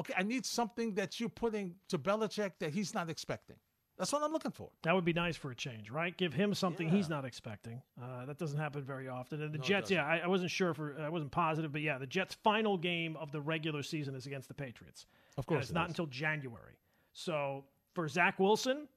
Okay, 0.00 0.14
I 0.16 0.24
need 0.24 0.44
something 0.44 0.94
that 0.94 1.20
you're 1.20 1.28
putting 1.28 1.76
to 1.88 1.98
Belichick 1.98 2.52
that 2.58 2.72
he's 2.72 2.94
not 2.94 3.08
expecting. 3.08 3.56
That's 3.96 4.12
what 4.12 4.22
I'm 4.22 4.32
looking 4.32 4.50
for. 4.50 4.70
That 4.82 4.94
would 4.94 5.04
be 5.04 5.12
nice 5.12 5.36
for 5.36 5.52
a 5.52 5.54
change, 5.54 5.88
right? 5.88 6.16
Give 6.16 6.34
him 6.34 6.52
something 6.52 6.88
yeah. 6.88 6.94
he's 6.94 7.08
not 7.08 7.24
expecting. 7.24 7.80
Uh, 8.00 8.26
that 8.26 8.38
doesn't 8.38 8.58
happen 8.58 8.82
very 8.82 9.08
often. 9.08 9.40
And 9.40 9.52
the 9.52 9.58
no, 9.58 9.64
Jets, 9.64 9.90
yeah, 9.90 10.04
I, 10.04 10.18
I, 10.18 10.26
wasn't 10.26 10.50
sure 10.50 10.74
for 10.74 10.96
I 11.00 11.08
wasn't 11.08 11.30
positive, 11.30 11.70
but 11.70 11.80
yeah, 11.80 11.98
the 11.98 12.06
Jets' 12.06 12.34
final 12.42 12.76
game 12.76 13.16
of 13.16 13.30
the 13.30 13.40
regular 13.40 13.84
season 13.84 14.16
is 14.16 14.26
against 14.26 14.48
the 14.48 14.54
Patriots. 14.54 15.06
Of 15.36 15.46
course, 15.46 15.56
and 15.56 15.62
it's 15.62 15.70
it 15.70 15.74
not 15.74 15.86
is. 15.86 15.90
until 15.90 16.06
January. 16.06 16.74
So 17.12 17.64
for 17.94 18.08
Zach 18.08 18.40
Wilson, 18.40 18.88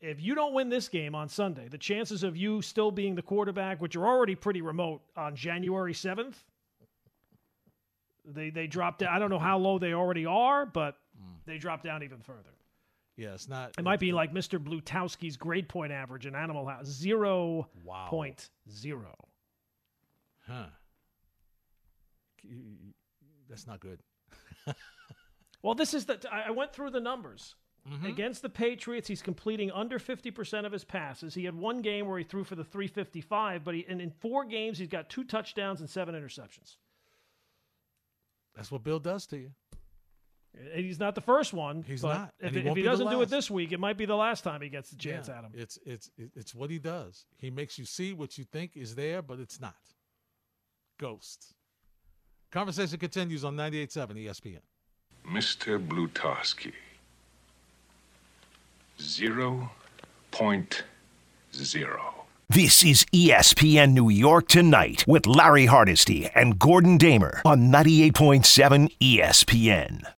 if 0.00 0.20
you 0.20 0.34
don't 0.34 0.52
win 0.52 0.68
this 0.68 0.88
game 0.88 1.14
on 1.14 1.28
Sunday, 1.28 1.68
the 1.68 1.78
chances 1.78 2.24
of 2.24 2.36
you 2.36 2.60
still 2.60 2.90
being 2.90 3.14
the 3.14 3.22
quarterback, 3.22 3.80
which 3.80 3.94
are 3.94 4.06
already 4.06 4.34
pretty 4.34 4.62
remote, 4.62 5.00
on 5.16 5.36
January 5.36 5.94
seventh, 5.94 6.42
they 8.24 8.50
they 8.50 8.66
drop 8.66 8.98
down. 8.98 9.14
I 9.14 9.20
don't 9.20 9.30
know 9.30 9.38
how 9.38 9.58
low 9.58 9.78
they 9.78 9.92
already 9.92 10.26
are, 10.26 10.66
but 10.66 10.96
mm. 11.16 11.36
they 11.46 11.58
drop 11.58 11.84
down 11.84 12.02
even 12.02 12.18
further. 12.18 12.50
Yeah, 13.16 13.34
it's 13.34 13.48
not. 13.48 13.74
It 13.78 13.84
might 13.84 14.00
be 14.00 14.12
like 14.12 14.32
Mr. 14.32 14.58
Blutowski's 14.58 15.36
grade 15.36 15.68
point 15.68 15.92
average 15.92 16.26
in 16.26 16.34
Animal 16.34 16.66
House 16.66 16.86
zero 16.86 17.68
wow. 17.84 18.06
point 18.08 18.50
zero. 18.70 19.14
Huh. 20.46 20.66
That's 23.48 23.66
not 23.66 23.80
good. 23.80 24.00
well, 25.62 25.74
this 25.74 25.94
is 25.94 26.06
the. 26.06 26.18
I 26.30 26.50
went 26.50 26.72
through 26.72 26.90
the 26.90 27.00
numbers. 27.00 27.54
Mm-hmm. 27.90 28.06
Against 28.06 28.40
the 28.40 28.48
Patriots, 28.48 29.06
he's 29.06 29.20
completing 29.20 29.70
under 29.70 29.98
50% 29.98 30.64
of 30.64 30.72
his 30.72 30.84
passes. 30.84 31.34
He 31.34 31.44
had 31.44 31.54
one 31.54 31.82
game 31.82 32.06
where 32.06 32.16
he 32.16 32.24
threw 32.24 32.42
for 32.42 32.54
the 32.54 32.64
355, 32.64 33.62
but 33.62 33.74
he, 33.74 33.84
and 33.86 34.00
in 34.00 34.10
four 34.10 34.46
games, 34.46 34.78
he's 34.78 34.88
got 34.88 35.10
two 35.10 35.22
touchdowns 35.22 35.80
and 35.80 35.90
seven 35.90 36.14
interceptions. 36.14 36.76
That's 38.56 38.70
what 38.70 38.84
Bill 38.84 39.00
does 39.00 39.26
to 39.26 39.36
you. 39.36 39.50
He's 40.74 41.00
not 41.00 41.14
the 41.14 41.20
first 41.20 41.52
one. 41.52 41.84
He's 41.86 42.02
but 42.02 42.14
not, 42.14 42.34
If, 42.38 42.46
and 42.54 42.62
he 42.62 42.68
if 42.68 42.76
he 42.76 42.82
doesn't 42.82 43.10
do 43.10 43.20
it 43.22 43.28
this 43.28 43.50
week, 43.50 43.72
it 43.72 43.80
might 43.80 43.96
be 43.96 44.06
the 44.06 44.16
last 44.16 44.44
time 44.44 44.60
he 44.60 44.68
gets 44.68 44.90
the 44.90 44.96
chance 44.96 45.28
Yeah, 45.28 45.38
at 45.38 45.44
him. 45.44 45.52
It's 45.54 45.78
it's 45.84 46.10
it's 46.16 46.54
what 46.54 46.70
he 46.70 46.78
does. 46.78 47.24
He 47.38 47.50
makes 47.50 47.78
you 47.78 47.84
see 47.84 48.12
what 48.12 48.38
you 48.38 48.44
think 48.44 48.76
is 48.76 48.94
there, 48.94 49.20
but 49.22 49.40
it's 49.40 49.60
not. 49.60 49.74
Ghost. 50.98 51.54
Conversation 52.52 52.98
continues 52.98 53.44
on 53.44 53.56
98.7 53.56 54.26
ESPN. 54.26 54.60
Mr. 55.28 55.84
Blutarsky. 55.84 56.72
Zero 59.00 59.70
point 60.30 60.84
zero. 61.52 62.14
This 62.48 62.84
is 62.84 63.04
ESPN 63.06 63.94
New 63.94 64.10
York 64.10 64.46
Tonight 64.48 65.04
with 65.08 65.26
Larry 65.26 65.66
Hardesty 65.66 66.28
and 66.34 66.58
Gordon 66.58 66.98
Damer 66.98 67.40
on 67.44 67.72
98.7 67.72 68.92
ESPN. 69.00 70.04